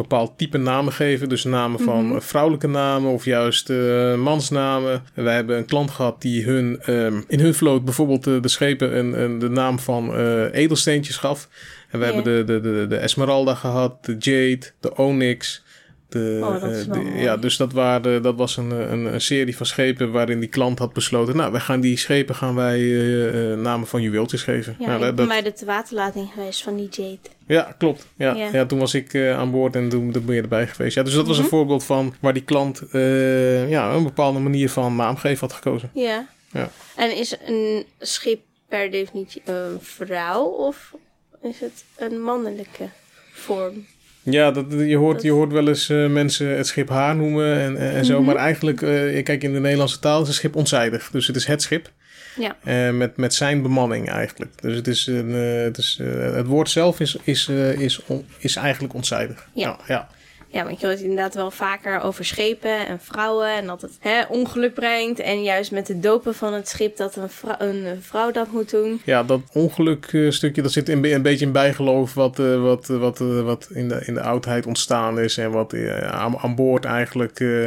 bepaald 0.02 0.38
type 0.38 0.58
namen 0.58 0.94
geven. 0.94 1.30
Dus 1.30 1.44
namen 1.44 1.80
van 1.80 2.06
Mhm. 2.06 2.16
eh, 2.16 2.22
vrouwelijke 2.22 2.68
namen 2.68 3.12
of 3.12 3.26
juist 3.26 3.70
eh, 3.70 4.16
mansnamen. 4.16 5.04
En 5.14 5.24
wij 5.24 5.36
hebben 5.36 5.58
een 5.58 5.66
klant 5.66 5.92
gehad 5.92 6.22
die 6.22 6.44
hun, 6.44 6.80
ehm, 6.82 7.22
in 7.28 7.40
hun 7.40 7.54
vloot 7.54 7.86
bijvoorbeeld 7.86 8.28
eh, 8.28 8.42
de 8.42 8.48
schepen 8.48 8.98
een, 8.98 9.22
een, 9.22 9.40
de 9.40 9.50
naam 9.50 9.80
van 9.80 10.16
edelsteentjes 10.52 11.18
gaf. 11.18 11.50
En 11.90 12.00
we 12.00 12.06
hebben 12.06 12.24
de, 12.24 12.44
de, 12.46 12.60
de, 12.60 12.86
de 12.90 12.98
Esmeralda 12.98 13.56
gehad, 13.56 14.06
de 14.06 14.16
Jade, 14.20 14.72
de 14.80 14.96
Onyx. 14.96 15.64
De, 16.10 16.40
Oh, 16.44 16.62
dat 16.62 16.72
eh, 16.88 16.92
de- 16.94 17.12
ja, 17.16 17.38
dus 17.38 17.58
dat, 17.58 17.72
waren, 17.74 18.22
dat 18.22 18.36
was 18.36 18.58
een, 18.58 18.72
een, 18.72 19.14
een 19.14 19.22
serie 19.22 19.58
van 19.58 19.66
schepen 19.66 20.12
waarin 20.12 20.40
die 20.40 20.50
klant 20.50 20.80
had 20.80 20.94
besloten... 20.94 21.36
nou, 21.36 21.52
wij 21.52 21.60
gaan 21.62 21.80
die 21.80 21.98
schepen 21.98 22.36
gaan 22.36 22.56
wij 22.56 22.78
eh, 22.80 23.52
eh, 23.52 23.60
namen 23.60 23.88
van 23.88 24.02
juweeltjes 24.02 24.44
geven. 24.44 24.76
Ja, 24.80 24.86
Nou, 24.86 24.98
ik 25.00 25.06
dat, 25.06 25.16
ben 25.16 25.28
bij 25.28 25.42
de 25.42 25.54
te 25.54 25.66
waterlating 25.66 26.30
geweest 26.34 26.64
van 26.64 26.76
die 26.76 26.88
Jade. 26.90 27.20
ja, 27.48 27.76
klopt. 27.78 28.08
Ja, 28.16 28.34
Ja. 28.36 28.50
ja. 28.52 28.66
toen 28.66 28.80
was 28.80 28.94
ik 28.94 29.14
eh, 29.14 29.38
aan 29.38 29.52
boord 29.52 29.76
en 29.76 29.90
toen, 29.90 30.12
ben 30.26 30.36
je 30.36 30.42
erbij 30.42 30.68
geweest. 30.68 30.96
Ja, 30.96 31.04
dus 31.04 31.14
dat 31.14 31.28
was 31.28 31.38
een 31.38 31.42
Mhm. 31.44 31.52
voorbeeld 31.52 31.84
van 31.84 32.14
waar 32.20 32.34
die 32.34 32.44
klant 32.44 32.82
eh, 32.92 33.70
ja, 33.70 33.92
een 33.94 34.04
bepaalde 34.04 34.40
manier 34.40 34.70
van 34.70 34.96
naamgeven 34.96 35.40
had 35.48 35.54
gekozen. 35.56 35.90
Ja. 35.94 36.28
Ja. 36.52 36.70
En 36.96 37.18
is 37.18 37.36
een 37.46 37.86
schip 38.00 38.40
per 38.68 38.92
definitie 38.92 39.42
een 39.46 39.78
vrouw 39.82 40.44
of 40.46 40.94
is 41.42 41.60
het 41.60 41.84
een 41.98 42.22
mannelijke 42.22 42.90
vorm? 43.34 43.86
Ja, 44.24 44.52
dat, 44.52 44.66
je, 44.70 44.96
hoort, 44.96 45.22
je 45.22 45.32
hoort 45.32 45.52
wel 45.52 45.68
eens 45.68 45.90
eh, 45.90 46.08
mensen 46.08 46.58
het 46.58 46.68
schip 46.68 46.90
haar 46.90 47.16
noemen 47.16 47.60
en, 47.60 47.78
en, 47.78 47.92
en 47.94 48.06
zo. 48.06 48.16
Mhm. 48.18 48.26
Maar 48.26 48.36
eigenlijk, 48.36 48.82
eh, 48.82 49.24
kijk, 49.24 49.44
in 49.44 49.54
de 49.54 49.60
Nederlandse 49.60 50.00
taal 50.00 50.22
is 50.22 50.28
een 50.28 50.34
schip 50.34 50.56
onzijdig. 50.56 51.10
Dus 51.12 51.28
het 51.28 51.36
is 51.36 51.46
het 51.46 51.62
schip. 51.62 51.92
Ja. 52.40 52.56
Eh, 52.64 52.94
met, 52.94 53.18
met 53.18 53.34
zijn 53.34 53.62
bemanning 53.62 54.10
eigenlijk. 54.10 54.52
Dus 54.62 54.76
het, 54.76 54.88
is 54.88 55.08
een, 55.08 55.30
het, 55.64 55.78
is, 55.78 56.00
het 56.34 56.46
woord 56.46 56.70
zelf 56.70 57.00
is, 57.00 57.18
is, 57.24 57.48
is, 57.78 58.02
on- 58.06 58.26
is 58.38 58.56
eigenlijk 58.56 58.94
onzijdig. 58.94 59.48
Ja. 59.54 59.68
ja. 59.68 59.78
ja. 59.88 60.10
Ja, 60.52 60.64
want 60.64 60.80
je 60.80 60.86
hoort 60.88 61.00
inderdaad 61.00 61.36
wel 61.36 61.52
vaker 61.52 62.02
over 62.02 62.26
schepen 62.26 62.88
en 62.88 63.00
vrouwen 63.00 63.48
en 63.54 63.66
dat 63.68 63.82
het 63.82 63.98
hè, 64.00 64.24
ongeluk 64.30 64.74
brengt. 64.74 65.20
En 65.20 65.44
juist 65.44 65.72
met 65.72 65.88
het 65.88 66.04
dopen 66.04 66.36
van 66.36 66.54
het 66.54 66.68
schip 66.68 66.98
dat 66.98 67.16
een 67.16 67.30
vrou- 67.30 67.56
een 67.60 68.02
vrouw 68.02 68.32
dat 68.32 68.52
moet 68.52 68.70
doen. 68.70 69.02
Ja, 69.06 69.24
dat 69.24 69.42
ongelukstukje, 69.54 70.32
stukje 70.32 70.62
dat 70.62 70.72
zit 70.72 70.90
een, 70.90 71.14
een 71.14 71.22
beetje 71.22 71.46
in 71.46 71.52
bijgeloof 71.52 72.14
wat, 72.14 72.40
eh, 72.40 72.62
wat, 72.62 72.90
eh, 72.90 72.98
wat, 72.98 73.22
eh, 73.22 73.42
wat 73.42 73.70
in, 73.74 73.88
de, 73.90 74.02
in 74.06 74.14
de 74.14 74.22
oudheid 74.22 74.66
ontstaan 74.66 75.20
is. 75.20 75.38
En 75.38 75.52
wat 75.52 75.74
eh, 75.74 75.98
aan, 76.12 76.38
aan 76.38 76.56
boord 76.56 76.86
eigenlijk... 76.86 77.40
eh, 77.40 77.66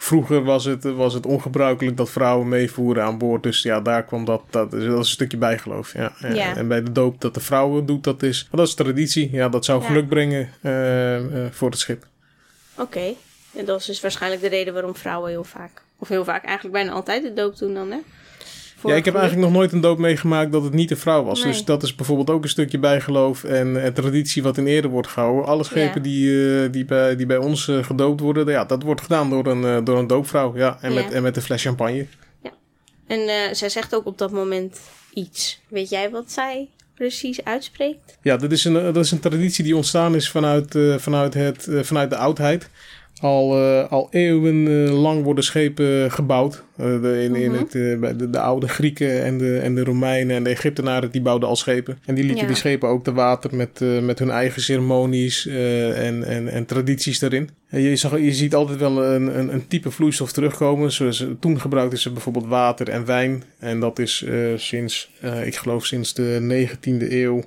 vroeger 0.00 0.42
was 0.44 0.64
het, 0.64 0.84
was 0.84 1.14
het 1.14 1.26
ongebruikelijk 1.26 1.96
dat 1.96 2.10
vrouwen 2.10 2.48
meevoeren 2.48 3.02
aan 3.04 3.18
boord. 3.18 3.42
Dus 3.42 3.62
ja, 3.62 3.80
daar 3.80 4.04
kwam 4.04 4.24
dat... 4.24 4.42
Dat, 4.50 4.70
dat 4.70 4.80
is 4.80 4.86
een 4.86 5.04
stukje 5.04 5.36
bijgeloof, 5.36 5.92
ja. 5.92 6.12
En- 6.20 6.34
Ja. 6.34 6.56
En 6.56 6.68
bij 6.68 6.82
de 6.82 6.92
doop 6.92 7.20
dat 7.20 7.34
de 7.34 7.40
vrouwen 7.40 7.86
doet, 7.86 8.04
dat 8.04 8.22
is, 8.22 8.48
dat 8.50 8.66
is 8.66 8.74
traditie. 8.74 9.28
Ja, 9.32 9.48
dat 9.48 9.64
zou 9.64 9.80
Ja. 9.80 9.86
geluk 9.86 10.08
brengen 10.08 10.48
eh, 10.62 11.16
eh, 11.16 11.50
voor 11.50 11.70
het 11.70 11.78
schip. 11.78 12.06
Oké. 12.78 13.14
En 13.54 13.64
dat 13.64 13.80
is 13.80 13.86
dus 13.86 14.00
waarschijnlijk 14.00 14.42
de 14.42 14.48
reden 14.48 14.72
waarom 14.72 14.96
vrouwen 14.96 15.30
heel 15.30 15.44
vaak, 15.44 15.82
of 15.98 16.08
heel 16.08 16.24
vaak 16.24 16.44
eigenlijk 16.44 16.74
bijna 16.74 16.92
altijd 16.92 17.22
de 17.22 17.32
doop 17.32 17.58
doen 17.58 17.74
dan, 17.74 17.90
hè? 17.90 17.98
Voor 18.76 18.90
ja, 18.90 18.96
ik 18.96 19.04
heb 19.04 19.14
geluk. 19.14 19.28
eigenlijk 19.28 19.52
nog 19.52 19.60
nooit 19.62 19.72
een 19.72 19.80
doop 19.88 19.98
meegemaakt 19.98 20.52
dat 20.52 20.62
het 20.62 20.72
niet 20.72 20.90
een 20.90 20.96
vrouw 20.96 21.24
was. 21.24 21.42
Nee. 21.42 21.52
Dus 21.52 21.64
dat 21.64 21.82
is 21.82 21.94
bijvoorbeeld 21.94 22.30
ook 22.30 22.42
een 22.42 22.48
stukje 22.48 22.78
bijgeloof 22.78 23.44
en, 23.44 23.82
en 23.82 23.94
traditie 23.94 24.42
wat 24.42 24.56
in 24.56 24.66
ere 24.66 24.88
wordt 24.88 25.08
gehouden. 25.08 25.44
Alle 25.44 25.64
schepen 25.64 25.94
Ja. 25.94 26.00
die, 26.08 26.62
eh, 26.64 26.72
die, 26.72 26.84
bij, 26.84 27.16
die 27.16 27.26
bij 27.26 27.36
ons 27.36 27.68
eh, 27.68 27.84
gedoopt 27.84 28.20
worden, 28.20 28.46
ja, 28.48 28.64
dat 28.64 28.82
wordt 28.82 29.00
gedaan 29.00 29.30
door 29.30 29.46
een, 29.46 29.64
eh, 29.64 29.84
door 29.84 29.98
een 29.98 30.06
doopvrouw. 30.06 30.56
Ja, 30.56 30.78
en, 30.80 30.92
Ja. 30.92 31.02
Met, 31.02 31.12
en 31.12 31.22
met 31.22 31.36
een 31.36 31.42
fles 31.42 31.62
champagne. 31.62 32.06
En 33.06 33.20
eh, 33.28 33.52
zij 33.54 33.68
zegt 33.68 33.94
ook 33.94 34.06
op 34.06 34.18
dat 34.18 34.30
moment 34.30 34.80
iets. 35.14 35.60
Weet 35.68 35.88
jij 35.88 36.10
wat 36.10 36.32
zij 36.32 36.68
precies 36.98 37.44
uitspreekt? 37.44 38.18
Ja, 38.22 38.36
dat 38.36 38.52
is 38.52 38.64
een, 38.64 38.72
dat 38.72 38.96
is 38.96 39.10
een 39.10 39.20
traditie 39.20 39.64
die 39.64 39.76
ontstaan 39.76 40.14
is 40.14 40.30
vanuit, 40.30 40.74
eh, 40.74 40.98
vanuit, 40.98 41.34
het, 41.34 41.66
eh, 41.66 41.82
vanuit 41.82 42.10
de 42.10 42.16
oudheid. 42.16 42.70
Al, 43.20 43.56
eh, 43.56 43.90
al 43.90 44.08
eeuwenlang 44.10 45.22
worden 45.24 45.44
schepen 45.44 46.10
gebouwd. 46.12 46.64
Eh, 46.76 47.02
de, 47.02 47.22
in, 47.22 47.34
in 47.34 47.50
Mhm. 47.50 47.60
het, 47.60 47.74
eh, 47.74 47.98
bij 47.98 48.16
de, 48.16 48.30
de 48.30 48.40
oude 48.40 48.68
Grieken 48.68 49.22
en 49.24 49.38
de, 49.38 49.58
en 49.58 49.74
de 49.74 49.84
Romeinen 49.84 50.36
en 50.36 50.42
de 50.44 50.50
Egyptenaren 50.50 51.10
die 51.10 51.20
bouwden 51.20 51.48
al 51.48 51.56
schepen. 51.56 51.98
En 52.06 52.14
die 52.14 52.24
lieten 52.24 52.40
Ja. 52.42 52.46
die 52.46 52.56
schepen 52.56 52.88
ook 52.88 53.04
te 53.04 53.12
water 53.12 53.56
met, 53.56 53.80
eh, 53.82 53.98
met 54.00 54.18
hun 54.18 54.30
eigen 54.30 54.62
ceremonies 54.62 55.46
eh, 55.46 56.06
en, 56.06 56.24
en, 56.24 56.48
en 56.48 56.64
tradities 56.66 57.18
daarin. 57.18 57.48
En 57.68 57.80
je, 57.80 57.96
zag, 57.96 58.18
je 58.18 58.32
ziet 58.32 58.54
altijd 58.54 58.78
wel 58.78 59.04
een, 59.04 59.38
een, 59.38 59.52
een 59.52 59.66
type 59.66 59.90
vloeistof 59.90 60.32
terugkomen. 60.32 60.92
Zoals, 60.92 61.20
eh, 61.22 61.28
toen 61.40 61.60
gebruikten 61.60 61.98
ze 61.98 62.10
bijvoorbeeld 62.12 62.46
water 62.46 62.88
en 62.88 63.04
wijn. 63.06 63.42
En 63.58 63.80
dat 63.80 63.98
is 63.98 64.22
eh, 64.28 64.34
sinds, 64.56 65.10
eh, 65.20 65.46
ik 65.46 65.56
geloof 65.56 65.86
sinds 65.86 66.14
de 66.14 66.38
19e 66.40 67.12
eeuw 67.12 67.42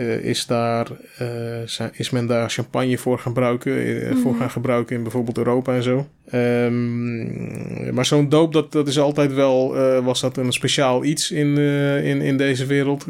eh, 0.00 0.24
is, 0.24 0.46
daar, 0.46 0.86
eh, 1.18 1.88
is 1.92 2.10
men 2.10 2.26
daar 2.26 2.50
champagne 2.50 2.98
voor 2.98 3.18
gaan 3.18 3.32
gebruiken, 3.32 3.72
eh, 3.76 4.16
voor 4.16 4.30
Mhm. 4.30 4.40
gaan 4.40 4.50
gebruiken 4.50 4.96
in 4.96 5.02
bijvoorbeeld 5.02 5.38
Europa 5.38 5.74
en 5.74 5.82
zo. 5.82 6.08
Ehm, 6.30 7.94
maar 7.94 8.06
zo'n 8.06 8.28
doop, 8.28 8.52
dat, 8.52 8.72
dat 8.72 8.88
is 8.88 8.98
altijd 8.98 9.34
wel, 9.34 9.74
was 10.02 10.20
dat 10.20 10.36
een 10.36 10.52
speciaal 10.52 11.04
iets 11.04 11.30
in, 11.30 11.58
in, 12.02 12.20
in 12.20 12.36
deze 12.36 12.66
wereld. 12.66 13.06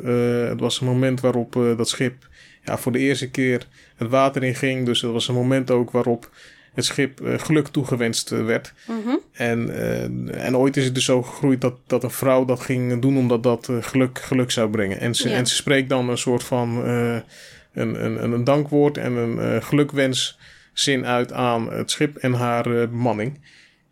Het 0.51 0.61
was 0.61 0.81
een 0.81 0.87
moment 0.87 1.21
waarop 1.21 1.53
dat 1.53 1.89
schip 1.89 2.29
ja, 2.65 2.79
voor 2.79 2.93
de 2.93 2.99
eerste 2.99 3.31
keer 3.31 3.67
het 3.97 4.09
water 4.09 4.43
in 4.43 4.55
ging. 4.55 4.87
Dus 4.87 5.01
dat 5.01 5.13
was 5.13 5.29
een 5.29 5.35
moment 5.35 5.71
ook 5.71 5.91
waarop 5.91 6.31
het 6.75 6.85
schip 6.85 7.21
eh, 7.21 7.39
geluk 7.39 7.69
toegewenst 7.69 8.33
eh, 8.33 8.45
werd. 8.45 8.73
Mhm. 8.87 9.17
En, 9.33 9.75
eh, 9.75 10.45
en 10.47 10.57
ooit 10.57 10.77
is 10.77 10.85
het 10.85 10.95
dus 10.95 11.05
zo 11.05 11.23
gegroeid 11.23 11.61
dat, 11.61 11.75
dat 11.87 12.03
een 12.05 12.11
vrouw 12.11 12.45
dat 12.45 12.61
ging 12.61 13.03
doen 13.03 13.17
omdat 13.17 13.43
dat 13.43 13.69
geluk, 13.81 14.19
geluk 14.19 14.51
zou 14.51 14.71
brengen. 14.71 15.01
En 15.01 15.15
ze, 15.15 15.29
Ja. 15.29 15.37
en 15.37 15.47
ze 15.47 15.55
spreekt 15.55 15.89
dan 15.89 16.09
een 16.09 16.19
soort 16.19 16.45
van 16.45 16.69
een, 16.87 18.05
een, 18.05 18.33
een 18.33 18.45
dankwoord 18.45 18.99
en 18.99 19.13
een 19.13 19.63
gelukwенszin 19.63 21.07
uit 21.07 21.33
aan 21.33 21.73
het 21.73 21.91
schip 21.91 22.17
en 22.17 22.33
haar 22.33 22.63
bemanning. 22.89 23.41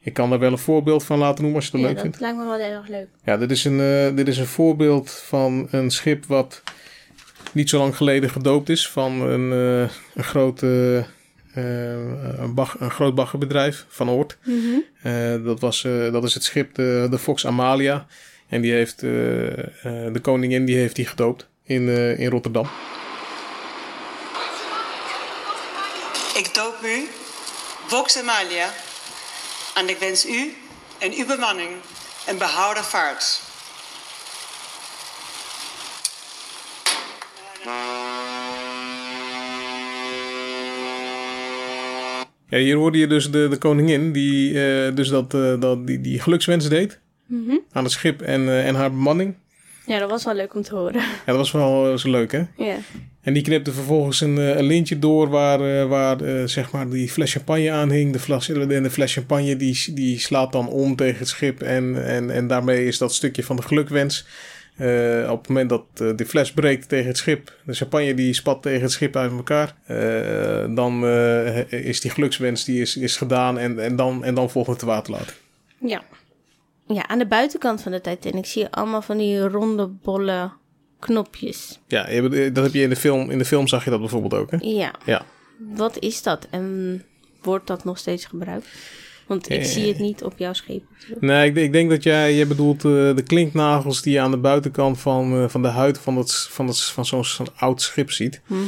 Ik 0.01 0.13
kan 0.15 0.31
daar 0.31 0.39
wel 0.39 0.53
een 0.53 0.59
voorbeeld 0.59 1.05
van 1.05 1.19
laten 1.19 1.43
noemen 1.43 1.61
als 1.61 1.71
je 1.71 1.71
dat 1.73 1.81
Ja, 1.81 1.87
leuk 1.87 1.97
dat 1.97 2.05
vindt. 2.05 2.21
lijkt 2.21 2.37
me 2.39 2.45
wel 2.45 2.59
heel 2.59 2.77
erg 2.77 2.89
leuk. 2.89 3.09
Ja, 3.25 3.37
dit 3.37 3.51
is, 3.51 3.65
een, 3.65 4.15
dit 4.15 4.29
is 4.29 4.39
een 4.39 4.47
voorbeeld 4.47 5.11
van 5.11 5.69
een 5.71 5.91
schip 5.91 6.27
wat 6.27 6.63
niet 7.53 7.69
zo 7.69 7.79
lang 7.79 7.97
geleden 7.97 8.31
gedoopt 8.31 8.69
is 8.69 8.89
van 8.89 9.21
een, 9.21 9.51
een, 10.15 10.25
grote, 10.25 11.05
een, 12.39 12.55
bag- 12.55 12.77
een 12.81 12.91
groot 12.91 13.15
baggerbedrijf 13.15 13.85
van 13.89 14.11
Oort. 14.11 14.37
Mhm. 14.45 14.79
Eh, 15.03 15.45
dat, 15.45 15.61
was, 15.61 15.85
eh, 15.85 16.13
dat 16.13 16.25
is 16.25 16.35
het 16.35 16.45
schip 16.45 16.75
de, 16.75 17.07
de 17.11 17.19
Fox 17.19 17.47
Amalia. 17.47 18.07
En 18.49 18.61
die 18.61 18.73
heeft, 18.73 19.03
eh, 19.03 19.49
eh, 19.59 20.13
de 20.13 20.21
koningin 20.23 20.65
die 20.65 20.77
heeft 20.77 20.97
die 20.97 21.07
gedoopt 21.07 21.47
in, 21.65 21.89
eh, 21.89 22.19
in 22.19 22.31
Rotterdam. 22.31 22.69
Ik 26.35 26.55
doop 26.55 26.75
u, 26.85 27.09
Vox 27.87 28.19
Amalia, 28.19 28.73
en 29.75 29.89
ik 29.89 29.99
wens 29.99 30.27
u 30.27 30.57
en 30.99 31.13
uw 31.13 31.27
bemanning 31.27 31.71
een 32.27 32.39
behouden 32.39 32.85
vaart. 32.85 33.41
Ja, 42.49 42.59
hier 42.59 42.77
hoorde 42.77 42.99
je 42.99 43.07
dus 43.07 43.31
de, 43.31 43.47
de 43.51 43.57
koningin 43.57 44.13
die, 44.13 44.63
eh, 44.65 44.95
dus 44.95 45.09
dat, 45.09 45.35
eh, 45.35 45.61
dat, 45.61 45.87
die, 45.87 46.01
die 46.01 46.21
gelukswens 46.21 46.69
deed 46.69 47.01
Mhm. 47.27 47.57
aan 47.73 47.83
het 47.85 47.93
schip 47.93 48.23
en, 48.23 48.49
eh, 48.49 48.67
en 48.67 48.75
haar 48.75 48.91
bemanning. 48.91 49.35
Ja, 49.87 49.99
dat 49.99 50.11
was 50.11 50.25
wel 50.25 50.35
leuk 50.35 50.55
om 50.55 50.63
te 50.63 50.75
horen. 50.75 51.01
Ja, 51.01 51.03
dat 51.27 51.37
was 51.37 51.53
wel 51.53 51.99
zo 51.99 52.11
leuk 52.11 52.33
hè. 52.33 52.43
ja. 52.57 52.77
En 53.23 53.33
die 53.35 53.43
knipte 53.43 53.73
vervolgens 53.73 54.21
een, 54.21 54.37
een 54.37 54.65
lintje 54.65 54.99
door 54.99 55.29
waar, 55.29 55.89
waar 55.89 56.49
zeg 56.49 56.71
maar 56.73 56.89
die 56.89 57.09
fles 57.11 57.33
champagne 57.33 57.71
aan 57.71 57.91
hing. 57.91 58.13
De 58.13 58.19
fles, 58.19 58.49
en 58.49 58.83
de 58.83 58.91
fles 58.91 59.13
champagne 59.13 59.57
die, 59.57 59.93
die 59.95 60.19
slaat 60.21 60.53
dan 60.53 60.69
om 60.69 60.97
tegen 60.97 61.19
het 61.19 61.29
schip. 61.29 61.63
En, 61.63 62.05
en, 62.07 62.31
en 62.31 62.47
daarmee 62.47 62.87
is 62.87 62.99
dat 62.99 63.15
stukje 63.15 63.45
van 63.45 63.57
de 63.57 63.63
gelukwens. 63.63 64.27
Eh, 64.79 65.31
op 65.31 65.39
het 65.39 65.49
moment 65.49 65.69
dat 65.69 65.85
eh, 65.95 66.09
die 66.17 66.27
fles 66.27 66.53
breekt 66.53 66.89
tegen 66.89 67.07
het 67.07 67.17
schip, 67.17 67.53
de 67.65 67.73
champagne 67.73 68.15
die 68.15 68.33
spat 68.33 68.63
tegen 68.63 68.83
het 68.83 68.93
schip 68.93 69.17
uit 69.17 69.33
elkaar, 69.33 69.75
eh, 69.87 70.75
dan 70.75 71.07
is 71.69 72.01
die 72.01 72.11
gelukswens 72.11 72.65
die 72.65 72.81
is, 72.81 72.97
is 72.97 73.17
gedaan 73.17 73.59
en, 73.59 73.79
en, 73.79 73.97
dan, 73.97 74.25
en 74.25 74.35
dan 74.35 74.51
volgt 74.51 74.71
het 74.71 74.83
waterlating. 74.83 75.37
Ja. 75.79 76.03
Ja, 76.87 77.09
aan 77.09 77.19
de 77.19 77.27
buitenkant 77.27 77.83
van 77.83 77.93
de 77.93 78.01
Titanic 78.01 78.47
zie 78.47 78.63
je 78.63 78.71
allemaal 78.71 79.03
van 79.03 79.19
die 79.19 79.49
ronde, 79.49 79.87
bolle 79.87 80.51
knopjes. 80.99 81.81
Ja, 81.87 82.21
dat 82.51 82.65
heb 82.65 82.73
je 82.73 82.83
in 82.83 82.89
de 82.89 82.97
film. 82.97 83.31
In 83.31 83.39
de 83.39 83.45
film 83.45 83.67
zag 83.67 83.85
je 83.85 83.91
dat 83.91 84.01
bijvoorbeeld 84.01 84.35
ook. 84.35 84.51
Hè? 84.51 84.57
Ja. 84.61 84.95
Ja. 85.05 85.25
Wat 85.59 85.99
is 85.99 86.23
dat 86.23 86.47
en 86.51 87.05
wordt 87.43 87.67
dat 87.67 87.85
nog 87.85 87.99
steeds 87.99 88.25
gebruikt? 88.25 88.67
Want 89.29 89.51
ik 89.51 89.61
Eh. 89.61 89.67
zie 89.67 89.89
het 89.89 89.99
niet 89.99 90.23
op 90.25 90.33
jouw 90.37 90.53
scheep. 90.53 90.83
Nee, 91.21 91.49
ik, 91.51 91.57
ik 91.57 91.73
denk 91.73 91.91
dat 91.91 92.03
jij, 92.03 92.35
jij 92.35 92.47
bedoelt 92.47 92.85
eh, 92.85 92.91
de 92.91 93.23
klinknagels 93.27 94.03
die 94.03 94.13
je 94.13 94.21
aan 94.21 94.31
de 94.31 94.37
buitenkant 94.37 94.99
van, 95.01 95.33
eh, 95.35 95.49
van 95.49 95.63
de 95.63 95.69
huid 95.69 95.99
van, 95.99 96.17
het, 96.17 96.33
van, 96.51 96.67
het, 96.67 96.81
van 96.83 97.05
zo'n 97.07 97.25
oud 97.57 97.83
schip 97.83 98.11
ziet. 98.11 98.41
Mhm. 98.47 98.63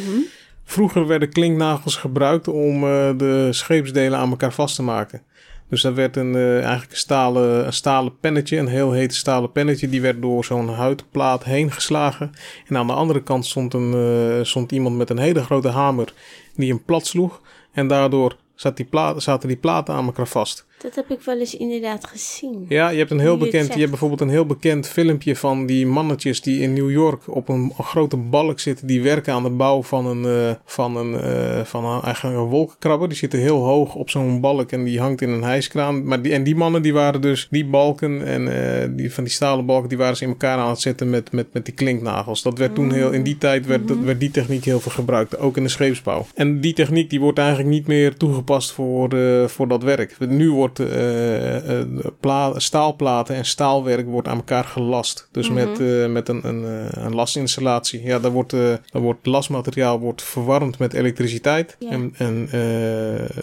Vroeger 0.65 1.07
werden 1.07 1.29
klinknagels 1.33 1.97
gebruikt 1.97 2.49
om 2.49 2.81
de 3.17 3.49
scheepsdelen 3.51 4.19
aan 4.19 4.31
elkaar 4.31 4.53
vast 4.53 4.75
te 4.77 4.83
maken. 4.83 5.23
Dus 5.69 5.83
daar 5.83 5.95
werd 5.95 6.17
een, 6.17 6.37
eigenlijk 6.37 6.91
een 6.91 6.97
stalen, 6.97 7.67
een 7.67 7.73
stalen 7.73 8.19
pennetje, 8.21 8.57
een 8.57 8.67
heel 8.69 8.93
heet 8.93 9.15
stalen 9.15 9.53
pennetje, 9.53 9.89
die 9.89 10.01
werd 10.01 10.23
door 10.23 10.45
zo'n 10.45 10.69
huidplaat 10.69 11.45
heen 11.45 11.73
geslagen. 11.73 12.31
En 12.69 12.77
aan 12.77 12.87
de 12.87 12.93
andere 12.93 13.23
kant 13.23 13.47
stond, 13.47 13.75
een, 13.75 14.47
stond 14.47 14.73
iemand 14.73 14.97
met 14.97 15.11
een 15.11 15.19
hele 15.19 15.43
grote 15.43 15.69
hamer 15.69 16.13
die 16.57 16.69
hem 16.69 16.85
plat 16.85 17.07
sloeg. 17.07 17.41
En 17.73 17.89
daardoor 17.89 18.37
zat 18.61 18.77
die 18.77 18.87
plaat, 18.87 19.23
zaten 19.23 19.49
die 19.49 19.57
platen 19.57 19.95
aan 19.95 20.05
elkaar 20.07 20.29
vast. 20.29 20.69
Dat 20.83 20.95
heb 20.95 21.11
ik 21.11 21.21
wel 21.25 21.39
eens 21.39 21.57
inderdaad 21.57 22.07
gezien. 22.07 22.65
Ja, 22.69 22.89
je 22.89 22.99
hebt 22.99 23.11
een 23.11 23.19
heel 23.19 23.37
bekend, 23.37 23.67
je 23.73 23.79
hebt 23.79 23.91
bijvoorbeeld 23.91 24.21
een 24.21 24.29
heel 24.29 24.47
bekend 24.47 24.87
filmpje 24.89 25.37
van 25.37 25.67
die 25.67 25.87
mannetjes 25.87 26.41
die 26.41 26.61
in 26.61 26.73
New 26.73 26.91
York 26.91 27.23
op 27.35 27.49
een, 27.49 27.73
een 27.79 27.85
grote 27.85 28.17
balk 28.17 28.61
zitten, 28.61 28.87
die 28.87 29.03
werken 29.03 29.33
aan 29.35 29.43
de 29.43 29.51
bouw 29.51 29.83
van 29.83 30.07
een, 30.07 30.25
eh, 30.25 30.55
van 30.65 30.97
een, 30.97 31.21
eh, 31.21 31.65
van 31.65 31.85
een, 31.85 32.03
eigenlijk 32.03 32.37
een 32.39 32.45
wolkenkrabber. 32.45 33.09
Die 33.09 33.17
zitten 33.19 33.39
heel 33.39 33.65
hoog 33.65 33.95
op 33.95 34.11
zo'n 34.11 34.41
balk 34.41 34.73
en 34.73 34.85
die 34.85 35.01
hangt 35.01 35.21
in 35.21 35.29
een 35.31 35.43
hijskraan. 35.43 36.05
Maar 36.05 36.23
die, 36.23 36.33
en 36.33 36.43
die 36.45 36.57
mannen 36.57 36.83
die 36.83 36.93
waren 36.93 37.21
dus, 37.21 37.47
die 37.51 37.67
balken 37.67 38.27
en 38.27 38.73
eh, 38.83 38.89
die, 38.97 39.13
van 39.15 39.25
die 39.25 39.33
stalen 39.33 39.67
balken, 39.67 39.89
die 39.89 39.99
waren 39.99 40.17
ze 40.17 40.23
in 40.25 40.31
elkaar 40.31 40.59
aan 40.59 40.71
het 40.71 40.81
zetten 40.81 41.11
met, 41.11 41.33
met, 41.33 41.47
met 41.53 41.65
die 41.65 41.75
klinknagels. 41.75 42.43
Dat 42.43 42.59
werd 42.59 42.75
toen 42.75 42.93
heel, 42.93 43.11
in 43.11 43.23
die 43.23 43.39
tijd 43.39 43.67
werd, 43.67 43.89
dat- 43.89 43.99
werd 43.99 44.21
die 44.21 44.31
techniek 44.31 44.65
heel 44.65 44.81
veel 44.81 44.93
gebruikt, 44.93 45.39
ook 45.39 45.57
in 45.57 45.63
de 45.63 45.69
scheepsbouw. 45.69 46.27
En 46.35 46.61
die 46.61 46.73
techniek 46.73 47.11
die 47.11 47.21
wordt 47.21 47.39
eigenlijk 47.39 47.69
niet 47.69 47.87
meer 47.87 48.17
toegepast 48.17 48.49
voor, 48.59 49.09
eh, 49.13 49.47
voor 49.47 49.69
dat 49.69 49.83
werk. 49.83 50.17
Nu 50.19 50.51
wordt 50.51 50.79
eh, 50.79 51.81
eh, 51.81 51.87
pla- 52.21 52.59
staalplaten 52.59 53.35
en 53.35 53.45
staalwerk 53.45 54.07
wordt 54.07 54.29
aan 54.29 54.37
elkaar 54.37 54.65
gelast. 54.65 55.29
Dus 55.33 55.51
met, 55.51 55.81
eh, 55.81 56.07
met 56.07 56.29
een, 56.29 56.49
een, 56.49 56.65
een 57.05 57.15
lasinstallatie. 57.15 58.03
Ja, 58.03 58.19
daar 58.19 58.31
wordt, 58.31 58.51
daar 58.51 58.81
wordt 59.03 59.27
lastmateriaal 59.27 59.99
wordt 59.99 60.23
verwarmd 60.23 60.79
met 60.79 60.93
elektriciteit. 60.93 61.77
En, 61.91 62.15
en 62.17 62.47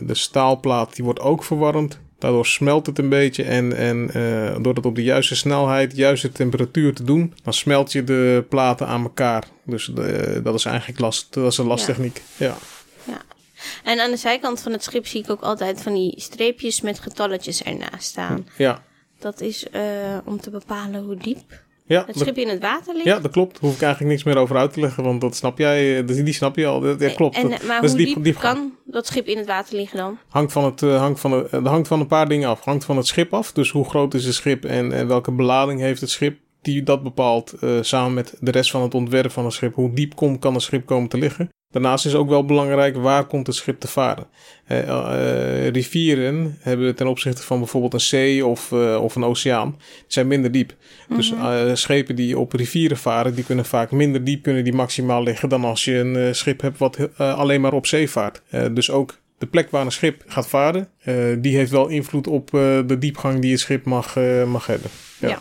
de 0.01 0.15
staalplaat 0.15 0.95
die 0.95 1.03
wordt 1.05 1.19
ook 1.19 1.43
verwarmd. 1.43 1.99
Daardoor 2.19 2.45
smelt 2.45 2.85
het 2.85 2.99
een 2.99 3.09
beetje 3.09 3.43
en, 3.43 3.75
en 3.75 4.09
door 4.63 4.73
dat 4.73 4.85
op 4.85 4.95
de 4.95 5.03
juiste 5.03 5.35
snelheid, 5.35 5.95
juiste 5.95 6.31
temperatuur 6.31 6.93
te 6.93 7.03
doen, 7.03 7.33
dan 7.43 7.53
smelt 7.53 7.91
je 7.91 8.03
de 8.03 8.45
platen 8.49 8.87
aan 8.87 9.03
elkaar. 9.03 9.43
Dus 9.65 9.85
de- 9.85 10.39
dat 10.43 10.53
is 10.55 10.65
eigenlijk 10.65 10.99
last, 10.99 11.33
dat 11.33 11.51
is 11.51 11.57
een 11.57 11.65
lastechniek. 11.67 12.21
Ja. 12.37 12.55
Ja. 13.07 13.21
En 13.87 13.99
aan 13.99 14.11
de 14.11 14.17
zijkant 14.17 14.61
van 14.61 14.71
het 14.71 14.83
schip 14.83 15.07
zie 15.07 15.21
ik 15.23 15.29
ook 15.29 15.41
altijd 15.41 15.81
van 15.81 15.93
die 15.93 16.13
streepjes 16.21 16.81
met 16.81 16.99
getalletjes 16.99 17.63
ernaast 17.63 18.03
staan. 18.09 18.47
Ja, 18.57 18.83
Dat 19.19 19.41
is 19.41 19.69
eh, 19.69 19.81
om 20.25 20.39
te 20.41 20.49
bepalen 20.49 21.03
hoe 21.03 21.15
diep 21.15 21.39
ja, 21.85 22.03
het 22.07 22.19
schip 22.19 22.37
in 22.37 22.47
het 22.47 22.61
water 22.61 22.93
ligt. 22.93 23.05
ja, 23.05 23.19
dat 23.19 23.31
klopt. 23.31 23.51
Daar 23.51 23.61
hoef 23.61 23.75
ik 23.75 23.81
eigenlijk 23.81 24.11
niks 24.13 24.23
meer 24.23 24.37
over 24.37 24.57
uit 24.57 24.73
te 24.73 24.79
leggen, 24.79 25.03
want 25.03 25.21
dat 25.21 25.35
snap 25.35 25.57
jij, 25.57 25.97
eh, 25.99 26.07
die 26.07 26.33
snap 26.33 26.55
je 26.55 26.65
al. 26.65 26.79
Dat, 26.79 26.99
ja, 26.99 27.09
klopt. 27.09 27.35
En, 27.35 27.49
Dat- 27.49 27.63
maar 27.63 27.81
dat 27.81 27.91
hoe 27.91 28.21
diep- 28.21 28.39
kan 28.39 28.73
dat 28.85 29.07
schip 29.07 29.27
in 29.27 29.37
het 29.37 29.45
water 29.47 29.75
liggen 29.75 29.97
dan? 29.97 30.17
Hangt 30.29 30.51
van, 30.51 30.63
het, 30.63 30.81
eh, 30.81 30.99
hangt, 30.99 31.19
van 31.19 31.31
de, 31.31 31.47
het 31.51 31.67
hangt 31.67 31.87
van 31.87 31.99
een 31.99 32.07
paar 32.07 32.27
dingen 32.27 32.49
af. 32.49 32.63
Hangt 32.63 32.85
van 32.85 32.97
het 32.97 33.07
schip 33.07 33.33
af. 33.33 33.51
Dus 33.51 33.71
hoe 33.71 33.89
groot 33.89 34.13
is 34.13 34.25
het 34.25 34.33
schip 34.35 34.65
en, 34.65 34.91
en 34.91 35.07
welke 35.07 35.31
belading 35.31 35.79
heeft 35.79 36.01
het 36.01 36.09
schip. 36.09 36.37
Die 36.67 36.83
dat 36.83 37.03
bepaalt 37.03 37.51
eh, 37.51 37.69
samen 37.81 38.13
met 38.13 38.33
de 38.39 38.51
rest 38.51 38.71
van 38.71 38.81
het 38.81 38.93
ontwerp 38.93 39.31
van 39.31 39.45
het 39.45 39.53
schip. 39.53 39.75
Hoe 39.75 39.93
diep 39.93 40.15
kom, 40.15 40.39
kan 40.39 40.53
het 40.53 40.63
schip 40.63 40.85
komen 40.85 41.09
te 41.09 41.17
liggen. 41.17 41.49
Daarnaast 41.69 42.05
is 42.05 42.15
ook 42.15 42.29
wel 42.29 42.45
belangrijk 42.45 42.95
waar 42.95 43.25
komt 43.25 43.47
het 43.47 43.55
schip 43.55 43.79
te 43.79 43.87
varen. 43.87 44.27
Eh, 44.65 45.67
rivieren 45.67 46.57
hebben 46.59 46.95
ten 46.95 47.07
opzichte 47.07 47.41
van 47.43 47.59
bijvoorbeeld 47.59 47.93
een 47.93 47.99
zee 47.99 48.45
of, 48.45 48.71
of 49.01 49.15
een 49.15 49.23
oceaan 49.23 49.79
zijn 50.07 50.27
minder 50.27 50.51
diep. 50.51 50.75
Dus 51.15 51.31
eh, 51.31 51.73
schepen 51.73 52.15
die 52.15 52.37
op 52.39 52.53
rivieren 52.53 52.97
varen, 52.97 53.35
die 53.35 53.43
kunnen 53.43 53.65
vaak 53.65 53.91
minder 53.91 54.23
diep 54.23 54.43
kunnen 54.43 54.63
die 54.63 54.73
maximaal 54.73 55.23
liggen 55.23 55.49
dan 55.49 55.63
als 55.63 55.85
je 55.85 55.97
een 55.97 56.35
schip 56.35 56.61
hebt 56.61 56.77
wat 56.77 57.17
alleen 57.17 57.61
maar 57.61 57.73
op 57.73 57.85
zee 57.85 58.09
vaart. 58.09 58.41
Dus 58.71 58.91
ook 58.91 59.17
de 59.37 59.47
plek 59.47 59.69
waar 59.69 59.85
een 59.85 59.91
schip 59.91 60.23
gaat 60.27 60.47
varen, 60.47 60.89
die 61.41 61.55
heeft 61.55 61.71
wel 61.71 61.87
invloed 61.87 62.27
op 62.27 62.49
de 62.51 62.95
diepgang 62.99 63.39
die 63.39 63.51
het 63.51 63.59
schip 63.59 63.85
mag, 63.85 64.15
mag 64.45 64.65
hebben. 64.67 64.89
Ja. 65.19 65.29
Ja. 65.29 65.39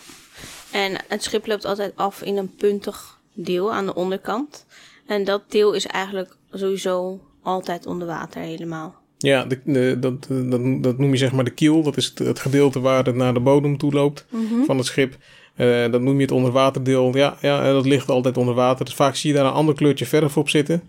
En 0.76 0.92
het 1.08 1.22
schip 1.22 1.46
loopt 1.46 1.64
altijd 1.64 1.92
af 1.96 2.22
in 2.22 2.36
een 2.36 2.54
puntig 2.54 3.18
deel 3.32 3.72
aan 3.72 3.86
de 3.86 3.94
onderkant. 3.94 4.66
En 5.06 5.24
dat 5.24 5.42
deel 5.48 5.72
is 5.72 5.86
eigenlijk 5.86 6.36
sowieso 6.52 7.20
altijd 7.42 7.86
onder 7.86 8.06
water 8.06 8.40
helemaal. 8.40 8.94
Ja, 9.18 9.44
de, 9.44 9.60
de- 9.64 9.96
dat, 10.00 10.26
dat, 10.28 10.60
dat 10.82 10.98
noem 10.98 11.10
je 11.10 11.16
zeg 11.16 11.32
maar 11.32 11.44
de 11.44 11.50
kiel. 11.50 11.82
Dat 11.82 11.96
is 11.96 12.04
het, 12.06 12.18
het 12.18 12.38
gedeelte 12.38 12.80
waar 12.80 13.04
het 13.04 13.14
naar 13.14 13.34
de 13.34 13.40
bodem 13.40 13.76
toe 13.78 13.92
loopt 13.92 14.26
van 14.66 14.76
het 14.76 14.86
schip. 14.86 15.16
Eh, 15.54 15.90
dat 15.90 16.00
noem 16.00 16.14
je 16.16 16.22
het 16.22 16.30
onderwaterdeel. 16.30 17.16
Ja, 17.16 17.36
ja, 17.40 17.64
eh, 17.66 17.72
dat 17.72 17.86
ligt 17.86 18.08
altijd 18.10 18.36
onder 18.36 18.54
water. 18.54 18.84
Dus 18.84 18.94
vaak 18.94 19.14
zie 19.14 19.30
je 19.30 19.36
daar 19.36 19.46
een 19.46 19.52
ander 19.52 19.74
kleurtje 19.74 20.06
verf 20.06 20.36
op 20.36 20.48
zitten. 20.48 20.82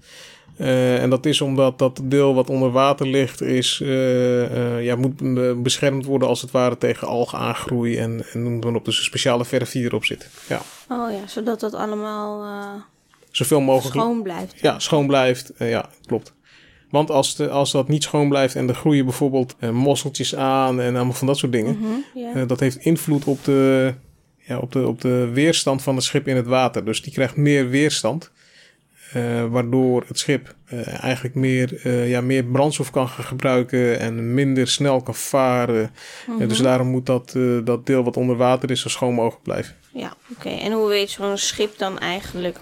Eh, 0.57 1.01
en 1.01 1.09
dat 1.09 1.25
is 1.25 1.41
omdat 1.41 1.79
dat 1.79 1.99
deel 2.03 2.35
wat 2.35 2.49
onder 2.49 2.71
water 2.71 3.07
ligt, 3.07 3.41
is, 3.41 3.81
eh, 3.83 4.75
eh, 4.75 4.83
ja, 4.83 4.95
moet 4.95 5.63
beschermd 5.63 6.05
worden 6.05 6.27
als 6.27 6.41
het 6.41 6.51
ware 6.51 6.77
tegen 6.77 7.07
algaangroei 7.07 7.97
en, 7.97 8.25
en 8.33 8.43
noem 8.43 8.53
het 8.53 8.63
maar 8.63 8.75
op. 8.75 8.85
Dus 8.85 8.97
een 8.97 9.03
speciale 9.03 9.45
verf 9.45 9.71
die 9.71 9.83
erop 9.83 10.05
zit. 10.05 10.29
Ja, 10.47 10.61
Oh 10.89 11.11
ja, 11.11 11.27
zodat 11.27 11.59
dat 11.59 11.73
allemaal 11.73 12.45
zoveel 13.31 13.61
mogelijk 13.61 13.95
schoon 13.95 14.23
blijft. 14.23 14.59
ja, 14.61 14.79
schoon 14.79 15.07
blijft. 15.07 15.51
Ja, 15.57 15.89
klopt. 16.05 16.33
Want 16.89 17.11
als, 17.11 17.35
de, 17.35 17.49
als 17.49 17.71
dat 17.71 17.87
niet 17.87 18.03
schoon 18.03 18.29
blijft 18.29 18.55
en 18.55 18.69
er 18.69 18.75
groeien 18.75 19.05
bijvoorbeeld 19.05 19.55
eh, 19.59 19.69
mosseltjes 19.69 20.35
aan 20.35 20.81
en 20.81 20.95
allemaal 20.95 21.13
van 21.13 21.27
dat 21.27 21.37
soort 21.37 21.51
dingen. 21.51 21.77
Mhm, 21.77 22.37
eh, 22.37 22.47
dat 22.47 22.59
heeft 22.59 22.77
invloed 22.77 23.25
op 23.25 23.43
de, 23.43 23.93
ja, 24.37 24.57
op, 24.57 24.71
de, 24.71 24.87
op 24.87 25.01
de 25.01 25.29
weerstand 25.33 25.81
van 25.81 25.95
het 25.95 26.03
schip 26.03 26.27
in 26.27 26.35
het 26.35 26.47
water. 26.47 26.85
Dus 26.85 27.01
die 27.01 27.13
krijgt 27.13 27.35
meer 27.35 27.69
weerstand. 27.69 28.31
Eh, 29.13 29.45
waardoor 29.45 30.03
het 30.07 30.19
schip 30.19 30.55
eh, 30.67 31.03
eigenlijk 31.03 31.35
meer, 31.35 31.79
eh, 31.83 32.09
ja, 32.09 32.21
meer 32.21 32.43
brandstof 32.43 32.91
kan 32.91 33.07
gaan 33.07 33.23
gebruiken 33.23 33.99
en 33.99 34.33
minder 34.33 34.67
snel 34.67 35.01
kan 35.01 35.15
varen. 35.15 35.91
Eh, 36.39 36.47
dus 36.47 36.57
daarom 36.57 36.87
moet 36.87 37.05
dat, 37.05 37.35
dat 37.63 37.85
deel 37.85 38.03
wat 38.03 38.17
onder 38.17 38.35
water 38.35 38.71
is 38.71 38.81
zo 38.81 38.89
schoon 38.89 39.13
mogelijk 39.13 39.43
blijven. 39.43 39.75
Ja, 39.93 40.13
oké. 40.37 40.49
En 40.49 40.71
hoe 40.71 40.87
weet 40.87 41.09
zo'n 41.09 41.37
schip 41.37 41.77
dan 41.77 41.99
eigenlijk 41.99 42.59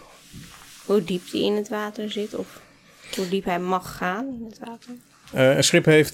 hoe 0.86 1.04
diep 1.04 1.32
die 1.32 1.44
in 1.44 1.56
het 1.56 1.70
water 1.70 2.12
zit? 2.12 2.36
Of 2.36 2.62
hoe 3.16 3.30
diep 3.30 3.46
hij 3.46 3.60
mag 3.60 3.98
gaan 3.98 4.26
in 4.40 4.46
het 4.50 4.60
water? 4.60 4.90
Een 5.58 5.64
schip 5.64 5.86
heeft 5.86 6.14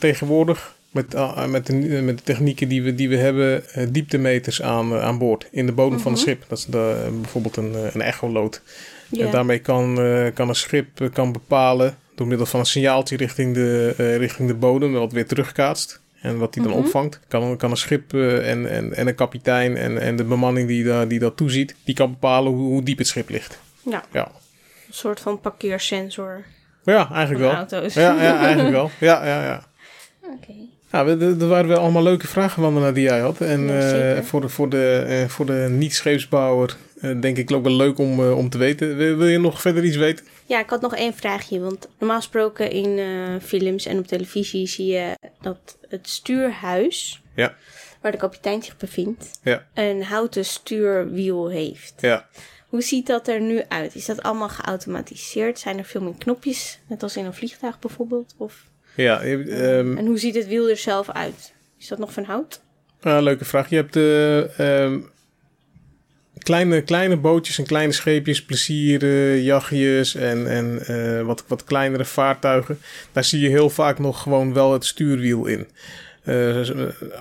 tegenwoordig 0.00 0.74
met, 0.90 1.14
met, 1.48 1.66
de, 1.66 1.74
met 2.04 2.18
de 2.18 2.24
technieken 2.24 2.68
die 2.68 2.82
we, 2.82 2.94
die 2.94 3.08
we 3.08 3.16
hebben 3.16 3.62
dieptemeters 3.92 4.62
aan, 4.62 4.94
aan 4.94 5.18
boord 5.18 5.48
in 5.50 5.66
de 5.66 5.72
bodem 5.72 6.00
van 6.00 6.12
het 6.12 6.20
schip. 6.20 6.44
Dat 6.48 6.58
is 6.58 6.64
de, 6.64 7.08
bijvoorbeeld 7.20 7.56
een, 7.56 7.74
een 7.94 8.02
echoloot. 8.02 8.62
Ja. 9.10 9.24
En 9.26 9.30
daarmee 9.30 9.58
kan, 9.58 10.00
eh, 10.00 10.26
kan 10.34 10.48
een 10.48 10.54
schip 10.54 11.00
eh, 11.00 11.08
kan 11.12 11.32
bepalen 11.32 11.96
door 12.14 12.26
middel 12.26 12.46
van 12.46 12.60
een 12.60 12.66
signaaltje 12.66 13.16
richting 13.16 13.54
de, 13.54 13.94
eh, 13.96 14.16
richting 14.16 14.48
de 14.48 14.54
bodem, 14.54 14.92
wat 14.92 15.12
weer 15.12 15.26
terugkaatst. 15.26 16.00
En 16.22 16.38
wat 16.38 16.52
die 16.54 16.62
dan 16.62 16.72
opvangt, 16.72 17.20
kan, 17.28 17.56
kan 17.56 17.70
een 17.70 17.76
schip 17.76 18.14
en, 18.14 18.70
en, 18.70 18.94
en 18.94 19.06
een 19.08 19.14
kapitein 19.14 19.76
en, 19.76 19.98
en 20.00 20.16
de 20.16 20.24
bemanning 20.24 20.68
die, 20.68 20.84
daar 20.84 21.08
die 21.08 21.18
dat 21.18 21.36
toeziet, 21.36 21.74
die 21.84 21.94
kan 21.94 22.10
bepalen 22.10 22.52
hoe, 22.52 22.66
hoe 22.66 22.82
diep 22.82 22.98
het 22.98 23.06
schip 23.06 23.28
ligt. 23.28 23.58
Ja, 23.82 24.02
Ja, 24.12 24.24
een 24.86 24.94
soort 24.94 25.20
van 25.20 25.40
parkeersensor. 25.40 26.44
ja 26.84 27.10
eigenlijk 27.12 27.44
wel. 27.44 27.54
Auto's. 27.54 27.94
Ja, 27.94 28.22
ja, 28.22 28.38
eigenlijk 28.44 28.70
wel. 28.70 28.90
Ja, 29.00 29.26
ja, 29.26 29.44
ja. 29.44 29.62
Oké. 30.22 30.52
Ja, 30.92 31.04
we- 31.04 31.36
er 31.40 31.48
waren 31.48 31.68
wel 31.68 31.78
allemaal 31.78 32.02
leuke 32.02 32.26
vragen 32.26 32.62
Wandela, 32.62 32.92
die 32.92 33.02
jij 33.02 33.20
had. 33.20 33.40
En 33.40 33.60
Ja, 33.68 34.22
voor 34.22 34.40
de, 34.40 34.48
voor 34.48 34.68
de, 34.68 35.24
voor 35.28 35.46
de 35.46 35.66
niet-scheepsbouwer 35.70 36.76
denk 37.00 37.36
ik 37.36 37.52
ook 37.52 37.62
wel 37.64 37.72
leuk 37.76 37.98
om, 37.98 38.20
eh, 38.20 38.36
om 38.36 38.48
te 38.48 38.58
weten. 38.58 38.96
Wil, 38.96 39.16
wil 39.16 39.26
je 39.26 39.38
nog 39.38 39.60
verder 39.60 39.84
iets 39.84 39.96
weten? 39.96 40.24
Ja, 40.46 40.60
ik 40.60 40.70
had 40.70 40.80
nog 40.80 40.94
één 40.96 41.14
vraagje. 41.14 41.60
Want 41.60 41.88
normaal 41.98 42.16
gesproken 42.16 42.70
in 42.70 42.98
eh, 42.98 43.06
films 43.42 43.86
en 43.86 43.98
op 43.98 44.06
televisie 44.06 44.66
zie 44.66 44.86
je 44.86 45.14
dat 45.40 45.78
het 45.88 46.08
stuurhuis, 46.08 47.22
Ja, 47.34 47.54
waar 48.02 48.12
de 48.12 48.18
kapitein 48.18 48.62
zich 48.62 48.76
bevindt, 48.76 49.40
ja, 49.42 49.66
een 49.74 50.02
houten 50.02 50.44
stuurwiel 50.44 51.48
heeft. 51.48 51.94
ja. 52.00 52.28
Hoe 52.68 52.82
ziet 52.82 53.06
dat 53.06 53.28
er 53.28 53.40
nu 53.40 53.62
uit? 53.68 53.94
Is 53.94 54.06
dat 54.06 54.22
allemaal 54.22 54.48
geautomatiseerd? 54.48 55.58
Zijn 55.58 55.78
er 55.78 55.84
veel 55.84 56.00
meer 56.02 56.14
knopjes, 56.18 56.78
net 56.88 57.02
als 57.02 57.16
in 57.16 57.24
een 57.24 57.34
vliegtuig 57.34 57.78
bijvoorbeeld? 57.78 58.34
Of, 58.38 58.64
ja 58.94 59.20
eh, 59.20 59.78
ehm, 59.78 59.96
en 59.96 60.06
hoe 60.06 60.18
ziet 60.18 60.34
het 60.34 60.46
wiel 60.46 60.68
er 60.68 60.76
zelf 60.76 61.10
uit? 61.10 61.54
Is 61.78 61.88
dat 61.88 61.98
nog 61.98 62.12
van 62.12 62.24
hout? 62.24 62.60
ah, 63.00 63.22
leuke 63.22 63.44
vraag. 63.44 63.68
Je 63.70 63.76
hebt 63.76 63.96
eh, 63.96 64.58
ehm, 64.84 65.00
kleine, 66.48 66.82
kleine 66.82 67.16
bootjes 67.16 67.58
en 67.58 67.66
kleine 67.66 67.92
scheepjes, 67.92 68.44
plezieren, 68.44 69.42
jachtjes 69.42 70.14
en, 70.14 70.46
en 70.46 70.86
eh, 70.86 71.22
wat, 71.22 71.44
wat 71.46 71.64
kleinere 71.64 72.04
vaartuigen. 72.04 72.78
Daar 73.12 73.24
zie 73.24 73.40
je 73.40 73.48
heel 73.48 73.70
vaak 73.70 73.98
nog 73.98 74.22
gewoon 74.22 74.52
wel 74.52 74.72
het 74.72 74.84
stuurwiel 74.84 75.46
in. 75.46 75.66
Eh, 76.24 76.60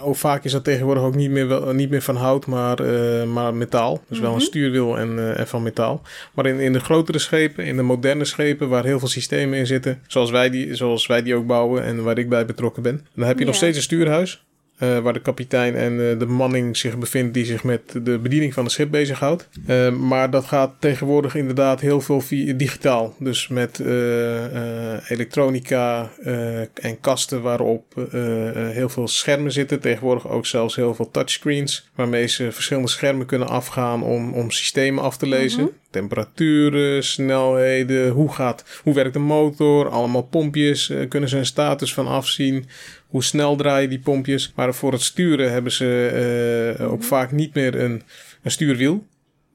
ook 0.02 0.16
vaak 0.16 0.44
is 0.44 0.52
dat 0.52 0.64
tegenwoordig 0.64 1.04
ook 1.04 1.16
niet 1.16 1.30
meer, 1.30 1.48
wel, 1.48 1.74
niet 1.74 1.90
meer 1.90 2.02
van 2.02 2.16
hout, 2.16 2.46
maar, 2.46 2.80
eh, 2.80 3.24
maar 3.24 3.54
metaal. 3.54 4.04
Dus 4.08 4.20
wel 4.20 4.34
een 4.34 4.42
stuurwiel 4.42 4.98
en, 4.98 5.38
en 5.38 5.48
van 5.48 5.64
metaal. 5.64 6.02
Maar 6.34 6.46
in, 6.46 6.60
in 6.60 6.74
de 6.74 6.80
grotere 6.80 7.20
schepen, 7.20 7.66
in 7.66 7.76
de 7.76 7.84
moderne 7.84 8.26
schepen, 8.26 8.70
waar 8.70 8.86
heel 8.86 9.00
veel 9.00 9.08
systemen 9.08 9.58
in 9.58 9.68
zitten, 9.68 10.02
zoals 10.08 10.32
wij 10.32 10.50
die, 10.50 10.76
zoals 10.76 11.08
wij 11.08 11.22
die 11.24 11.36
ook 11.36 11.48
bouwen 11.48 11.84
en 11.84 12.04
waar 12.04 12.18
ik 12.18 12.30
bij 12.30 12.46
betrokken 12.46 12.84
ben, 12.84 13.06
dan 13.16 13.28
heb 13.28 13.40
je 13.40 13.46
nog 13.46 13.56
steeds 13.56 13.78
een 13.78 13.84
stuurhuis. 13.84 14.46
Eh, 14.78 15.00
waar 15.00 15.14
de 15.14 15.22
kapitein 15.22 15.76
en 15.76 15.92
eh, 15.92 16.20
de 16.20 16.26
bemanning 16.26 16.78
zich 16.78 16.98
bevindt 16.98 17.34
die 17.34 17.46
zich 17.46 17.64
met 17.64 17.82
de 18.04 18.18
bediening 18.18 18.54
van 18.54 18.64
het 18.64 18.72
schip 18.72 18.92
bezighoudt. 18.92 19.50
Eh, 19.66 19.90
maar 19.92 20.30
dat 20.30 20.46
gaat 20.46 20.74
tegenwoordig 20.80 21.36
inderdaad 21.36 21.82
heel 21.82 22.02
veel 22.02 22.24
digitaal. 22.56 23.16
Dus 23.20 23.48
met 23.48 23.80
elektronica 25.08 26.10
en 26.74 27.00
kasten 27.02 27.42
waarop 27.42 28.10
heel 28.72 28.90
veel 28.90 29.08
schermen 29.08 29.52
zitten. 29.52 29.80
Tegenwoordig 29.80 30.30
ook 30.30 30.46
zelfs 30.46 30.76
heel 30.76 30.96
veel 30.96 31.12
touchscreens. 31.12 31.90
Waarmee 31.96 32.28
ze 32.28 32.52
verschillende 32.52 32.90
schermen 32.90 33.26
kunnen 33.26 33.48
afgaan 33.48 34.04
om, 34.04 34.34
om 34.34 34.52
systemen 34.52 35.04
af 35.04 35.18
te 35.18 35.28
lezen. 35.28 35.72
Temperaturen, 35.98 37.04
snelheden, 37.04 38.10
hoe, 38.10 38.32
gaat, 38.34 38.64
hoe 38.84 38.94
werkt 38.94 39.14
de 39.14 39.20
motor, 39.20 39.90
allemaal 39.90 40.22
pompjes, 40.22 40.90
eh, 40.90 41.08
kunnen 41.08 41.30
ze 41.30 41.38
een 41.38 41.46
status 41.46 41.94
van 41.94 42.08
afzien. 42.08 42.66
Hoe 43.08 43.24
snel 43.24 43.56
draaien 43.56 43.90
die 43.90 44.00
pompjes. 44.00 44.54
Maar 44.56 44.74
voor 44.74 44.92
het 44.92 45.02
sturen 45.02 45.52
hebben 45.52 45.72
ze 45.72 46.76
eh, 46.80 46.92
ook 46.92 47.04
vaak 47.04 47.32
niet 47.32 47.54
meer 47.54 47.76
een, 47.76 48.02
een 48.44 48.52
stuurwiel. 48.52 49.06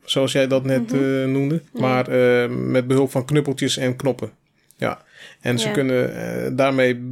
Zoals 0.04 0.32
jij 0.32 0.46
dat 0.46 0.64
net 0.64 0.92
eh, 0.92 0.98
noemde. 1.24 1.62
Maar 1.72 2.10
met 2.50 2.86
behulp 2.86 3.10
van 3.10 3.24
knuppeltjes 3.24 3.76
en 3.76 3.96
knoppen. 3.96 4.30
Ja. 4.76 5.02
En 5.40 5.58
ze 5.58 5.66
Ja. 5.66 5.72
kunnen 5.72 6.56
daarmee, 6.56 7.08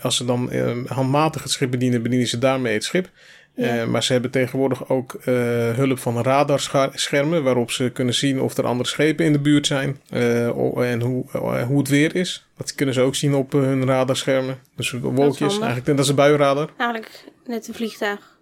als 0.00 0.16
ze 0.16 0.24
dan 0.24 0.50
handmatig 0.86 1.42
het 1.42 1.52
schip 1.52 1.70
bedienen, 1.70 2.02
bedienen 2.02 2.26
ze 2.26 2.38
daarmee 2.38 2.72
het 2.74 2.84
schip. 2.84 3.10
Ja. 3.54 3.80
Eh, 3.80 3.86
maar 3.86 4.02
ze 4.02 4.12
hebben 4.12 4.30
tegenwoordig 4.30 4.88
ook 4.88 5.14
eh, 5.14 5.24
hulp 5.70 5.98
van 5.98 6.22
radarschermen, 6.22 7.42
waarop 7.42 7.70
ze 7.70 7.90
kunnen 7.90 8.14
zien 8.14 8.40
of 8.40 8.56
er 8.56 8.66
andere 8.66 8.88
schepen 8.88 9.24
in 9.24 9.32
de 9.32 9.38
buurt 9.38 9.66
zijn 9.66 10.00
eh, 10.10 10.90
en 10.90 11.00
hoe, 11.00 11.24
hoe 11.66 11.78
het 11.78 11.88
weer 11.88 12.14
is. 12.14 12.46
Dat 12.56 12.74
kunnen 12.74 12.94
ze 12.94 13.00
ook 13.00 13.14
zien 13.14 13.34
op 13.34 13.52
hun 13.52 13.86
radarschermen. 13.86 14.58
Dus 14.76 14.90
wolkjes, 14.90 15.52
eigenlijk, 15.52 15.86
dat 15.86 15.98
is 15.98 16.08
een 16.08 16.14
buienradar. 16.14 16.68
Eigenlijk 16.76 17.24
net 17.46 17.68
een 17.68 17.74
vliegtuig. 17.74 18.32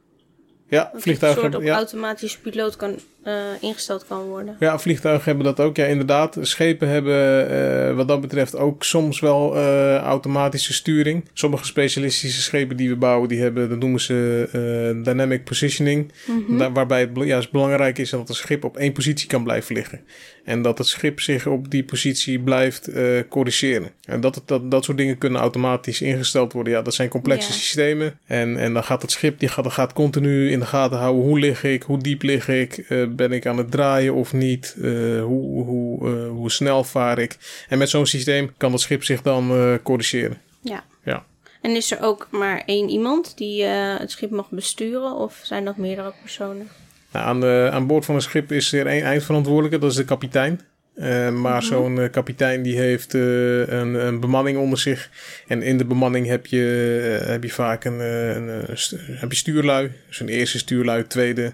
Ja, 0.68 0.90
Dat 0.92 1.02
vliegtuigen 1.02 1.44
een 1.44 1.50
soort 1.50 1.62
op 1.62 1.68
ja. 1.68 1.76
automatisch 1.76 2.38
piloot 2.38 2.76
kan, 2.76 2.98
eh, 3.24 3.34
ingesteld 3.60 4.06
kan 4.06 4.22
worden. 4.24 4.56
Ja, 4.58 4.78
vliegtuigen 4.78 5.24
hebben 5.24 5.44
dat 5.44 5.60
ook. 5.60 5.76
Ja, 5.76 5.84
inderdaad. 5.84 6.38
Schepen 6.40 6.88
hebben 6.88 7.48
eh, 7.50 7.94
wat 7.96 8.08
dat 8.08 8.20
betreft 8.20 8.56
ook 8.56 8.84
soms 8.84 9.20
wel 9.20 9.56
eh, 9.56 9.96
automatische 9.96 10.72
sturing. 10.72 11.24
Sommige 11.32 11.64
specialistische 11.64 12.42
schepen 12.42 12.76
die 12.76 12.88
we 12.88 12.96
bouwen, 12.96 13.28
die 13.28 13.40
hebben, 13.40 13.68
dat 13.68 13.78
noemen 13.78 14.00
ze 14.00 15.00
dynamic 15.04 15.44
positioning. 15.44 16.12
Daar- 16.58 16.72
waarbij 16.72 17.00
het 17.00 17.10
juist 17.24 17.50
belangrijk 17.50 17.98
is 17.98 18.10
dat 18.10 18.28
het 18.28 18.36
schip 18.36 18.64
op 18.64 18.76
één 18.76 18.92
positie 18.92 19.28
kan 19.28 19.42
blijven 19.44 19.74
liggen. 19.74 20.00
En 20.44 20.62
dat 20.62 20.78
het 20.78 20.86
schip 20.86 21.20
zich 21.20 21.46
op 21.46 21.70
die 21.70 21.84
positie 21.84 22.40
blijft 22.40 22.90
corrigeren. 23.28 23.90
En 24.04 24.20
dat, 24.20 24.34
het, 24.34 24.48
dat 24.48 24.70
dat 24.70 24.84
soort 24.84 24.96
dingen 24.96 25.18
kunnen 25.18 25.40
automatisch 25.40 26.00
ingesteld 26.00 26.52
worden. 26.52 26.72
Ja, 26.72 26.82
dat 26.82 26.94
zijn 26.94 27.08
complexe 27.08 27.48
Ja. 27.48 27.54
systemen. 27.54 28.18
En, 28.26 28.56
en 28.56 28.72
dan 28.74 28.84
gaat 28.84 29.02
het 29.02 29.10
schip 29.10 29.38
die 29.38 29.48
gaat, 29.48 29.72
gaat 29.72 29.92
continu 29.92 30.50
in 30.50 30.58
de 30.58 30.66
gaten 30.66 30.98
houden. 30.98 31.22
Hoe 31.24 31.38
lig 31.38 31.64
ik? 31.64 31.82
Hoe 31.82 31.98
diep 31.98 32.22
lig 32.22 32.48
ik? 32.48 32.84
Ben 33.16 33.32
ik 33.32 33.46
aan 33.46 33.58
het 33.58 33.70
draaien 33.70 34.14
of 34.14 34.32
niet? 34.32 34.76
Eh, 34.82 34.90
hoe, 35.22 35.64
hoe, 35.64 36.08
eh, 36.08 36.28
hoe 36.28 36.50
snel 36.50 36.84
vaar 36.84 37.18
ik? 37.18 37.64
En 37.68 37.78
met 37.78 37.88
zo'n 37.88 38.06
systeem 38.06 38.52
kan 38.56 38.70
dat 38.70 38.80
schip 38.80 39.04
zich 39.04 39.22
dan 39.22 39.50
eh, 39.50 39.74
corrigeren. 39.82 40.40
Ja. 40.60 40.84
Ja. 41.04 41.24
En 41.60 41.70
is 41.70 41.90
er 41.90 42.02
ook 42.02 42.28
maar 42.30 42.62
één 42.66 42.88
iemand 42.88 43.36
die 43.36 43.64
het 43.64 44.10
schip 44.10 44.30
mag 44.30 44.50
besturen? 44.50 45.16
Of 45.16 45.40
zijn 45.42 45.64
dat 45.64 45.76
meerdere 45.76 46.12
personen? 46.20 46.68
Nou, 47.12 47.26
aan, 47.26 47.40
de, 47.40 47.68
aan 47.72 47.86
boord 47.86 48.04
van 48.04 48.14
een 48.14 48.22
schip 48.22 48.52
is 48.52 48.72
er 48.72 48.86
één 48.86 49.02
eindverantwoordelijke, 49.02 49.78
dat 49.78 49.90
is 49.90 49.96
de 49.96 50.04
kapitein. 50.04 50.60
Maar 51.40 51.62
zo'n 51.62 52.00
eh, 52.00 52.10
kapitein 52.10 52.62
die 52.62 52.78
heeft 52.78 53.12
een, 53.14 53.94
een 54.06 54.20
bemanning 54.20 54.58
onder 54.58 54.78
zich. 54.78 55.10
En 55.46 55.62
in 55.62 55.78
de 55.78 55.84
bemanning 55.84 56.26
heb 56.26 56.46
je, 56.46 56.58
heb 57.24 57.42
je 57.42 57.50
vaak 57.50 57.84
een, 57.84 58.00
een, 58.00 58.66
heb 58.96 59.30
je 59.30 59.36
stuurlui. 59.36 59.90
Dus 60.08 60.20
een 60.20 60.28
eerste 60.28 60.58
stuurlui, 60.58 61.06
tweede. 61.06 61.52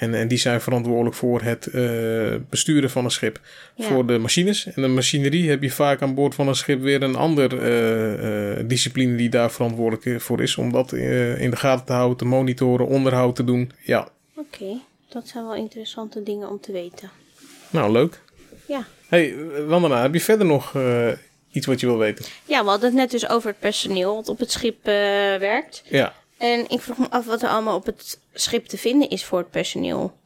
En, 0.00 0.14
en 0.14 0.28
die 0.28 0.38
zijn 0.38 0.60
verantwoordelijk 0.60 1.16
voor 1.16 1.42
het 1.42 1.66
eh, 1.66 2.34
besturen 2.48 2.90
van 2.90 3.04
een 3.04 3.10
schip. 3.10 3.40
Ja. 3.74 3.84
Voor 3.84 4.06
de 4.06 4.18
machines. 4.18 4.66
En 4.66 4.82
de 4.82 4.88
machinerie 4.88 5.48
heb 5.48 5.62
je 5.62 5.70
vaak 5.70 6.02
aan 6.02 6.14
boord 6.14 6.34
van 6.34 6.48
een 6.48 6.54
schip 6.54 6.80
weer 6.80 7.02
een 7.02 7.16
ander 7.16 7.62
eh, 7.62 8.58
eh, 8.58 8.68
discipline 8.68 9.16
die 9.16 9.28
daar 9.28 9.50
verantwoordelijk 9.50 10.20
voor 10.20 10.42
is. 10.42 10.56
Om 10.56 10.72
dat 10.72 10.92
in 10.92 11.50
de 11.50 11.56
gaten 11.56 11.86
te 11.86 11.92
houden, 11.92 12.16
te 12.16 12.24
monitoren, 12.24 12.86
onderhoud 12.86 13.36
te 13.36 13.44
doen. 13.44 13.72
Ja, 13.82 14.08
Oké, 14.34 14.78
dat 15.08 15.28
zijn 15.28 15.44
wel 15.44 15.54
interessante 15.54 16.22
dingen 16.22 16.48
om 16.48 16.60
te 16.60 16.72
weten. 16.72 17.10
nou 17.70 17.92
leuk. 17.92 18.20
Ja. 18.66 18.86
Hey, 19.08 19.34
Wandana, 19.66 20.02
heb 20.02 20.14
je 20.14 20.20
verder 20.20 20.46
nog 20.46 20.74
iets 21.50 21.66
wat 21.66 21.80
je 21.80 21.86
wil 21.86 21.98
weten? 21.98 22.24
Ja, 22.44 22.62
we 22.62 22.68
hadden 22.68 22.88
het 22.88 22.98
net 22.98 23.10
dus 23.10 23.28
over 23.28 23.48
het 23.48 23.58
personeel 23.58 24.14
wat 24.14 24.28
op 24.28 24.38
het 24.38 24.50
schip 24.50 24.84
werkt. 25.40 25.82
Ja. 25.88 26.14
En 26.40 26.68
ik 26.68 26.80
vroeg 26.80 26.98
me 26.98 27.10
af 27.10 27.24
wat 27.24 27.42
er 27.42 27.48
allemaal 27.48 27.76
op 27.76 27.86
het 27.86 28.20
schip 28.32 28.66
te 28.66 28.78
vinden 28.78 29.08
is 29.08 29.24
voor 29.24 29.38
het 29.38 29.50
personeel. 29.50 30.18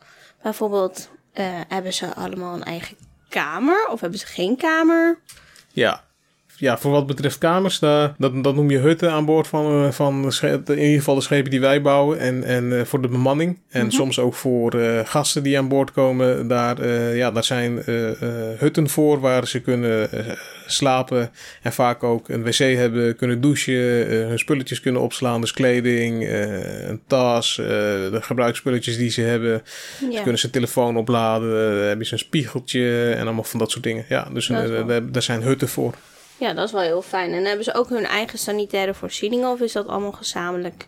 Bijvoorbeeld, 0.43 1.09
eh, 1.33 1.61
hebben 1.69 1.93
ze 1.93 2.15
allemaal 2.15 2.55
een 2.55 2.65
eigen 2.65 2.97
kamer 3.29 3.89
of 3.89 4.01
hebben 4.01 4.19
ze 4.19 4.27
geen 4.27 4.57
kamer? 4.57 5.19
Ja. 5.73 6.05
Ja, 6.57 6.79
voor 6.79 6.91
wat 6.91 7.07
betreft 7.07 7.39
kamers, 7.39 7.79
daar, 7.79 8.15
dat, 8.19 8.45
dat 8.45 8.55
noem 8.55 8.71
je 8.71 8.79
hutten 8.79 9.11
aan 9.11 9.25
boord 9.25 9.47
van, 9.47 9.85
eh, 9.85 9.91
van 9.91 10.23
de 10.23 10.31
sche- 10.31 10.63
in 10.67 10.79
ieder 10.79 10.99
geval 10.99 11.15
de 11.15 11.21
schepen 11.21 11.51
die 11.51 11.61
wij 11.61 11.83
bouwen. 11.83 12.19
En, 12.19 12.45
en 12.45 12.79
eh, 12.79 12.85
voor 12.85 13.03
de 13.03 13.09
bemanning. 13.09 13.59
En 13.69 13.91
soms 13.91 14.19
ook 14.19 14.35
voor 14.35 14.81
eh, 14.81 15.01
gasten 15.05 15.43
die 15.43 15.59
aan 15.59 15.69
boord 15.69 15.93
komen. 15.93 16.49
Daar, 16.49 16.89
ja, 17.17 17.31
daar 17.31 17.45
zijn 17.45 17.83
hutten 18.59 18.89
voor 18.89 19.21
waar 19.21 19.47
ze 19.47 19.61
kunnen 19.61 20.09
slapen. 20.67 21.31
En 21.63 21.73
vaak 21.73 22.03
ook 22.03 22.29
een 22.29 22.43
wc 22.43 22.59
hebben, 22.59 23.17
kunnen 23.17 23.41
douchen, 23.41 23.75
hun 24.29 24.39
spulletjes 24.39 24.81
kunnen 24.81 25.01
opslaan. 25.01 25.41
Dus 25.41 25.53
kleding, 25.53 26.29
een 26.89 27.01
tas, 27.07 27.55
de 27.57 28.19
gebruiksspulletjes 28.21 28.97
die 28.97 29.11
ze 29.11 29.21
hebben. 29.21 29.63
Ja. 30.01 30.17
Ze 30.17 30.23
kunnen 30.23 30.39
zijn 30.39 30.53
telefoon 30.53 30.97
opladen, 30.97 31.51
dan 31.79 31.89
heb 31.89 31.99
je 31.99 32.05
zo'n 32.05 32.19
spiegeltje 32.19 33.13
en 33.13 33.23
allemaal 33.23 33.45
van 33.45 33.59
dat 33.59 33.71
soort 33.71 33.85
dingen. 33.85 34.05
Ja, 34.09 34.29
dus 34.33 34.47
daar 35.11 35.23
zijn 35.23 35.43
hutten 35.43 35.69
voor. 35.69 35.95
Ja, 36.39 36.53
dat 36.55 36.67
is 36.67 36.73
wel 36.73 36.81
heel 36.83 37.03
fijn. 37.03 37.33
En 37.33 37.45
hebben 37.45 37.65
ze 37.65 37.75
ook 37.75 37.89
hun 37.89 38.05
eigen 38.07 38.39
sanitaire 38.39 38.95
voorzieningen 38.95 39.49
of 39.49 39.61
is 39.61 39.73
dat 39.73 39.87
allemaal 39.87 40.13
gezamenlijk? 40.13 40.87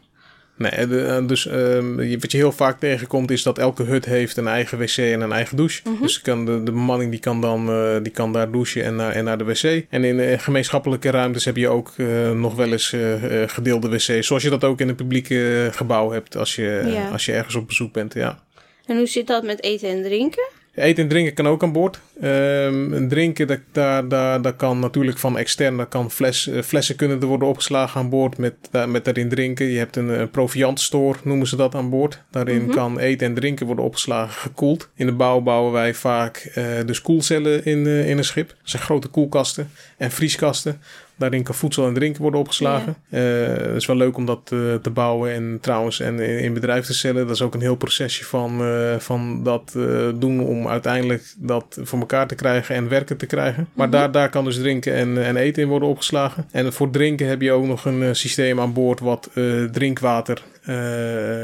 Nee, 0.59 0.87
de- 0.87 1.05
eh, 1.05 1.27
dus 1.27 1.47
ehm, 1.47 2.19
wat 2.21 2.31
je 2.33 2.37
heel 2.37 2.53
vaak 2.53 2.79
tegenkomt 2.81 3.31
is 3.31 3.43
dat 3.43 3.59
elke 3.59 3.83
hut 3.83 4.05
heeft 4.05 4.37
een 4.37 4.49
eigen 4.49 4.79
wc 4.79 4.97
en 4.97 5.21
een 5.21 5.33
eigen 5.33 5.57
douche. 5.57 5.83
Dus 6.01 6.21
kan 6.21 6.45
de, 6.45 6.63
de 6.63 6.73
bemanning 6.73 7.11
die 7.11 7.21
kan 7.21 7.41
dan 7.41 7.69
eh, 7.71 7.97
die 8.03 8.13
kan 8.13 8.33
daar 8.33 8.51
douchen 8.51 8.85
en 8.85 8.97
naar, 8.97 9.13
en 9.13 9.25
naar 9.25 9.39
de 9.39 9.45
wc. 9.45 9.85
En 9.91 10.05
in 10.05 10.21
eh, 10.21 10.39
gemeenschappelijke 10.39 11.11
ruimtes 11.11 11.45
heb 11.45 11.57
je 11.57 11.69
ook 11.69 11.93
eh, 11.97 12.31
nog 12.31 12.55
wel 12.55 12.73
eens 12.73 12.93
eh, 12.93 13.43
eh, 13.43 13.49
gedeelde 13.49 13.89
wc's. 13.89 14.27
Zoals 14.27 14.43
je 14.43 14.51
dat 14.51 14.65
ook 14.65 14.81
in 14.81 14.89
een 14.89 14.95
publieke 14.95 15.65
eh, 15.67 15.77
gebouw 15.77 16.11
hebt 16.11 16.37
als 16.37 16.55
je, 16.55 16.83
Ja. 16.87 17.09
als 17.09 17.25
je 17.25 17.33
ergens 17.33 17.55
op 17.55 17.67
bezoek 17.67 17.93
bent. 17.93 18.15
Ja. 18.15 18.39
En 18.87 18.97
hoe 18.97 19.07
zit 19.07 19.27
dat 19.27 19.43
met 19.43 19.63
eten 19.63 19.89
en 19.89 20.03
drinken? 20.03 20.49
Eten 20.77 21.03
en 21.03 21.09
drinken 21.09 21.35
kan 21.35 21.47
ook 21.49 21.63
aan 21.63 21.73
boord. 21.73 22.01
En 22.21 23.07
drinken, 23.09 23.47
dat, 23.47 23.59
daar, 23.73 24.09
daar, 24.09 24.43
dat 24.43 24.57
kan 24.57 24.79
natuurlijk 24.79 25.19
van 25.19 25.39
extern. 25.39 25.77
Dat 25.77 25.89
kan 25.89 26.11
fles, 26.11 26.49
eh, 26.49 26.63
flessen 26.63 26.97
kunnen 26.97 27.21
er 27.21 27.27
worden 27.27 27.49
opgeslagen 27.49 28.01
aan 28.01 28.09
boord 28.11 28.39
met, 28.39 28.55
daar- 28.71 28.89
met 28.89 29.05
daarin 29.05 29.29
drinken. 29.29 29.67
Je 29.67 29.79
hebt 29.79 29.97
een, 29.97 30.11
eh, 30.15 30.23
proviantstore, 30.31 31.19
noemen 31.25 31.47
ze 31.47 31.57
dat 31.57 31.75
aan 31.75 31.91
boord. 31.91 32.23
Daarin 32.31 32.71
kan 32.71 32.99
eten 32.99 33.27
en 33.27 33.35
drinken 33.35 33.67
worden 33.67 33.85
opgeslagen, 33.85 34.35
gekoeld. 34.35 34.89
In 34.95 35.07
de 35.07 35.13
bouw 35.13 35.41
bouwen 35.41 35.73
wij 35.73 35.95
vaak 35.95 36.37
eh, 36.55 36.65
dus 36.87 37.03
koelcellen 37.03 37.65
in, 37.65 37.87
in 37.87 38.19
een 38.19 38.25
schip. 38.25 38.49
Dat 38.49 38.57
zijn 38.63 38.83
grote 38.83 39.09
koelkasten 39.09 39.71
en 39.97 40.11
vrieskasten. 40.11 40.81
Daarin 41.19 41.43
kan 41.43 41.55
voedsel 41.55 41.87
en 41.87 41.95
drinken 41.95 42.23
worden 42.23 42.41
opgeslagen. 42.41 42.97
Eh, 43.11 43.23
het 43.47 43.77
is 43.77 43.87
wel 43.87 43.97
leuk 43.97 44.17
om 44.17 44.27
dat 44.27 44.51
eh, 44.53 44.75
te 44.75 44.91
bouwen 44.91 45.33
en 45.33 45.59
trouwens 45.61 46.01
en 46.01 46.21
in, 46.21 46.39
in 46.39 46.55
bedrijf 46.55 46.87
te 46.87 46.95
stellen. 46.95 47.27
Dat 47.27 47.35
is 47.35 47.43
ook 47.43 47.55
een 47.55 47.61
heel 47.61 47.77
procesje 47.77 48.25
van, 48.25 48.61
eh, 48.61 48.99
van 48.99 49.43
dat 49.43 49.73
doen 50.15 50.41
om 50.41 50.69
uiteindelijk 50.69 51.35
dat 51.39 51.79
voor 51.83 51.99
elkaar 51.99 52.27
te 52.27 52.35
krijgen 52.35 52.75
en 52.75 52.89
werken 52.89 53.17
te 53.17 53.27
krijgen. 53.27 53.69
Maar 53.73 53.91
daar, 53.91 54.13
daar 54.13 54.31
kan 54.31 54.45
dus 54.45 54.57
drinken 54.57 54.95
en, 54.95 55.25
en 55.25 55.37
eten 55.37 55.63
in 55.63 55.69
worden 55.69 55.89
opgeslagen. 55.89 56.49
En 56.51 56.73
voor 56.73 56.91
drinken 56.91 57.29
heb 57.29 57.41
je 57.41 57.53
ook 57.53 57.67
nog 57.67 57.85
een 57.85 58.17
systeem 58.17 58.61
aan 58.61 58.73
boord 58.73 59.01
wat 59.01 59.31
drinkwater 59.73 60.43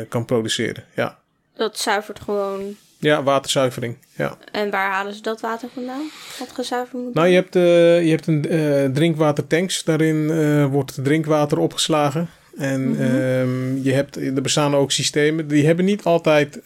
kan 0.08 0.24
produceren. 0.24 0.84
Ja. 0.94 1.18
Dat 1.54 1.78
zuivert 1.78 2.20
gewoon. 2.20 2.76
Ja, 3.02 3.22
waterzuivering. 3.22 3.96
Ja. 4.16 4.36
En 4.52 4.70
waar 4.70 4.90
halen 4.90 5.14
ze 5.14 5.22
dat 5.22 5.40
water 5.40 5.68
vandaan? 5.74 6.10
Wat 6.38 6.52
gezuiverd 6.52 7.02
moet 7.02 7.14
Nou, 7.14 7.28
je 7.28 7.34
hebt, 7.34 7.56
eh, 7.56 8.04
je 8.04 8.10
hebt 8.10 8.26
een 8.26 8.48
eh, 8.48 8.84
drinkwatertanks. 8.84 9.84
Daarin 9.84 10.30
eh, 10.30 10.66
wordt 10.66 11.04
drinkwater 11.04 11.58
opgeslagen. 11.58 12.28
En 12.56 12.96
ehm, 12.98 13.82
je 13.82 13.92
hebt, 13.92 14.16
er 14.16 14.42
bestaan 14.42 14.74
ook 14.74 14.90
systemen. 14.90 15.48
Die 15.48 15.66
hebben 15.66 15.84
niet 15.84 16.04
altijd 16.04 16.58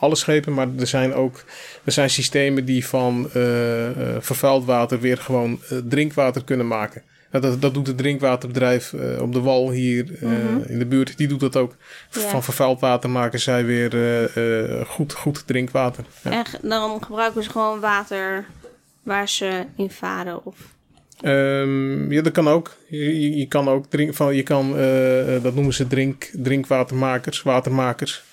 alle 0.00 0.16
schepen, 0.16 0.54
maar 0.54 0.68
er 0.78 0.86
zijn 0.86 1.14
ook 1.14 1.44
er 1.86 1.92
zijn 1.92 2.10
systemen 2.10 2.64
die 2.64 2.86
van 2.86 3.30
eh, 3.32 3.42
vervuild 4.18 4.64
water 4.64 5.00
weer 5.00 5.18
gewoon 5.18 5.60
drinkwater 5.84 6.44
kunnen 6.44 6.66
maken. 6.66 7.02
Dat, 7.40 7.62
dat 7.62 7.74
doet 7.74 7.86
het 7.86 7.98
drinkwaterbedrijf 7.98 8.92
eh, 8.92 9.22
op 9.22 9.32
de 9.32 9.40
wal 9.40 9.70
hier 9.70 10.18
eh, 10.20 10.70
in 10.70 10.78
de 10.78 10.86
buurt. 10.86 11.16
Die 11.16 11.28
doet 11.28 11.40
dat 11.40 11.56
ook. 11.56 11.76
Ja. 12.10 12.20
Van 12.20 12.42
vervuild 12.42 12.80
water 12.80 13.10
maken 13.10 13.40
zij 13.40 13.64
weer 13.64 13.94
eh, 14.34 14.86
goed, 14.86 15.12
goed 15.12 15.46
drinkwater. 15.46 16.04
Ja. 16.22 16.30
En 16.30 16.68
dan 16.68 17.04
gebruiken 17.04 17.42
ze 17.42 17.50
gewoon 17.50 17.80
water 17.80 18.44
waar 19.02 19.28
ze 19.28 19.64
in 19.76 19.90
varen. 19.90 20.44
Of... 20.44 20.56
Ehm, 21.20 22.12
ja, 22.12 22.22
dat 22.22 22.32
kan 22.32 22.48
ook. 22.48 22.76
Je, 22.88 23.46
kan 23.48 23.68
ook 23.68 23.86
drink, 23.86 24.14
van, 24.14 24.34
je 24.34 24.42
kan, 24.42 24.70
dat 25.42 25.54
noemen 25.54 25.74
ze 25.74 25.86
drink, 25.86 26.30
drinkwatermakers, 26.32 27.42
watermakers. 27.42 28.24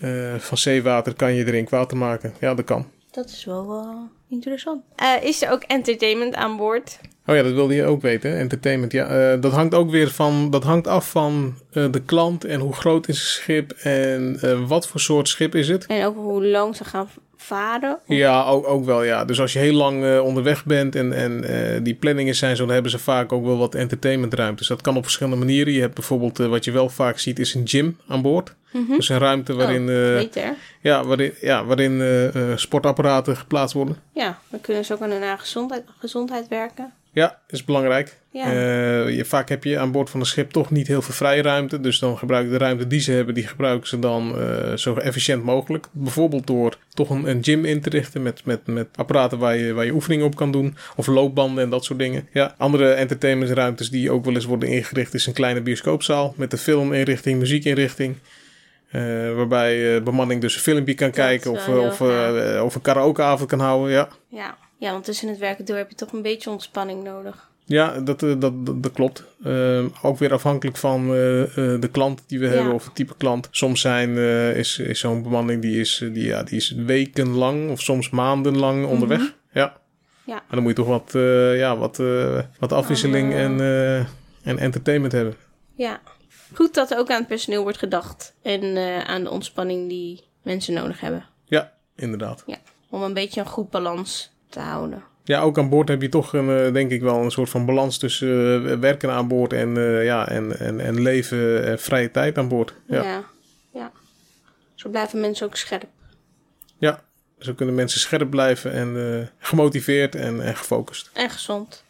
Eh, 0.00 0.34
van 0.34 0.58
zeewater 0.58 1.14
kan 1.14 1.34
je 1.34 1.44
drinkwater 1.44 1.96
maken. 1.96 2.34
Ja, 2.40 2.54
dat 2.54 2.64
kan. 2.64 2.86
Dat 3.10 3.28
is 3.28 3.44
wel 3.44 4.08
interessant. 4.28 4.82
Is 5.22 5.42
er 5.42 5.50
ook 5.50 5.62
entertainment 5.62 6.34
aan 6.34 6.56
boord? 6.56 6.98
Oh 7.26 7.34
ja, 7.36 7.42
dat 7.42 7.52
wilde 7.52 7.74
je 7.74 7.84
ook 7.84 8.02
weten. 8.02 8.36
Entertainment. 8.38 8.92
Ja, 8.92 9.06
eh, 9.06 9.40
dat 9.40 9.52
hangt 9.52 9.74
ook 9.74 9.90
weer 9.90 10.10
van. 10.10 10.50
Dat 10.50 10.62
hangt 10.64 10.86
af 10.86 11.10
van 11.10 11.54
eh, 11.72 11.84
de 11.90 12.00
klant 12.00 12.44
en 12.44 12.60
hoe 12.60 12.72
groot 12.72 13.08
is 13.08 13.18
het 13.18 13.26
schip 13.28 13.70
en 13.72 14.38
eh, 14.40 14.68
wat 14.68 14.88
voor 14.88 15.00
soort 15.00 15.28
schip 15.28 15.54
is 15.54 15.68
het. 15.68 15.86
En 15.86 16.06
ook 16.06 16.16
hoe 16.16 16.46
lang 16.46 16.76
ze 16.76 16.84
gaan 16.84 17.08
varen? 17.36 17.98
Ja, 18.06 18.44
ook, 18.44 18.66
ook 18.66 18.84
wel 18.84 19.02
ja. 19.02 19.24
Dus 19.24 19.40
als 19.40 19.52
je 19.52 19.58
heel 19.58 19.72
lang 19.74 20.20
onderweg 20.20 20.64
bent 20.64 20.94
en, 20.94 21.12
en 21.12 21.82
die 21.82 21.94
planningen 21.94 22.34
zijn 22.34 22.56
zo, 22.56 22.64
dan 22.64 22.72
hebben 22.72 22.90
ze 22.90 22.98
vaak 22.98 23.32
ook 23.32 23.44
wel 23.44 23.58
wat 23.58 23.74
entertainmentruimtes. 23.74 24.66
Dat 24.68 24.80
kan 24.80 24.96
op 24.96 25.02
verschillende 25.02 25.38
manieren. 25.38 25.72
Je 25.72 25.80
hebt 25.80 25.94
bijvoorbeeld, 25.94 26.38
wat 26.38 26.64
je 26.64 26.70
wel 26.70 26.88
vaak 26.88 27.18
ziet, 27.18 27.38
is 27.38 27.54
een 27.54 27.68
gym 27.68 27.96
aan 28.08 28.22
boord. 28.22 28.54
Dus 28.88 29.08
een 29.08 29.18
ruimte 29.18 29.54
waarin, 29.54 29.88
Oh, 29.88 30.08
eh, 30.08 30.14
beter. 30.14 30.54
ja, 30.80 31.04
waarin, 31.04 31.32
ja, 31.40 31.64
waarin 31.64 32.02
sportapparaten 32.56 33.36
geplaatst 33.36 33.74
worden. 33.74 33.96
Ja, 34.12 34.38
dan 34.48 34.60
kunnen 34.60 34.84
ze 34.84 34.92
ook 34.92 35.00
aan 35.00 35.10
hun 35.10 35.20
eigen 35.22 35.38
gezondheid, 35.38 35.82
gezondheid 35.98 36.48
werken. 36.48 36.92
Ja, 37.16 37.38
is 37.48 37.64
belangrijk. 37.64 38.16
Ja. 38.30 38.44
Eh, 38.44 39.16
je, 39.16 39.24
vaak 39.24 39.48
heb 39.48 39.64
je 39.64 39.78
aan 39.78 39.92
boord 39.92 40.10
van 40.10 40.20
een 40.20 40.26
schip 40.26 40.50
toch 40.50 40.70
niet 40.70 40.86
heel 40.86 41.02
veel 41.02 41.14
vrije 41.14 41.42
ruimte. 41.42 41.80
Dus 41.80 41.98
dan 41.98 42.18
gebruiken 42.18 42.52
de 42.52 42.58
ruimte 42.58 42.86
die 42.86 43.00
ze 43.00 43.12
hebben, 43.12 43.34
die 43.34 43.46
gebruiken 43.46 43.88
ze 43.88 43.98
dan 43.98 44.38
eh, 44.38 44.74
zo 44.74 44.94
efficiënt 44.94 45.44
mogelijk. 45.44 45.86
Bijvoorbeeld 45.92 46.46
door 46.46 46.78
toch 46.94 47.10
een, 47.10 47.28
een 47.28 47.44
gym 47.44 47.64
in 47.64 47.80
te 47.80 47.90
richten 47.90 48.22
met, 48.22 48.44
met, 48.44 48.66
met 48.66 48.88
apparaten 48.94 49.38
waar 49.38 49.56
je, 49.56 49.72
waar 49.72 49.84
je 49.84 49.92
oefeningen 49.92 50.26
op 50.26 50.36
kan 50.36 50.50
doen. 50.50 50.76
Of 50.96 51.06
loopbanden 51.06 51.64
en 51.64 51.70
dat 51.70 51.84
soort 51.84 51.98
dingen. 51.98 52.28
Ja, 52.32 52.54
andere 52.58 52.92
entertainmentruimtes 52.92 53.90
die 53.90 54.10
ook 54.10 54.24
wel 54.24 54.34
eens 54.34 54.44
worden 54.44 54.68
ingericht 54.68 55.14
is 55.14 55.26
een 55.26 55.32
kleine 55.32 55.60
bioscoopzaal 55.60 56.34
met 56.36 56.52
een 56.52 56.58
filminrichting, 56.58 57.38
muziekinrichting. 57.38 58.16
Eh, 58.90 59.02
waarbij 59.34 60.02
bemanning 60.02 60.40
dus 60.40 60.54
een 60.54 60.60
filmpje 60.60 60.94
kan 60.94 61.10
kijken 61.10 61.50
of, 61.50 61.68
of, 61.68 62.00
of 62.62 62.74
een 62.74 62.82
karaokeavond 62.82 63.48
kan 63.48 63.60
houden. 63.60 63.90
Ja. 63.92 64.08
Ja. 64.28 64.56
Ja, 64.76 64.92
want 64.92 65.04
tussen 65.04 65.28
het 65.28 65.38
werken 65.38 65.64
door 65.64 65.76
heb 65.76 65.90
je 65.90 65.96
toch 65.96 66.12
een 66.12 66.22
beetje 66.22 66.50
ontspanning 66.50 67.02
nodig. 67.04 67.50
Ja, 67.64 68.00
dat, 68.00 68.22
eh, 68.22 68.34
dat, 68.38 68.66
dat, 68.66 68.82
dat 68.82 68.92
klopt. 68.92 69.24
Ehm, 69.44 69.88
ook 70.02 70.18
weer 70.18 70.32
afhankelijk 70.32 70.76
van 70.76 71.14
eh, 71.14 71.42
eh, 71.42 71.80
de 71.80 71.88
klant 71.92 72.22
die 72.26 72.38
we 72.38 72.46
hebben 72.46 72.72
of 72.72 72.84
het 72.84 72.94
type 72.94 73.14
klant. 73.16 73.48
Soms 73.50 73.80
zijn, 73.80 74.16
eh, 74.16 74.56
is, 74.56 74.78
is 74.78 75.00
zo'n 75.00 75.22
bemanning 75.22 75.62
die 75.62 75.80
is, 75.80 76.00
eh, 76.02 76.12
die, 76.14 76.24
ja, 76.24 76.42
die 76.42 76.56
is 76.56 76.70
wekenlang 76.70 77.70
of 77.70 77.80
soms 77.80 78.10
maandenlang 78.10 78.86
onderweg. 78.86 79.34
Ja. 79.52 79.76
Ja. 80.24 80.34
Maar 80.34 80.44
dan 80.48 80.58
moet 80.62 80.70
je 80.70 80.76
toch 80.76 80.86
wat, 80.86 81.14
eh, 81.14 81.58
ja, 81.58 81.76
wat, 81.76 81.98
eh, 82.00 82.38
wat 82.58 82.72
afwisseling 82.72 83.32
Ah. 83.32 83.40
en, 83.40 83.60
eh, 83.60 83.96
en 84.42 84.58
entertainment 84.58 85.12
hebben. 85.12 85.34
Ja. 85.74 86.00
Goed 86.54 86.74
dat 86.74 86.90
er 86.90 86.98
ook 86.98 87.10
aan 87.10 87.18
het 87.18 87.28
personeel 87.28 87.62
wordt 87.62 87.78
gedacht. 87.78 88.34
En 88.42 88.76
eh, 88.76 88.98
aan 89.00 89.22
de 89.24 89.30
ontspanning 89.30 89.88
die 89.88 90.22
mensen 90.42 90.74
nodig 90.74 91.00
hebben. 91.00 91.24
Ja, 91.44 91.72
inderdaad. 91.96 92.42
Ja. 92.46 92.56
Om 92.90 93.02
een 93.02 93.14
beetje 93.14 93.40
een 93.40 93.46
goed 93.46 93.70
balans 93.70 94.32
te 94.56 94.62
houden. 94.62 95.02
Ja, 95.24 95.40
ook 95.40 95.58
aan 95.58 95.68
boord 95.68 95.88
heb 95.88 96.02
je 96.02 96.08
toch 96.08 96.32
een, 96.32 96.66
eh, 96.66 96.72
denk 96.72 96.90
ik 96.90 97.00
wel 97.00 97.22
een 97.22 97.30
soort 97.30 97.50
van 97.50 97.66
balans 97.66 97.98
tussen 97.98 98.28
eh, 98.70 98.78
werken 98.78 99.10
aan 99.10 99.28
boord 99.28 99.52
en, 99.52 99.76
eh, 99.76 100.04
ja, 100.04 100.28
en, 100.28 100.58
en, 100.58 100.80
en 100.80 101.02
leven 101.02 101.64
en 101.64 101.78
vrije 101.78 102.10
tijd 102.10 102.38
aan 102.38 102.48
boord. 102.48 102.74
Ja. 102.86 103.02
Ja. 103.02 103.24
ja. 103.72 103.92
Zo 104.74 104.88
blijven 104.88 105.20
mensen 105.20 105.46
ook 105.46 105.56
scherp. 105.56 105.86
Ja, 106.78 107.02
zo 107.38 107.52
kunnen 107.52 107.74
mensen 107.74 108.00
scherp 108.00 108.30
blijven 108.30 108.72
en 108.72 109.30
gemotiveerd 109.38 110.14
en, 110.14 110.40
en 110.40 110.56
gefocust. 110.56 111.10
En 111.12 111.30
gezond. 111.30 111.84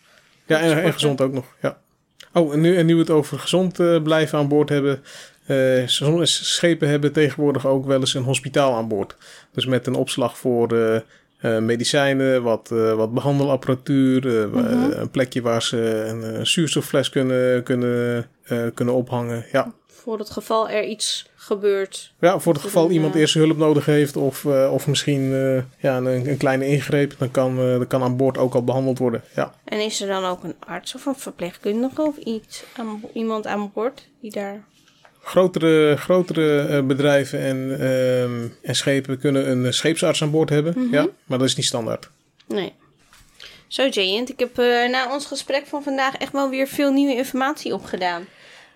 Ja, 0.47 0.61
en, 0.61 0.93
gezond 0.93 1.21
ook 1.21 1.33
nog. 1.33 1.47
Ja. 1.61 1.79
Oh, 2.33 2.53
en 2.53 2.61
nu, 2.61 2.77
en 2.77 2.87
nu 2.87 2.95
we 2.95 3.01
het 3.01 3.11
over 3.11 3.39
gezond 3.39 4.03
blijven 4.03 4.39
aan 4.39 4.49
boord 4.49 4.69
hebben. 4.69 5.03
schepen 6.25 6.89
hebben 6.89 7.13
tegenwoordig 7.13 7.67
ook 7.67 7.87
wel 7.87 8.01
eens 8.01 8.15
een 8.15 8.23
hospitaal 8.23 8.75
aan 8.75 8.89
boord. 8.89 9.17
Dus 9.53 9.67
met 9.67 9.87
een 9.87 9.95
opslag 9.95 10.39
voor 10.39 10.69
eh, 11.47 11.59
medicijnen, 11.59 12.43
wat, 12.43 12.71
eh, 12.73 12.93
wat 12.95 13.15
behandelapparatuur, 13.15 14.41
eh, 14.43 14.51
wa- 14.53 14.91
een 15.01 15.11
plekje 15.11 15.43
waar 15.43 15.63
ze 15.63 15.77
een, 16.07 16.47
zuurstoffles 16.47 17.09
kunnen, 17.11 17.63
kunnen, 17.63 18.27
kunnen 18.75 18.95
ophangen. 18.95 19.45
Ja. 19.53 19.73
Voor 19.87 20.19
het 20.19 20.31
geval 20.31 20.69
er 20.69 20.85
iets 20.85 21.29
gebeurt. 21.37 22.13
Ja, 22.21 22.39
voor 22.39 22.53
het 22.53 22.63
geval 22.63 22.91
iemand 22.91 23.15
eerst 23.15 23.35
hulp 23.35 23.57
nodig 23.57 23.87
heeft 23.87 24.17
of, 24.17 24.47
of 24.47 24.87
misschien 24.87 25.31
ja, 25.79 25.97
een, 25.97 26.29
een 26.29 26.37
kleine 26.37 26.67
ingreep, 26.67 27.15
dan 27.19 27.31
kan, 27.31 27.57
dan 27.57 27.87
kan 27.87 28.03
aan 28.03 28.17
boord 28.17 28.39
ook 28.39 28.55
al 28.55 28.65
behandeld 28.65 28.99
worden. 28.99 29.23
Ja. 29.35 29.55
En 29.65 29.81
is 29.81 30.01
er 30.01 30.09
dan 30.09 30.25
ook 30.25 30.45
een 30.45 30.55
arts 30.59 30.95
of 30.95 31.07
een 31.07 31.15
verpleegkundige 31.17 32.03
of 32.03 32.17
iets 32.17 32.65
aan, 32.77 33.01
iemand 33.13 33.47
aan 33.47 33.71
boord 33.75 34.09
die 34.21 34.31
daar... 34.31 34.65
Grotere, 35.27 35.97
grotere 35.97 36.59
eh, 36.61 36.83
bedrijven 36.83 37.41
en, 37.41 37.81
ehm, 37.81 38.49
en 38.63 38.75
schepen 38.75 39.19
kunnen 39.19 39.51
een 39.51 39.73
scheepsarts 39.73 40.23
aan 40.23 40.31
boord 40.31 40.51
hebben, 40.51 40.89
ja, 40.91 41.07
maar 41.25 41.39
dat 41.39 41.49
is 41.49 41.57
niet 41.57 41.67
standaard. 41.67 42.11
Nee. 42.47 42.73
Zo 43.67 43.87
Jayant, 43.87 44.29
ik 44.29 44.39
heb 44.39 44.59
uh, 44.59 44.89
na 44.89 45.13
ons 45.13 45.27
gesprek 45.27 45.67
van 45.67 45.83
vandaag 45.83 46.17
echt 46.17 46.33
wel 46.33 46.51
weer 46.51 46.67
veel 46.67 46.93
nieuwe 46.93 47.15
informatie 47.15 47.75
opgedaan. 47.75 48.27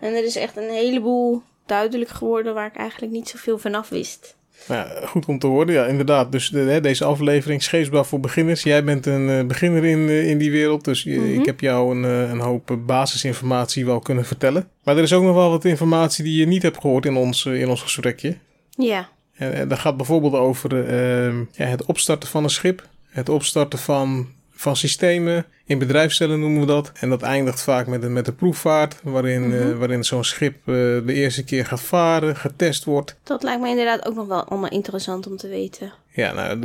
En 0.01 0.15
er 0.15 0.25
is 0.25 0.37
echt 0.37 0.57
een 0.57 0.71
heleboel 0.71 1.43
duidelijk 1.67 2.11
geworden 2.11 2.55
waar 2.55 2.67
ik 2.67 2.77
eigenlijk 2.77 3.13
niet 3.13 3.29
zoveel 3.29 3.59
vanaf 3.59 3.89
wist. 3.89 4.35
Nou, 4.69 5.07
goed 5.07 5.27
om 5.27 5.39
te 5.39 5.47
horen, 5.47 5.73
ja, 5.73 5.87
inderdaad. 5.87 6.33
Dus 6.33 6.49
de, 6.49 6.79
deze 6.83 7.05
aflevering, 7.05 7.63
Scheepsbouw 7.63 8.05
voor 8.05 8.21
beginners. 8.21 8.63
Jij 8.63 8.85
bent 8.85 9.07
een 9.07 9.29
uh, 9.29 9.45
beginner 9.45 9.85
in, 9.85 9.99
uh, 9.99 10.29
in 10.29 10.39
die 10.39 10.51
wereld, 10.51 10.85
dus 10.85 11.05
mm 11.05 11.15
-hmm. 11.15 11.41
ik 11.41 11.47
heb 11.47 11.61
jou 11.61 11.97
een, 11.97 12.03
een 12.03 12.41
hoop 12.41 12.79
basisinformatie 12.87 13.85
wel 13.85 13.99
kunnen 13.99 14.25
vertellen. 14.25 14.69
Maar 14.85 14.97
er 14.97 15.03
is 15.03 15.13
ook 15.13 15.23
nog 15.23 15.35
wel 15.35 15.51
wat 15.51 15.65
informatie 15.65 16.25
die 16.25 16.39
je 16.39 16.47
niet 16.47 16.63
hebt 16.63 16.81
gehoord 16.81 17.07
in 17.07 17.17
ons, 17.17 17.47
in 17.47 17.69
ons 17.69 17.83
gesprekje. 17.83 18.37
Ja. 18.71 19.09
En, 19.35 19.53
en 19.53 19.69
dat 19.69 19.79
gaat 19.79 19.97
bijvoorbeeld 19.97 20.35
over 20.35 20.93
ja, 21.53 21.65
het 21.65 21.85
opstarten 21.85 22.29
van 22.29 22.45
een 22.45 22.51
schip, 22.51 22.89
het 23.09 23.29
opstarten 23.29 23.79
van, 23.79 24.29
van 24.53 24.77
systemen, 24.77 25.47
in 25.71 25.79
bedrijfscellen 25.79 26.41
noemen 26.41 26.61
we 26.61 26.67
dat. 26.67 26.93
En 26.95 27.09
dat 27.09 27.23
eindigt 27.23 27.63
vaak 27.63 27.87
met 27.87 28.03
een, 28.03 28.13
met 28.13 28.27
een 28.27 28.35
proefvaart, 28.35 28.97
waarin, 29.03 29.43
mm 29.43 29.53
-hmm. 29.53 29.71
uh, 29.71 29.79
waarin 29.79 30.05
zo'n 30.05 30.25
schip 30.25 30.57
uh, 30.59 30.75
de 31.07 31.13
eerste 31.13 31.45
keer 31.45 31.67
gaat 31.67 31.81
varen, 31.81 32.37
getest 32.37 32.85
wordt. 32.85 33.17
Dat 33.23 33.43
lijkt 33.43 33.61
me 33.61 33.69
inderdaad 33.69 34.07
ook 34.07 34.15
nog 34.15 34.27
wel 34.27 34.45
allemaal 34.45 34.71
interessant 34.71 35.27
om 35.27 35.37
te 35.37 35.49
weten. 35.49 35.93
Ja, 36.13 36.33
nou, 36.33 36.59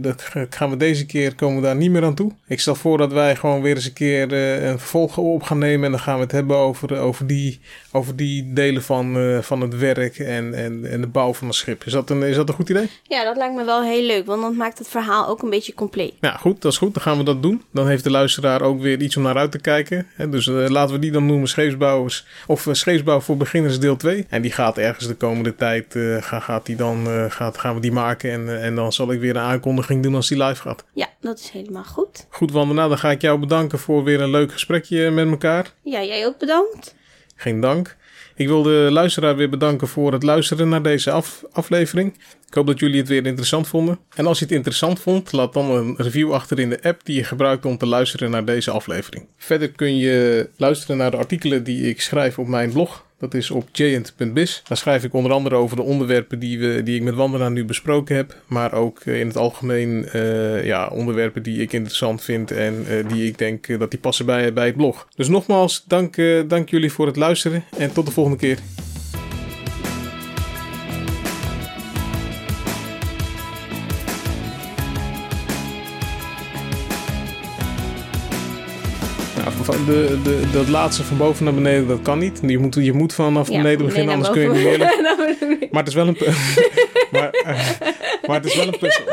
dat 0.00 0.28
gaan 0.50 0.70
we 0.70 0.76
deze 0.76 1.06
keer 1.06 1.34
komen 1.34 1.56
we 1.56 1.62
daar 1.62 1.76
niet 1.76 1.90
meer 1.90 2.04
aan 2.04 2.14
toe. 2.14 2.32
Ik 2.46 2.60
stel 2.60 2.74
voor 2.74 2.98
dat 2.98 3.12
wij 3.12 3.36
gewoon 3.36 3.62
weer 3.62 3.74
eens 3.74 3.84
een 3.84 3.92
keer 3.92 4.32
uh, 4.32 4.68
een 4.68 4.78
vervolg 4.78 5.16
op 5.16 5.42
gaan 5.42 5.58
nemen. 5.58 5.84
En 5.84 5.90
dan 5.90 6.00
gaan 6.00 6.16
we 6.16 6.22
het 6.22 6.32
hebben 6.32 6.56
over, 6.56 6.98
over, 6.98 7.26
die, 7.26 7.60
over 7.92 8.16
die 8.16 8.52
delen 8.52 8.82
van, 8.82 9.16
uh, 9.16 9.38
van 9.38 9.60
het 9.60 9.78
werk 9.78 10.18
en, 10.18 10.54
en, 10.54 10.84
en 10.90 11.00
de 11.00 11.06
bouw 11.06 11.34
van 11.34 11.46
een 11.46 11.54
schip. 11.54 11.84
Is 11.84 11.92
dat, 11.92 12.10
een, 12.10 12.22
is 12.22 12.36
dat 12.36 12.48
een 12.48 12.54
goed 12.54 12.68
idee? 12.68 12.90
Ja, 13.02 13.24
dat 13.24 13.36
lijkt 13.36 13.54
me 13.54 13.64
wel 13.64 13.82
heel 13.82 14.02
leuk, 14.02 14.26
want 14.26 14.42
dan 14.42 14.56
maakt 14.56 14.78
het 14.78 14.88
verhaal 14.88 15.28
ook 15.28 15.42
een 15.42 15.50
beetje 15.50 15.74
compleet. 15.74 16.14
Ja, 16.20 16.36
goed, 16.36 16.62
dat 16.62 16.72
is 16.72 16.78
goed. 16.78 16.94
Dan 16.94 17.02
gaan 17.02 17.18
we 17.18 17.24
dat 17.24 17.42
doen. 17.42 17.62
Dan 17.70 17.88
heeft 17.88 18.04
de 18.04 18.10
luisteraar 18.10 18.62
ook 18.62 18.80
weer 18.80 19.00
iets 19.00 19.16
om 19.16 19.22
naar 19.22 19.36
uit 19.36 19.52
te 19.52 19.60
kijken. 19.60 20.06
Dus 20.30 20.46
uh, 20.46 20.68
laten 20.68 20.94
we 20.94 21.00
die 21.00 21.12
dan 21.12 21.26
noemen 21.26 21.48
scheepsbouwers 21.48 22.26
of 22.46 22.68
scheepsbouw 22.70 23.20
voor 23.20 23.36
beginners 23.36 23.80
deel 23.80 23.96
2. 23.96 24.26
En 24.28 24.42
die 24.42 24.52
gaat 24.52 24.78
ergens 24.78 25.06
de 25.06 25.14
komende 25.14 25.54
tijd, 25.54 25.96
gaat, 26.20 26.42
gaat 26.42 26.66
die 26.66 26.76
dan, 26.76 27.06
gaat, 27.28 27.58
gaan 27.58 27.74
we 27.74 27.80
die 27.80 27.92
maken 27.92 28.30
en, 28.30 28.62
en 28.62 28.74
dan 28.74 28.91
zal 28.94 29.12
ik 29.12 29.20
weer 29.20 29.36
een 29.36 29.42
aankondiging 29.42 30.02
doen 30.02 30.14
als 30.14 30.28
die 30.28 30.42
live 30.42 30.60
gaat. 30.60 30.84
Ja, 30.92 31.08
dat 31.20 31.38
is 31.38 31.50
helemaal 31.50 31.84
goed. 31.84 32.26
Goed, 32.30 32.50
Wanda. 32.50 32.88
Dan 32.88 32.98
ga 32.98 33.10
ik 33.10 33.20
jou 33.20 33.38
bedanken 33.38 33.78
voor 33.78 34.04
weer 34.04 34.20
een 34.20 34.30
leuk 34.30 34.52
gesprekje 34.52 35.10
met 35.10 35.28
elkaar. 35.28 35.72
Ja, 35.82 36.02
jij 36.02 36.26
ook 36.26 36.38
bedankt. 36.38 36.94
Geen 37.36 37.60
dank. 37.60 37.96
Ik 38.34 38.46
wil 38.46 38.62
de 38.62 38.88
luisteraar 38.90 39.36
weer 39.36 39.50
bedanken 39.50 39.88
voor 39.88 40.12
het 40.12 40.22
luisteren 40.22 40.68
naar 40.68 40.82
deze 40.82 41.10
af 41.10 41.44
aflevering. 41.52 42.14
Ik 42.48 42.54
hoop 42.54 42.66
dat 42.66 42.78
jullie 42.78 42.98
het 42.98 43.08
weer 43.08 43.26
interessant 43.26 43.68
vonden. 43.68 43.98
En 44.14 44.26
als 44.26 44.38
je 44.38 44.44
het 44.44 44.54
interessant 44.54 45.00
vond, 45.00 45.32
laat 45.32 45.52
dan 45.52 45.70
een 45.70 45.94
review 45.96 46.32
achter 46.32 46.58
in 46.58 46.70
de 46.70 46.82
app 46.82 47.04
die 47.04 47.16
je 47.16 47.24
gebruikt 47.24 47.64
om 47.64 47.78
te 47.78 47.86
luisteren 47.86 48.30
naar 48.30 48.44
deze 48.44 48.70
aflevering. 48.70 49.26
Verder 49.36 49.70
kun 49.70 49.96
je 49.96 50.48
luisteren 50.56 50.96
naar 50.96 51.10
de 51.10 51.16
artikelen 51.16 51.64
die 51.64 51.88
ik 51.88 52.00
schrijf 52.00 52.38
op 52.38 52.46
mijn 52.46 52.72
blog. 52.72 53.04
Dat 53.22 53.34
is 53.34 53.50
op 53.50 53.68
giant.biz. 53.72 54.62
Daar 54.68 54.76
schrijf 54.76 55.04
ik 55.04 55.14
onder 55.14 55.32
andere 55.32 55.54
over 55.54 55.76
de 55.76 55.82
onderwerpen 55.82 56.38
die, 56.38 56.58
we, 56.58 56.82
die 56.82 56.96
ik 56.96 57.02
met 57.02 57.14
Wandelaar 57.14 57.50
nu 57.50 57.64
besproken 57.64 58.16
heb. 58.16 58.36
Maar 58.46 58.72
ook 58.72 59.04
in 59.04 59.26
het 59.26 59.36
algemeen 59.36 60.08
uh, 60.14 60.64
ja, 60.64 60.88
onderwerpen 60.88 61.42
die 61.42 61.60
ik 61.60 61.72
interessant 61.72 62.22
vind 62.22 62.50
en 62.50 62.86
uh, 62.88 63.08
die 63.08 63.26
ik 63.26 63.38
denk 63.38 63.78
dat 63.78 63.90
die 63.90 64.00
passen 64.00 64.26
bij, 64.26 64.52
bij 64.52 64.66
het 64.66 64.76
blog. 64.76 65.08
Dus 65.14 65.28
nogmaals, 65.28 65.84
dank, 65.86 66.16
dank 66.46 66.68
jullie 66.68 66.92
voor 66.92 67.06
het 67.06 67.16
luisteren 67.16 67.64
en 67.78 67.92
tot 67.92 68.06
de 68.06 68.12
volgende 68.12 68.38
keer. 68.38 68.58
De, 79.86 80.20
de, 80.22 80.50
dat 80.52 80.68
laatste 80.68 81.02
van 81.02 81.16
boven 81.16 81.44
naar 81.44 81.54
beneden, 81.54 81.88
dat 81.88 82.02
kan 82.02 82.18
niet. 82.18 82.40
Je 82.46 82.58
moet, 82.58 82.74
je 82.74 82.92
moet 82.92 83.12
vanaf 83.14 83.48
ja, 83.48 83.56
beneden 83.56 83.86
beginnen, 83.86 84.14
anders 84.14 84.32
kun 84.32 84.42
je 84.42 84.48
niet 84.48 84.64
meer. 84.64 84.78
maar 85.70 85.82
het 85.82 85.88
is 85.88 85.94
wel 85.94 86.06
een, 86.06 86.16
maar, 87.10 87.30
maar 88.26 88.36
het 88.36 88.44
is 88.44 88.54
wel 88.54 88.66
een 88.66 88.78
puzzel. 88.78 89.04